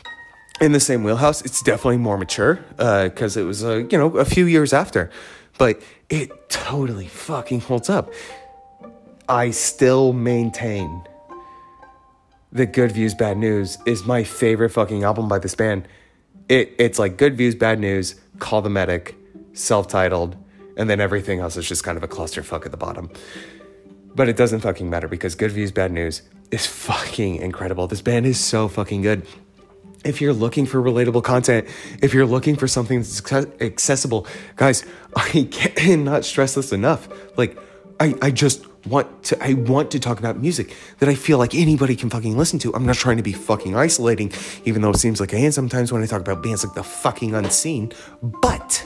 in 0.60 0.72
the 0.72 0.80
same 0.80 1.02
wheelhouse. 1.02 1.42
It's 1.42 1.62
definitely 1.62 1.98
more 1.98 2.18
mature 2.18 2.56
because 2.76 3.36
uh, 3.36 3.40
it 3.40 3.44
was, 3.44 3.64
uh, 3.64 3.84
you 3.90 3.98
know, 3.98 4.16
a 4.16 4.24
few 4.24 4.46
years 4.46 4.72
after, 4.72 5.10
but 5.58 5.80
it 6.08 6.50
totally 6.50 7.08
fucking 7.08 7.60
holds 7.60 7.88
up. 7.90 8.12
I 9.28 9.50
still 9.50 10.12
maintain 10.12 11.04
that 12.52 12.72
Good 12.72 12.92
Views 12.92 13.14
Bad 13.14 13.38
News 13.38 13.78
is 13.86 14.04
my 14.04 14.24
favorite 14.24 14.70
fucking 14.70 15.04
album 15.04 15.28
by 15.28 15.38
this 15.38 15.54
band. 15.54 15.88
It 16.48 16.74
it's 16.78 16.98
like 16.98 17.16
Good 17.16 17.36
Views 17.36 17.54
Bad 17.54 17.80
News, 17.80 18.16
Call 18.38 18.60
the 18.62 18.68
Medic, 18.68 19.14
self-titled, 19.54 20.36
and 20.76 20.90
then 20.90 21.00
everything 21.00 21.40
else 21.40 21.56
is 21.56 21.66
just 21.66 21.82
kind 21.84 21.96
of 21.96 22.02
a 22.02 22.08
clusterfuck 22.08 22.66
at 22.66 22.70
the 22.70 22.76
bottom. 22.76 23.10
But 24.14 24.28
it 24.28 24.36
doesn't 24.36 24.60
fucking 24.60 24.90
matter 24.90 25.08
because 25.08 25.34
Good 25.34 25.52
Views 25.52 25.72
Bad 25.72 25.92
News 25.92 26.22
is 26.50 26.66
fucking 26.66 27.36
incredible. 27.36 27.86
This 27.86 28.02
band 28.02 28.26
is 28.26 28.38
so 28.38 28.68
fucking 28.68 29.00
good. 29.00 29.26
If 30.04 30.20
you're 30.20 30.32
looking 30.32 30.66
for 30.66 30.82
relatable 30.82 31.24
content, 31.24 31.68
if 32.02 32.12
you're 32.12 32.26
looking 32.26 32.56
for 32.56 32.66
something 32.66 32.98
that's 32.98 33.32
accessible, 33.60 34.26
guys, 34.56 34.84
I 35.16 35.48
cannot 35.50 36.24
stress 36.24 36.54
this 36.54 36.72
enough. 36.72 37.08
Like, 37.36 37.56
I, 38.00 38.14
I 38.20 38.30
just 38.30 38.66
want 38.86 39.22
to 39.22 39.42
I 39.42 39.54
want 39.54 39.92
to 39.92 40.00
talk 40.00 40.18
about 40.18 40.36
music 40.38 40.74
that 40.98 41.08
I 41.08 41.14
feel 41.14 41.38
like 41.38 41.54
anybody 41.54 41.94
can 41.94 42.10
fucking 42.10 42.36
listen 42.36 42.58
to. 42.60 42.74
I'm 42.74 42.84
not 42.84 42.96
trying 42.96 43.16
to 43.16 43.22
be 43.22 43.32
fucking 43.32 43.76
isolating, 43.76 44.32
even 44.64 44.82
though 44.82 44.90
it 44.90 44.96
seems 44.96 45.20
like 45.20 45.32
I 45.34 45.38
am 45.38 45.52
sometimes 45.52 45.92
when 45.92 46.02
I 46.02 46.06
talk 46.06 46.20
about 46.20 46.42
bands 46.42 46.64
like 46.64 46.74
the 46.74 46.82
fucking 46.82 47.34
unseen. 47.34 47.92
But 48.22 48.84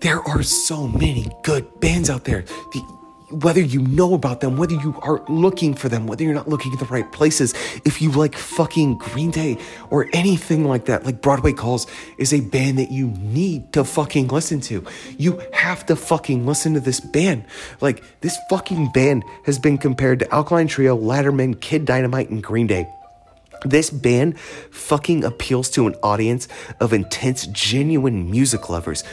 there 0.00 0.20
are 0.20 0.42
so 0.42 0.86
many 0.86 1.30
good 1.42 1.80
bands 1.80 2.10
out 2.10 2.24
there. 2.24 2.42
The, 2.72 2.99
whether 3.30 3.60
you 3.60 3.80
know 3.80 4.14
about 4.14 4.40
them, 4.40 4.56
whether 4.56 4.74
you 4.74 4.98
are 5.02 5.22
looking 5.28 5.74
for 5.74 5.88
them, 5.88 6.06
whether 6.06 6.24
you're 6.24 6.34
not 6.34 6.48
looking 6.48 6.72
at 6.72 6.78
the 6.78 6.84
right 6.86 7.10
places, 7.12 7.54
if 7.84 8.02
you 8.02 8.10
like 8.10 8.36
fucking 8.36 8.98
Green 8.98 9.30
Day 9.30 9.58
or 9.90 10.08
anything 10.12 10.64
like 10.64 10.86
that, 10.86 11.04
like 11.04 11.22
Broadway 11.22 11.52
Calls 11.52 11.86
is 12.18 12.32
a 12.32 12.40
band 12.40 12.78
that 12.78 12.90
you 12.90 13.08
need 13.08 13.72
to 13.72 13.84
fucking 13.84 14.28
listen 14.28 14.60
to. 14.62 14.84
You 15.16 15.40
have 15.52 15.86
to 15.86 15.96
fucking 15.96 16.46
listen 16.46 16.74
to 16.74 16.80
this 16.80 17.00
band. 17.00 17.44
Like, 17.80 18.02
this 18.20 18.38
fucking 18.48 18.92
band 18.92 19.24
has 19.44 19.58
been 19.58 19.78
compared 19.78 20.18
to 20.20 20.34
Alkaline 20.34 20.68
Trio, 20.68 20.98
Letterman, 20.98 21.60
Kid 21.60 21.84
Dynamite, 21.84 22.30
and 22.30 22.42
Green 22.42 22.66
Day. 22.66 22.88
This 23.64 23.90
band 23.90 24.38
fucking 24.38 25.22
appeals 25.22 25.68
to 25.70 25.86
an 25.86 25.94
audience 26.02 26.48
of 26.80 26.92
intense, 26.92 27.46
genuine 27.48 28.30
music 28.30 28.70
lovers 28.70 29.04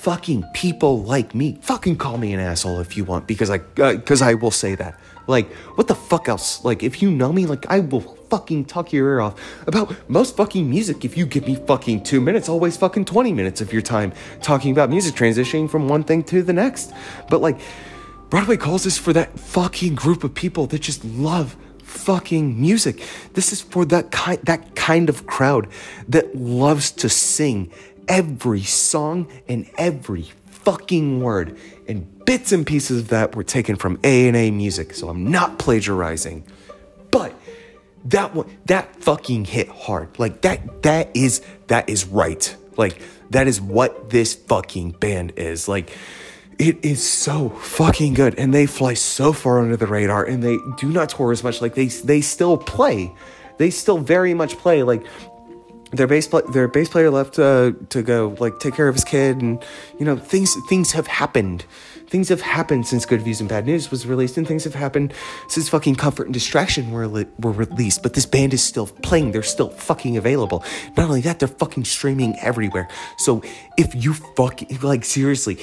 fucking 0.00 0.42
people 0.54 1.02
like 1.02 1.34
me. 1.34 1.58
Fucking 1.60 1.96
call 1.96 2.16
me 2.16 2.32
an 2.32 2.40
asshole 2.40 2.80
if 2.80 2.96
you 2.96 3.04
want, 3.04 3.26
because 3.26 3.50
I, 3.50 3.58
because 3.58 4.22
uh, 4.22 4.26
I 4.26 4.34
will 4.34 4.50
say 4.50 4.74
that. 4.76 4.98
Like, 5.26 5.52
what 5.76 5.88
the 5.88 5.94
fuck 5.94 6.26
else? 6.28 6.64
Like, 6.64 6.82
if 6.82 7.02
you 7.02 7.10
know 7.10 7.32
me, 7.32 7.44
like, 7.44 7.66
I 7.66 7.80
will 7.80 8.00
fucking 8.00 8.64
tuck 8.64 8.92
your 8.92 9.08
ear 9.08 9.20
off 9.20 9.38
about 9.66 9.94
most 10.08 10.36
fucking 10.36 10.68
music 10.68 11.04
if 11.04 11.18
you 11.18 11.26
give 11.26 11.46
me 11.46 11.54
fucking 11.54 12.02
two 12.02 12.20
minutes, 12.20 12.48
always 12.48 12.76
fucking 12.78 13.04
20 13.04 13.32
minutes 13.32 13.60
of 13.60 13.72
your 13.72 13.82
time 13.82 14.12
talking 14.40 14.72
about 14.72 14.88
music, 14.88 15.14
transitioning 15.14 15.68
from 15.68 15.86
one 15.86 16.02
thing 16.02 16.24
to 16.24 16.42
the 16.42 16.52
next. 16.54 16.92
But, 17.28 17.42
like, 17.42 17.60
Broadway 18.30 18.56
calls 18.56 18.84
this 18.84 18.96
for 18.96 19.12
that 19.12 19.38
fucking 19.38 19.96
group 19.96 20.24
of 20.24 20.34
people 20.34 20.66
that 20.68 20.80
just 20.80 21.04
love 21.04 21.56
fucking 21.90 22.58
music. 22.58 23.02
This 23.34 23.52
is 23.52 23.60
for 23.60 23.84
that 23.86 24.10
kind 24.10 24.38
that 24.44 24.74
kind 24.76 25.08
of 25.08 25.26
crowd 25.26 25.68
that 26.08 26.34
loves 26.34 26.90
to 26.92 27.08
sing 27.08 27.70
every 28.08 28.62
song 28.62 29.30
and 29.48 29.68
every 29.76 30.30
fucking 30.46 31.20
word. 31.20 31.58
And 31.88 32.24
bits 32.24 32.52
and 32.52 32.66
pieces 32.66 33.00
of 33.00 33.08
that 33.08 33.34
were 33.34 33.44
taken 33.44 33.76
from 33.76 33.98
A&A 34.04 34.50
music, 34.50 34.94
so 34.94 35.08
I'm 35.08 35.30
not 35.30 35.58
plagiarizing. 35.58 36.44
But 37.10 37.34
that 38.06 38.34
one 38.34 38.46
that 38.66 38.96
fucking 38.96 39.44
hit 39.44 39.68
hard. 39.68 40.18
Like 40.18 40.42
that 40.42 40.82
that 40.82 41.10
is 41.14 41.42
that 41.66 41.88
is 41.88 42.06
right. 42.06 42.54
Like 42.76 43.00
that 43.30 43.46
is 43.46 43.60
what 43.60 44.10
this 44.10 44.34
fucking 44.34 44.92
band 44.92 45.34
is. 45.36 45.68
Like 45.68 45.96
it 46.58 46.84
is 46.84 47.06
so 47.06 47.48
fucking 47.48 48.14
good 48.14 48.38
and 48.38 48.52
they 48.52 48.66
fly 48.66 48.94
so 48.94 49.32
far 49.32 49.60
under 49.60 49.76
the 49.76 49.86
radar 49.86 50.24
and 50.24 50.42
they 50.42 50.58
do 50.76 50.90
not 50.90 51.08
tour 51.08 51.32
as 51.32 51.42
much 51.42 51.62
like 51.62 51.74
they 51.74 51.86
they 51.86 52.20
still 52.20 52.58
play 52.58 53.10
they 53.56 53.70
still 53.70 53.96
very 53.96 54.34
much 54.34 54.58
play 54.58 54.82
like 54.82 55.02
their 55.92 56.06
bass 56.06 56.28
their 56.52 56.68
bass 56.68 56.88
player 56.88 57.10
left 57.10 57.38
uh, 57.38 57.72
to 57.88 58.02
go 58.02 58.36
like 58.38 58.58
take 58.60 58.74
care 58.74 58.88
of 58.88 58.94
his 58.94 59.04
kid 59.04 59.40
and 59.40 59.62
you 59.98 60.04
know 60.04 60.16
things 60.16 60.56
things 60.68 60.92
have 60.92 61.06
happened. 61.06 61.64
Things 62.06 62.28
have 62.28 62.40
happened 62.40 62.88
since 62.88 63.06
good 63.06 63.22
views 63.22 63.38
and 63.38 63.48
bad 63.48 63.66
news 63.66 63.90
was 63.92 64.04
released 64.04 64.36
and 64.36 64.46
things 64.46 64.64
have 64.64 64.74
happened 64.74 65.14
since 65.48 65.68
fucking 65.68 65.94
comfort 65.94 66.24
and 66.24 66.34
distraction 66.34 66.90
were 66.90 67.06
li- 67.06 67.26
were 67.38 67.52
released 67.52 68.02
but 68.02 68.14
this 68.14 68.26
band 68.26 68.52
is 68.52 68.62
still 68.62 68.86
playing. 68.86 69.32
They're 69.32 69.42
still 69.42 69.70
fucking 69.70 70.16
available. 70.16 70.64
Not 70.96 71.06
only 71.06 71.20
that 71.22 71.38
they're 71.38 71.48
fucking 71.48 71.84
streaming 71.84 72.36
everywhere. 72.40 72.88
So 73.18 73.42
if 73.76 73.94
you 73.94 74.14
fucking 74.14 74.80
like 74.82 75.04
seriously 75.04 75.58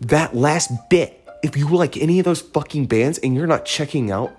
that 0.00 0.34
last 0.34 0.70
bit 0.88 1.20
if 1.42 1.56
you 1.56 1.68
like 1.68 1.96
any 1.96 2.18
of 2.18 2.24
those 2.24 2.40
fucking 2.40 2.86
bands 2.86 3.18
and 3.18 3.34
you're 3.34 3.46
not 3.46 3.64
checking 3.64 4.10
out 4.10 4.32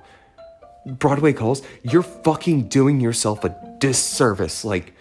Broadway 0.85 1.33
calls, 1.33 1.61
you're 1.83 2.03
fucking 2.03 2.67
doing 2.67 2.99
yourself 2.99 3.43
a 3.43 3.55
disservice. 3.79 4.65
Like, 4.65 4.93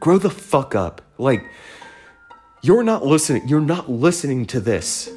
grow 0.00 0.18
the 0.18 0.30
fuck 0.30 0.74
up. 0.74 1.02
Like, 1.18 1.44
you're 2.62 2.82
not 2.82 3.06
listening. 3.06 3.46
You're 3.48 3.60
not 3.60 3.90
listening 3.90 4.46
to 4.46 4.60
this 4.60 5.10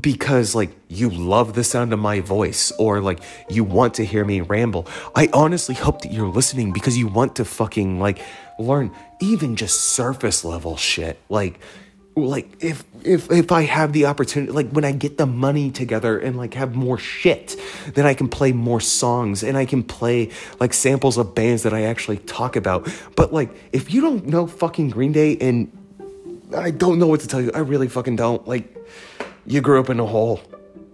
because 0.00 0.54
like 0.54 0.70
you 0.88 1.08
love 1.08 1.54
the 1.54 1.62
sound 1.62 1.92
of 1.92 1.98
my 2.00 2.20
voice 2.20 2.72
or 2.78 3.00
like 3.00 3.20
you 3.48 3.62
want 3.62 3.94
to 3.94 4.04
hear 4.04 4.24
me 4.24 4.40
ramble. 4.40 4.88
I 5.14 5.28
honestly 5.32 5.74
hope 5.74 6.02
that 6.02 6.12
you're 6.12 6.28
listening 6.28 6.72
because 6.72 6.98
you 6.98 7.06
want 7.06 7.36
to 7.36 7.44
fucking 7.44 8.00
like 8.00 8.18
learn 8.58 8.90
even 9.20 9.56
just 9.56 9.80
surface 9.80 10.44
level 10.44 10.76
shit. 10.76 11.18
Like 11.28 11.60
like 12.16 12.62
if 12.62 12.84
if 13.02 13.30
if 13.30 13.50
I 13.50 13.62
have 13.62 13.92
the 13.92 14.06
opportunity 14.06 14.52
like 14.52 14.70
when 14.70 14.84
I 14.84 14.92
get 14.92 15.18
the 15.18 15.26
money 15.26 15.70
together 15.70 16.18
and 16.18 16.36
like 16.36 16.54
have 16.54 16.76
more 16.76 16.96
shit 16.96 17.56
then 17.94 18.06
I 18.06 18.14
can 18.14 18.28
play 18.28 18.52
more 18.52 18.80
songs 18.80 19.42
and 19.42 19.56
I 19.56 19.64
can 19.64 19.82
play 19.82 20.30
like 20.60 20.72
samples 20.72 21.18
of 21.18 21.34
bands 21.34 21.64
that 21.64 21.74
I 21.74 21.82
actually 21.82 22.18
talk 22.18 22.56
about. 22.56 22.88
But 23.16 23.32
like 23.32 23.50
if 23.72 23.92
you 23.92 24.00
don't 24.00 24.26
know 24.26 24.46
fucking 24.46 24.90
Green 24.90 25.12
Day 25.12 25.36
and 25.40 25.72
I 26.56 26.70
don't 26.70 26.98
know 26.98 27.08
what 27.08 27.20
to 27.20 27.28
tell 27.28 27.40
you 27.40 27.50
I 27.52 27.58
really 27.58 27.88
fucking 27.88 28.16
don't. 28.16 28.46
Like 28.46 28.76
you 29.46 29.60
grew 29.60 29.80
up 29.80 29.90
in 29.90 29.98
a 29.98 30.06
hole 30.06 30.40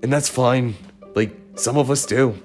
and 0.03 0.13
that's 0.13 0.29
fine. 0.29 0.75
Like 1.15 1.37
some 1.57 1.77
of 1.77 1.91
us 1.91 2.07
do 2.07 2.41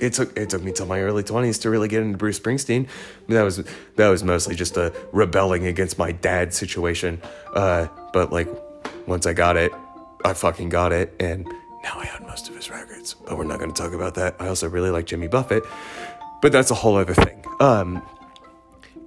it 0.00 0.12
took 0.12 0.36
it 0.36 0.50
took 0.50 0.62
me 0.62 0.72
till 0.72 0.86
my 0.86 1.00
early 1.00 1.22
20s 1.22 1.60
to 1.62 1.70
really 1.70 1.88
get 1.88 2.02
into 2.02 2.18
Bruce 2.18 2.38
Springsteen. 2.38 2.88
That 3.28 3.42
was 3.42 3.64
that 3.96 4.08
was 4.08 4.22
mostly 4.22 4.54
just 4.54 4.76
a 4.76 4.92
rebelling 5.12 5.66
against 5.66 5.98
my 5.98 6.12
dad 6.12 6.52
situation. 6.52 7.20
Uh, 7.54 7.88
but 8.12 8.32
like 8.32 8.48
once 9.06 9.26
I 9.26 9.32
got 9.32 9.56
it, 9.56 9.72
I 10.24 10.34
fucking 10.34 10.68
got 10.68 10.92
it, 10.92 11.14
and 11.20 11.44
now 11.82 11.94
I 11.94 12.10
own 12.18 12.26
most 12.26 12.48
of 12.48 12.56
his 12.56 12.70
records. 12.70 13.14
But 13.14 13.38
we're 13.38 13.44
not 13.44 13.58
going 13.58 13.72
to 13.72 13.82
talk 13.82 13.92
about 13.92 14.14
that. 14.16 14.36
I 14.38 14.48
also 14.48 14.68
really 14.68 14.90
like 14.90 15.06
Jimmy 15.06 15.28
Buffett, 15.28 15.62
but 16.42 16.52
that's 16.52 16.70
a 16.70 16.74
whole 16.74 16.96
other 16.96 17.14
thing. 17.14 17.44
Um, 17.60 18.02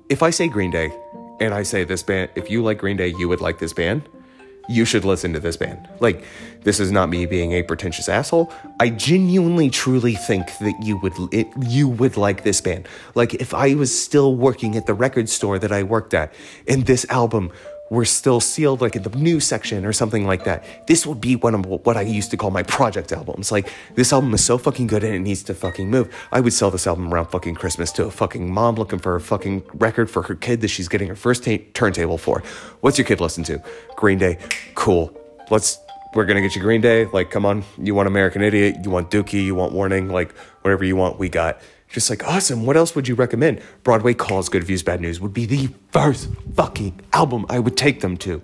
if 0.10 0.24
I 0.24 0.32
say 0.32 0.48
Green 0.48 0.72
Day, 0.72 0.92
and 1.40 1.54
I 1.54 1.64
say 1.64 1.84
this 1.84 2.04
band, 2.04 2.32
if 2.36 2.50
you 2.50 2.64
like 2.64 2.80
Green 2.80 2.98
Day, 2.98 3.14
you 3.18 3.30
would 3.30 3.42
like 3.42 3.60
this 3.60 3.74
band 3.74 4.10
you 4.70 4.86
should 4.86 5.04
listen 5.04 5.34
to 5.34 5.40
this 5.40 5.58
band. 5.58 5.90
Like, 6.00 6.24
this 6.64 6.80
is 6.80 6.92
not 6.92 7.10
me 7.10 7.26
being 7.26 7.54
a 7.54 7.64
pretentious 7.64 8.08
asshole. 8.08 8.54
I 8.80 8.90
genuinely, 8.90 9.70
truly 9.70 10.14
think 10.14 10.46
that 10.60 10.76
you 10.82 10.98
would 10.98 11.14
it, 11.34 11.48
you 11.68 11.88
would 11.88 12.18
like 12.18 12.44
this 12.44 12.62
band. 12.62 12.88
Like, 13.16 13.34
if 13.34 13.54
I 13.54 13.74
was 13.74 13.98
still 14.00 14.36
working 14.36 14.76
at 14.76 14.86
the 14.86 14.94
record 14.94 15.28
store 15.28 15.58
that 15.60 15.72
I 15.72 15.84
worked 15.84 16.14
at, 16.14 16.32
and 16.68 16.86
this 16.86 17.06
album 17.10 17.52
were 17.90 18.06
still 18.06 18.40
sealed 18.40 18.82
like 18.82 18.96
in 18.96 19.04
the 19.04 19.10
new 19.18 19.40
section 19.40 19.86
or 19.86 19.94
something 19.94 20.26
like 20.26 20.44
that. 20.44 20.64
This 20.88 21.06
would 21.06 21.20
be 21.20 21.36
one 21.36 21.56
of 21.56 21.66
what 21.66 21.98
I 21.98 22.02
used 22.02 22.32
to 22.32 22.38
call 22.38 22.52
my 22.52 22.64
project 22.64 23.12
albums. 23.12 23.52
Like 23.52 23.70
this 23.96 24.14
album 24.14 24.34
is 24.34 24.44
so 24.44 24.58
fucking 24.58 24.88
good 24.88 25.04
and 25.04 25.14
it 25.16 25.20
needs 25.20 25.44
to 25.44 25.54
fucking 25.54 25.90
move. 25.90 26.14
I 26.32 26.40
would 26.40 26.54
sell 26.54 26.72
this 26.72 26.88
album 26.88 27.14
around 27.14 27.28
fucking 27.28 27.56
Christmas 27.56 27.92
to 27.94 28.06
a 28.06 28.12
fucking 28.12 28.52
mom 28.54 28.76
looking 28.76 29.00
for 29.00 29.16
a 29.16 29.22
fucking 29.22 29.64
record 29.74 30.10
for 30.10 30.24
her 30.24 30.36
kid 30.36 30.62
that 30.62 30.70
she's 30.70 30.88
getting 30.88 31.08
her 31.08 31.16
first 31.16 31.48
turntable 31.74 32.18
for. 32.18 32.44
What's 32.82 32.98
your 32.98 33.06
kid 33.06 33.22
listen 33.22 33.44
to? 33.46 33.62
Green 33.96 34.18
Day. 34.18 34.38
Cool. 34.76 35.16
Let's 35.50 35.80
we're 36.14 36.26
gonna 36.26 36.42
get 36.42 36.56
you 36.56 36.62
Green 36.62 36.82
Day. 36.82 37.06
Like, 37.06 37.30
come 37.30 37.46
on, 37.46 37.64
you 37.78 37.94
want 37.94 38.08
American 38.08 38.42
Idiot, 38.42 38.78
you 38.84 38.90
want 38.90 39.12
Dookie, 39.12 39.44
you 39.44 39.54
want 39.54 39.74
Warning, 39.74 40.10
like 40.10 40.36
whatever 40.62 40.84
you 40.84 40.96
want, 40.96 41.20
we 41.20 41.30
got. 41.30 41.62
Just 41.90 42.10
like, 42.10 42.28
awesome. 42.28 42.66
What 42.66 42.78
else 42.78 42.96
would 42.96 43.08
you 43.08 43.16
recommend? 43.16 43.62
Broadway 43.84 44.14
Calls 44.14 44.48
Good 44.48 44.64
Views 44.64 44.84
Bad 44.84 45.02
News 45.02 45.20
would 45.20 45.34
be 45.34 45.46
the 45.46 45.70
first 45.92 46.30
fucking 46.56 47.00
album 47.14 47.46
I 47.50 47.60
would 47.60 47.76
take 47.76 48.02
them 48.02 48.16
to 48.18 48.42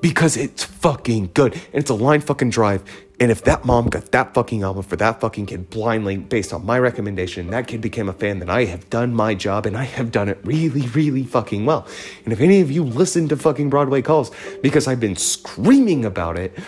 because 0.00 0.36
it's 0.36 0.64
fucking 0.64 1.30
good 1.32 1.54
and 1.54 1.74
it's 1.74 1.90
a 1.90 1.94
line 1.94 2.20
fucking 2.20 2.50
drive. 2.50 2.82
And 3.20 3.30
if 3.30 3.44
that 3.44 3.64
mom 3.64 3.88
got 3.88 4.12
that 4.12 4.34
fucking 4.34 4.62
album 4.62 4.82
for 4.82 4.96
that 4.96 5.20
fucking 5.20 5.46
kid 5.46 5.70
blindly 5.70 6.16
based 6.16 6.52
on 6.52 6.66
my 6.66 6.78
recommendation, 6.78 7.48
that 7.50 7.68
kid 7.68 7.80
became 7.80 8.08
a 8.08 8.12
fan, 8.12 8.38
then 8.38 8.50
I 8.50 8.64
have 8.64 8.90
done 8.90 9.14
my 9.14 9.34
job 9.34 9.66
and 9.66 9.76
I 9.76 9.84
have 9.84 10.10
done 10.10 10.28
it 10.28 10.38
really, 10.44 10.82
really 10.88 11.22
fucking 11.22 11.64
well. 11.64 11.86
And 12.24 12.32
if 12.32 12.40
any 12.40 12.60
of 12.60 12.70
you 12.70 12.82
listen 12.84 13.28
to 13.28 13.36
fucking 13.36 13.70
Broadway 13.70 14.02
Calls 14.02 14.30
because 14.62 14.86
I've 14.88 15.00
been 15.00 15.16
screaming 15.16 16.04
about 16.04 16.38
it, 16.38 16.58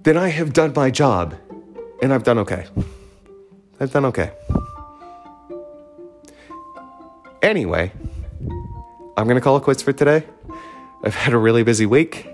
then 0.00 0.16
I 0.16 0.28
have 0.28 0.52
done 0.52 0.72
my 0.74 0.90
job 0.90 1.34
and 2.00 2.12
I've 2.12 2.24
done 2.24 2.38
okay. 2.38 2.66
I've 3.78 3.92
done 3.92 4.06
okay. 4.06 4.32
Anyway, 7.42 7.92
I'm 9.16 9.24
going 9.26 9.36
to 9.36 9.40
call 9.40 9.56
it 9.56 9.62
quits 9.62 9.82
for 9.82 9.92
today. 9.92 10.24
I've 11.04 11.14
had 11.14 11.32
a 11.32 11.38
really 11.38 11.62
busy 11.62 11.86
week. 11.86 12.26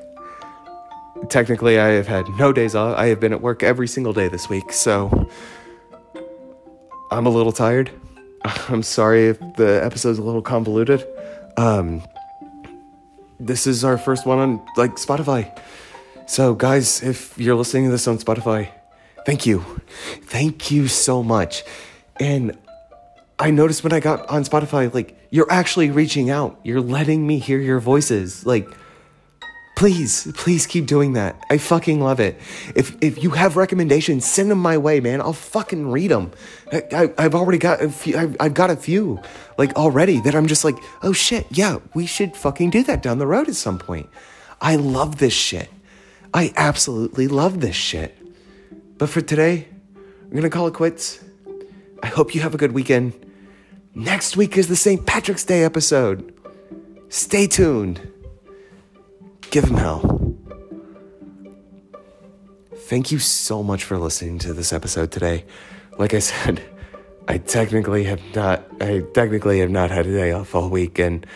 technically, 1.28 1.78
I 1.78 1.88
have 1.88 2.06
had 2.06 2.28
no 2.38 2.52
days 2.52 2.74
off. 2.74 2.96
I 2.96 3.06
have 3.06 3.20
been 3.20 3.32
at 3.32 3.40
work 3.40 3.62
every 3.62 3.86
single 3.86 4.12
day 4.12 4.28
this 4.28 4.48
week, 4.48 4.72
so 4.72 5.28
I'm 7.10 7.26
a 7.26 7.30
little 7.30 7.52
tired. 7.52 7.90
I'm 8.68 8.82
sorry 8.82 9.28
if 9.28 9.38
the 9.56 9.80
episode's 9.84 10.18
a 10.18 10.22
little 10.22 10.42
convoluted. 10.42 11.06
Um, 11.56 12.02
this 13.38 13.66
is 13.66 13.84
our 13.84 13.98
first 13.98 14.26
one 14.26 14.38
on 14.38 14.66
like 14.76 14.92
Spotify. 14.92 15.58
So, 16.26 16.54
guys, 16.54 17.02
if 17.02 17.36
you're 17.36 17.56
listening 17.56 17.84
to 17.86 17.90
this 17.90 18.06
on 18.06 18.18
Spotify, 18.18 18.70
thank 19.26 19.44
you. 19.44 19.81
Thank 20.22 20.70
you 20.70 20.88
so 20.88 21.22
much. 21.22 21.64
And 22.18 22.56
I 23.38 23.50
noticed 23.50 23.82
when 23.82 23.92
I 23.92 24.00
got 24.00 24.28
on 24.28 24.44
Spotify, 24.44 24.92
like, 24.92 25.16
you're 25.30 25.50
actually 25.50 25.90
reaching 25.90 26.30
out. 26.30 26.60
You're 26.62 26.80
letting 26.80 27.26
me 27.26 27.38
hear 27.38 27.58
your 27.58 27.80
voices. 27.80 28.46
Like, 28.46 28.68
please, 29.74 30.30
please 30.34 30.66
keep 30.66 30.86
doing 30.86 31.14
that. 31.14 31.42
I 31.50 31.58
fucking 31.58 32.00
love 32.00 32.20
it. 32.20 32.38
If 32.76 32.96
if 33.00 33.22
you 33.22 33.30
have 33.30 33.56
recommendations, 33.56 34.24
send 34.24 34.50
them 34.50 34.58
my 34.58 34.78
way, 34.78 35.00
man. 35.00 35.20
I'll 35.20 35.32
fucking 35.32 35.90
read 35.90 36.10
them. 36.10 36.30
I, 36.70 37.12
have 37.18 37.34
already 37.34 37.58
got 37.58 37.82
a 37.82 37.88
few. 37.88 38.16
I've, 38.16 38.36
I've 38.38 38.54
got 38.54 38.70
a 38.70 38.76
few, 38.76 39.20
like, 39.58 39.74
already 39.74 40.20
that 40.20 40.36
I'm 40.36 40.46
just 40.46 40.64
like, 40.64 40.76
oh 41.02 41.12
shit, 41.12 41.46
yeah, 41.50 41.78
we 41.94 42.06
should 42.06 42.36
fucking 42.36 42.70
do 42.70 42.84
that 42.84 43.02
down 43.02 43.18
the 43.18 43.26
road 43.26 43.48
at 43.48 43.56
some 43.56 43.78
point. 43.78 44.08
I 44.60 44.76
love 44.76 45.18
this 45.18 45.32
shit. 45.32 45.68
I 46.32 46.52
absolutely 46.56 47.26
love 47.26 47.60
this 47.60 47.74
shit. 47.74 48.16
But 48.98 49.08
for 49.08 49.20
today, 49.20 49.68
I'm 50.32 50.36
gonna 50.36 50.48
call 50.48 50.66
it 50.66 50.72
quits. 50.72 51.22
I 52.02 52.06
hope 52.06 52.34
you 52.34 52.40
have 52.40 52.54
a 52.54 52.56
good 52.56 52.72
weekend. 52.72 53.12
Next 53.94 54.34
week 54.34 54.56
is 54.56 54.66
the 54.68 54.76
St. 54.76 55.04
Patrick's 55.04 55.44
Day 55.44 55.62
episode. 55.62 56.32
Stay 57.10 57.46
tuned. 57.46 58.10
Give 59.50 59.64
him 59.64 59.76
hell. 59.76 60.34
Thank 62.74 63.12
you 63.12 63.18
so 63.18 63.62
much 63.62 63.84
for 63.84 63.98
listening 63.98 64.38
to 64.38 64.54
this 64.54 64.72
episode 64.72 65.12
today. 65.12 65.44
Like 65.98 66.14
I 66.14 66.20
said, 66.20 66.62
I 67.28 67.36
technically 67.36 68.04
have 68.04 68.22
not 68.34 68.64
I 68.80 69.02
technically 69.12 69.58
have 69.58 69.70
not 69.70 69.90
had 69.90 70.06
a 70.06 70.12
day 70.12 70.32
off 70.32 70.54
all 70.54 70.70
week 70.70 70.98
and 70.98 71.26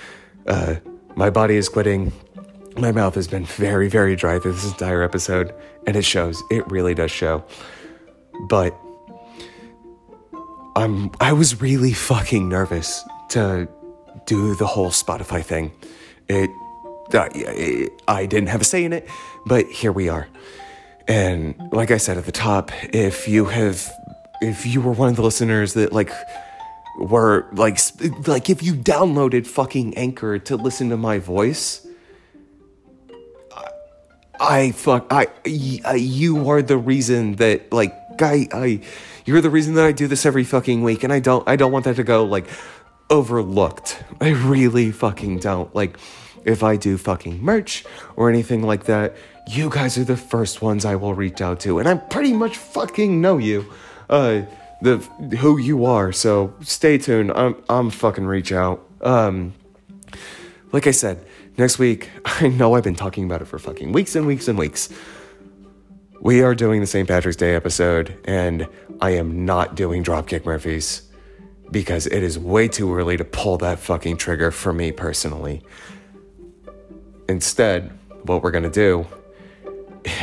uh, 0.46 0.76
my 1.16 1.28
body 1.28 1.56
is 1.56 1.68
quitting 1.68 2.12
my 2.78 2.92
mouth 2.92 3.14
has 3.14 3.28
been 3.28 3.44
very, 3.44 3.88
very 3.88 4.16
dry 4.16 4.38
through 4.38 4.52
this 4.52 4.70
entire 4.70 5.02
episode, 5.02 5.54
and 5.86 5.96
it 5.96 6.04
shows. 6.04 6.42
It 6.50 6.70
really 6.70 6.94
does 6.94 7.10
show. 7.10 7.42
But 8.48 8.78
I'm 10.86 11.10
I 11.20 11.32
was 11.32 11.60
really 11.60 11.92
fucking 11.92 12.48
nervous 12.48 13.02
to 13.30 13.68
do 14.24 14.54
the 14.54 14.68
whole 14.68 14.90
Spotify 14.90 15.42
thing. 15.42 15.72
It 16.28 16.48
I, 17.12 17.88
I 18.06 18.26
didn't 18.26 18.50
have 18.50 18.60
a 18.60 18.64
say 18.64 18.84
in 18.84 18.92
it, 18.92 19.08
but 19.46 19.66
here 19.66 19.90
we 19.90 20.08
are. 20.08 20.28
And 21.08 21.56
like 21.72 21.90
I 21.90 21.96
said 21.96 22.18
at 22.18 22.24
the 22.24 22.30
top, 22.30 22.70
if 22.94 23.26
you 23.26 23.46
have 23.46 23.92
if 24.40 24.64
you 24.64 24.80
were 24.80 24.92
one 24.92 25.08
of 25.08 25.16
the 25.16 25.22
listeners 25.22 25.74
that 25.74 25.92
like 25.92 26.12
were 27.00 27.48
like 27.50 27.80
like 28.28 28.48
if 28.48 28.62
you 28.62 28.72
downloaded 28.74 29.48
fucking 29.48 29.98
Anchor 29.98 30.38
to 30.38 30.54
listen 30.54 30.90
to 30.90 30.96
my 30.96 31.18
voice, 31.18 31.84
I 34.38 34.70
fuck 34.70 35.08
I, 35.10 35.26
I 35.84 35.96
you 35.96 36.48
are 36.48 36.62
the 36.62 36.78
reason 36.78 37.36
that 37.36 37.72
like 37.72 37.92
guy 38.18 38.46
I 38.52 38.82
you're 39.26 39.40
the 39.40 39.50
reason 39.50 39.74
that 39.74 39.84
I 39.84 39.92
do 39.92 40.06
this 40.06 40.24
every 40.24 40.44
fucking 40.44 40.82
week 40.82 41.04
and 41.04 41.12
I 41.12 41.20
don't 41.20 41.46
I 41.48 41.56
don't 41.56 41.72
want 41.72 41.84
that 41.84 41.96
to 41.96 42.04
go 42.04 42.24
like 42.24 42.46
overlooked. 43.10 44.02
I 44.20 44.30
really 44.30 44.90
fucking 44.92 45.40
don't. 45.40 45.74
Like 45.74 45.98
if 46.44 46.62
I 46.62 46.76
do 46.76 46.96
fucking 46.96 47.42
merch 47.42 47.84
or 48.14 48.30
anything 48.30 48.62
like 48.62 48.84
that, 48.84 49.16
you 49.48 49.68
guys 49.68 49.98
are 49.98 50.04
the 50.04 50.16
first 50.16 50.62
ones 50.62 50.84
I 50.84 50.96
will 50.96 51.14
reach 51.14 51.40
out 51.40 51.60
to 51.60 51.78
and 51.78 51.88
I 51.88 51.94
pretty 51.94 52.32
much 52.32 52.56
fucking 52.56 53.20
know 53.20 53.38
you. 53.38 53.66
Uh 54.08 54.42
the 54.80 54.98
who 55.40 55.58
you 55.58 55.84
are. 55.84 56.12
So 56.12 56.54
stay 56.62 56.96
tuned. 56.96 57.32
I'm 57.32 57.62
I'm 57.68 57.90
fucking 57.90 58.26
reach 58.26 58.52
out. 58.52 58.86
Um 59.02 59.54
like 60.72 60.86
I 60.86 60.90
said, 60.92 61.24
Next 61.58 61.78
week, 61.78 62.10
I 62.24 62.48
know 62.48 62.74
I've 62.74 62.84
been 62.84 62.94
talking 62.94 63.24
about 63.24 63.42
it 63.42 63.46
for 63.46 63.58
fucking 63.58 63.92
weeks 63.92 64.14
and 64.14 64.26
weeks 64.26 64.48
and 64.48 64.58
weeks. 64.58 64.88
We 66.20 66.42
are 66.42 66.54
doing 66.54 66.80
the 66.80 66.86
St. 66.86 67.06
Patrick's 67.06 67.36
Day 67.36 67.54
episode, 67.54 68.18
and 68.24 68.66
I 69.00 69.10
am 69.10 69.44
not 69.44 69.74
doing 69.74 70.02
Dropkick 70.02 70.44
Murphys 70.44 71.02
because 71.70 72.06
it 72.06 72.22
is 72.22 72.38
way 72.38 72.68
too 72.68 72.94
early 72.94 73.16
to 73.16 73.24
pull 73.24 73.58
that 73.58 73.78
fucking 73.78 74.16
trigger 74.16 74.50
for 74.50 74.72
me 74.72 74.92
personally. 74.92 75.62
Instead, 77.28 77.96
what 78.22 78.42
we're 78.42 78.50
going 78.50 78.64
to 78.64 78.70
do 78.70 79.06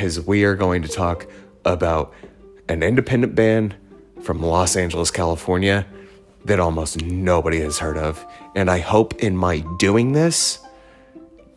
is 0.02 0.20
we 0.20 0.44
are 0.46 0.56
going 0.56 0.82
to 0.82 0.88
talk 0.88 1.28
about 1.64 2.14
an 2.70 2.82
independent 2.82 3.36
band 3.36 3.76
from 4.22 4.42
Los 4.42 4.76
Angeles, 4.76 5.12
California 5.12 5.86
that 6.46 6.60
almost 6.60 7.02
nobody 7.04 7.60
has 7.60 7.80
heard 7.80 7.98
of. 7.98 8.26
And 8.56 8.70
I 8.70 8.80
hope 8.80 9.16
in 9.16 9.38
my 9.38 9.60
doing 9.78 10.14
this, 10.14 10.60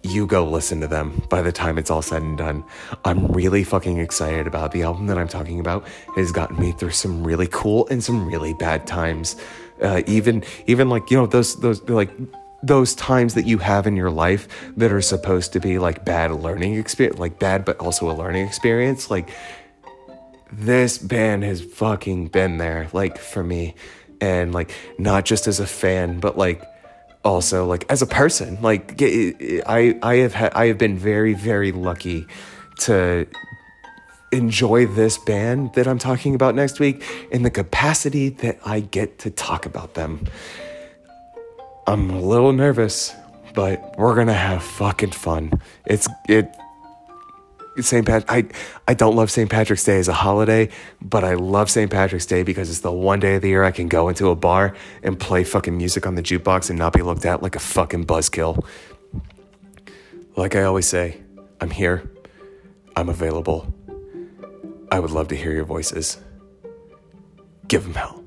you 0.06 0.26
go 0.26 0.44
listen 0.44 0.80
to 0.80 0.86
them 0.86 1.22
by 1.28 1.42
the 1.42 1.52
time 1.52 1.78
it's 1.78 1.90
all 1.90 2.02
said 2.02 2.22
and 2.22 2.38
done. 2.38 2.64
I'm 3.04 3.26
really 3.28 3.64
fucking 3.64 3.98
excited 3.98 4.46
about 4.46 4.72
the 4.72 4.82
album 4.82 5.06
that 5.08 5.18
I'm 5.18 5.28
talking 5.28 5.60
about. 5.60 5.86
It 6.16 6.20
has 6.20 6.32
gotten 6.32 6.58
me 6.58 6.72
through 6.72 6.90
some 6.90 7.24
really 7.24 7.48
cool 7.50 7.86
and 7.88 8.02
some 8.02 8.26
really 8.26 8.54
bad 8.54 8.86
times. 8.86 9.36
Uh, 9.82 10.02
even 10.06 10.44
even 10.66 10.88
like 10.88 11.10
you 11.10 11.16
know 11.16 11.26
those 11.26 11.56
those 11.60 11.82
like 11.88 12.10
those 12.62 12.94
times 12.94 13.34
that 13.34 13.46
you 13.46 13.58
have 13.58 13.86
in 13.86 13.96
your 13.96 14.10
life 14.10 14.48
that 14.76 14.92
are 14.92 15.02
supposed 15.02 15.52
to 15.52 15.60
be 15.60 15.78
like 15.78 16.04
bad 16.04 16.32
learning 16.32 16.74
experience, 16.74 17.18
like 17.18 17.38
bad 17.38 17.64
but 17.64 17.78
also 17.78 18.10
a 18.10 18.14
learning 18.14 18.46
experience. 18.46 19.10
Like 19.10 19.30
this 20.50 20.98
band 20.98 21.44
has 21.44 21.60
fucking 21.60 22.28
been 22.28 22.58
there, 22.58 22.88
like 22.92 23.18
for 23.18 23.42
me, 23.42 23.74
and 24.20 24.54
like 24.54 24.70
not 24.98 25.24
just 25.24 25.46
as 25.46 25.60
a 25.60 25.66
fan, 25.66 26.20
but 26.20 26.38
like 26.38 26.62
also 27.26 27.66
like 27.66 27.84
as 27.90 28.02
a 28.02 28.06
person 28.06 28.56
like 28.62 28.94
i 29.66 29.98
i 30.02 30.14
have 30.16 30.32
had 30.32 30.52
i 30.54 30.66
have 30.66 30.78
been 30.78 30.96
very 30.96 31.34
very 31.34 31.72
lucky 31.72 32.26
to 32.78 33.26
enjoy 34.32 34.86
this 34.86 35.18
band 35.18 35.72
that 35.74 35.86
i'm 35.86 35.98
talking 35.98 36.34
about 36.34 36.54
next 36.54 36.78
week 36.78 37.02
in 37.32 37.42
the 37.42 37.50
capacity 37.50 38.28
that 38.28 38.58
i 38.64 38.80
get 38.80 39.18
to 39.18 39.30
talk 39.30 39.66
about 39.66 39.94
them. 39.94 40.26
I'm 41.88 42.10
a 42.10 42.20
little 42.20 42.52
nervous 42.52 43.14
but 43.56 43.94
we're 43.96 44.14
gonna 44.14 44.34
have 44.34 44.62
fucking 44.62 45.12
fun. 45.12 45.50
It's 45.86 46.06
it 46.28 46.54
St. 47.80 48.06
Pat 48.06 48.24
I 48.28 48.46
I 48.88 48.94
don't 48.94 49.16
love 49.16 49.30
St. 49.30 49.50
Patrick's 49.50 49.84
Day 49.84 49.98
as 49.98 50.08
a 50.08 50.12
holiday, 50.12 50.68
but 51.00 51.24
I 51.24 51.34
love 51.34 51.70
St. 51.70 51.90
Patrick's 51.90 52.26
Day 52.26 52.42
because 52.42 52.70
it's 52.70 52.80
the 52.80 52.92
one 52.92 53.20
day 53.20 53.36
of 53.36 53.42
the 53.42 53.48
year 53.48 53.64
I 53.64 53.70
can 53.70 53.88
go 53.88 54.08
into 54.08 54.30
a 54.30 54.36
bar 54.36 54.74
and 55.02 55.18
play 55.18 55.44
fucking 55.44 55.76
music 55.76 56.06
on 56.06 56.14
the 56.14 56.22
jukebox 56.22 56.70
and 56.70 56.78
not 56.78 56.92
be 56.92 57.02
looked 57.02 57.26
at 57.26 57.42
like 57.42 57.56
a 57.56 57.60
fucking 57.60 58.06
buzzkill. 58.06 58.64
Like 60.36 60.54
I 60.54 60.64
always 60.64 60.86
say, 60.86 61.20
I'm 61.60 61.70
here. 61.70 62.10
I'm 62.94 63.08
available. 63.08 63.72
I 64.90 65.00
would 65.00 65.10
love 65.10 65.28
to 65.28 65.36
hear 65.36 65.52
your 65.52 65.64
voices. 65.64 66.18
Give 67.68 67.82
them 67.82 67.94
hell. 67.94 68.25